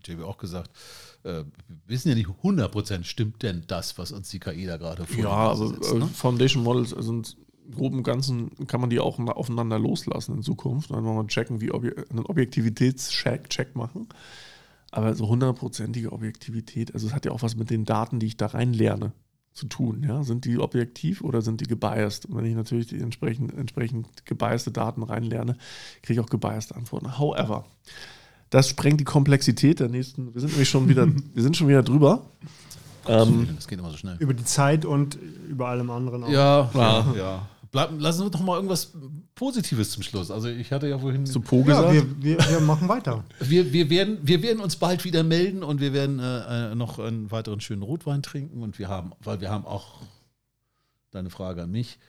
JB 0.05 0.23
auch 0.23 0.37
gesagt, 0.37 0.71
äh, 1.23 1.45
wissen 1.87 2.09
ja 2.09 2.15
nicht 2.15 2.27
100% 2.27 3.05
stimmt 3.05 3.41
denn 3.43 3.63
das, 3.67 3.97
was 3.97 4.11
uns 4.11 4.27
die 4.27 4.41
KI 4.41 4.65
da 4.65 4.75
gerade 4.75 5.05
vorlegt. 5.05 5.23
Ja, 5.23 5.49
also 5.49 5.69
setzt, 5.69 5.93
ne? 5.93 6.05
Foundation 6.07 6.63
Models 6.63 6.89
sind 6.89 7.37
groben 7.73 8.03
Ganzen 8.03 8.51
kann 8.67 8.81
man 8.81 8.89
die 8.89 8.99
auch 8.99 9.19
aufeinander 9.19 9.79
loslassen 9.79 10.35
in 10.35 10.43
Zukunft. 10.43 10.91
Dann 10.91 11.03
mal 11.03 11.27
checken, 11.27 11.61
wie 11.61 11.71
Obje 11.71 11.95
einen 12.09 12.25
Objektivitätscheck 12.25 13.49
Check 13.49 13.75
machen. 13.75 14.09
Aber 14.91 15.13
so 15.13 15.27
hundertprozentige 15.27 16.11
Objektivität, 16.11 16.93
also 16.93 17.07
es 17.07 17.13
hat 17.13 17.25
ja 17.25 17.31
auch 17.31 17.41
was 17.41 17.55
mit 17.55 17.69
den 17.69 17.85
Daten, 17.85 18.19
die 18.19 18.27
ich 18.27 18.37
da 18.37 18.47
reinlerne, 18.47 19.11
zu 19.55 19.67
tun. 19.67 20.03
Ja? 20.07 20.23
Sind 20.23 20.45
die 20.45 20.59
objektiv 20.59 21.21
oder 21.21 21.41
sind 21.41 21.61
die 21.61 21.65
gebiased? 21.65 22.25
Und 22.25 22.35
wenn 22.35 22.45
ich 22.45 22.55
natürlich 22.55 22.87
die 22.87 22.99
entsprechend, 22.99 23.53
entsprechend 23.53 24.25
gebiaste 24.25 24.71
Daten 24.71 25.01
reinlerne, 25.01 25.57
kriege 26.03 26.19
ich 26.19 26.25
auch 26.25 26.29
gebiaste 26.29 26.75
Antworten. 26.75 27.17
However, 27.17 27.65
das 28.49 28.69
sprengt 28.69 28.99
die 28.99 29.05
Komplexität 29.05 29.79
der 29.79 29.89
nächsten. 29.89 30.33
Wir 30.33 30.41
sind 30.41 30.51
nämlich 30.51 30.69
schon 30.69 30.87
wieder, 30.87 31.07
wir 31.33 31.41
sind 31.41 31.57
schon 31.57 31.67
wieder 31.67 31.83
drüber. 31.83 32.25
Ähm, 33.07 33.49
das 33.55 33.67
geht 33.67 33.79
immer 33.79 33.91
so 33.91 33.97
schnell. 33.97 34.17
Über 34.19 34.33
die 34.33 34.43
Zeit 34.43 34.83
und 34.83 35.17
über 35.47 35.67
allem 35.67 35.89
anderen 35.89 36.23
auch. 36.23 36.29
Ja, 36.29 36.69
ja, 36.73 37.13
ja. 37.15 37.49
Lassen 37.75 38.23
wir 38.23 38.29
doch 38.29 38.39
mal 38.39 38.55
irgendwas 38.55 38.93
Positives 39.35 39.91
zum 39.91 40.01
Schluss. 40.01 40.31
Also 40.31 40.47
ich 40.47 40.71
hatte 40.71 40.87
ja 40.87 40.97
vorhin 40.97 41.25
zu 41.25 41.41
Po 41.41 41.61
gesagt. 41.61 41.93
Ja, 41.93 41.93
wir, 41.93 42.23
wir, 42.23 42.37
wir, 42.37 42.59
machen 42.61 42.87
weiter. 42.87 43.25
wir, 43.39 43.73
wir, 43.73 43.89
werden, 43.89 44.19
wir 44.23 44.41
werden 44.41 44.61
uns 44.61 44.77
bald 44.77 45.03
wieder 45.03 45.23
melden 45.23 45.61
und 45.61 45.81
wir 45.81 45.91
werden 45.91 46.19
äh, 46.19 46.71
äh, 46.71 46.75
noch 46.75 46.99
einen 46.99 47.29
weiteren 47.31 47.59
schönen 47.59 47.81
Rotwein 47.81 48.23
trinken 48.23 48.63
und 48.63 48.79
wir 48.79 48.87
haben, 48.87 49.11
weil 49.21 49.41
wir 49.41 49.49
haben 49.49 49.65
auch 49.65 50.01
deine 51.11 51.29
Frage 51.29 51.63
an 51.63 51.71
mich. 51.71 51.99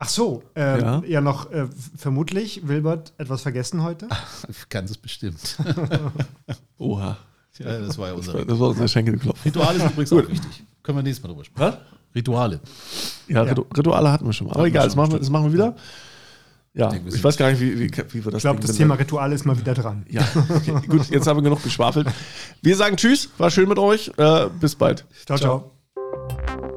Ach 0.00 0.08
so, 0.08 0.42
äh, 0.56 0.80
ja. 0.80 1.02
ja. 1.06 1.20
noch 1.20 1.52
äh, 1.52 1.68
vermutlich 1.96 2.66
Wilbert 2.66 3.12
etwas 3.18 3.42
vergessen 3.42 3.84
heute. 3.84 4.08
Ganz 4.68 4.96
bestimmt. 4.96 5.58
Oha. 6.78 7.18
Ja, 7.58 7.78
das 7.78 7.98
war 7.98 8.08
ja 8.08 8.14
unser. 8.14 8.44
Das 8.44 8.58
war, 8.58 8.70
unser 8.70 8.88
Schenkelklopf. 8.88 9.44
Rituale 9.44 9.78
sind 9.78 9.90
übrigens 9.92 10.12
auch 10.12 10.28
wichtig. 10.28 10.64
Können 10.82 10.98
wir 10.98 11.02
nächstes 11.02 11.22
Mal 11.22 11.28
drüber 11.28 11.44
sprechen. 11.44 11.72
Was? 11.74 11.99
Rituale. 12.14 12.60
Ja, 13.28 13.44
ja. 13.44 13.52
Rituale 13.52 14.10
hatten 14.10 14.26
wir 14.26 14.32
schon 14.32 14.48
mal. 14.48 14.54
Aber 14.54 14.66
egal, 14.66 14.84
das 14.84 14.96
machen, 14.96 15.12
wir, 15.12 15.18
das 15.18 15.30
machen 15.30 15.46
wir 15.46 15.52
wieder. 15.52 15.76
Ja, 16.72 16.92
ich, 16.92 17.14
ich 17.14 17.24
weiß 17.24 17.36
gar 17.36 17.50
nicht, 17.50 17.60
wie, 17.60 17.78
wie, 17.78 17.90
wie 17.90 18.24
wir 18.24 18.30
das 18.30 18.38
Ich 18.38 18.42
glaube, 18.42 18.60
das 18.60 18.76
Thema 18.76 18.94
Rituale 18.94 19.34
ist 19.34 19.44
mal 19.44 19.58
wieder 19.58 19.74
dran. 19.74 20.06
Ja, 20.10 20.22
okay, 20.48 20.74
gut, 20.86 21.10
jetzt 21.10 21.26
haben 21.26 21.38
wir 21.38 21.42
genug 21.42 21.62
geschwafelt. 21.62 22.06
Wir 22.62 22.76
sagen 22.76 22.96
Tschüss, 22.96 23.30
war 23.38 23.50
schön 23.50 23.68
mit 23.68 23.78
euch. 23.78 24.12
Äh, 24.16 24.46
bis 24.60 24.76
bald. 24.76 25.04
ciao. 25.26 25.38
ciao. 25.38 25.72
ciao. 26.46 26.69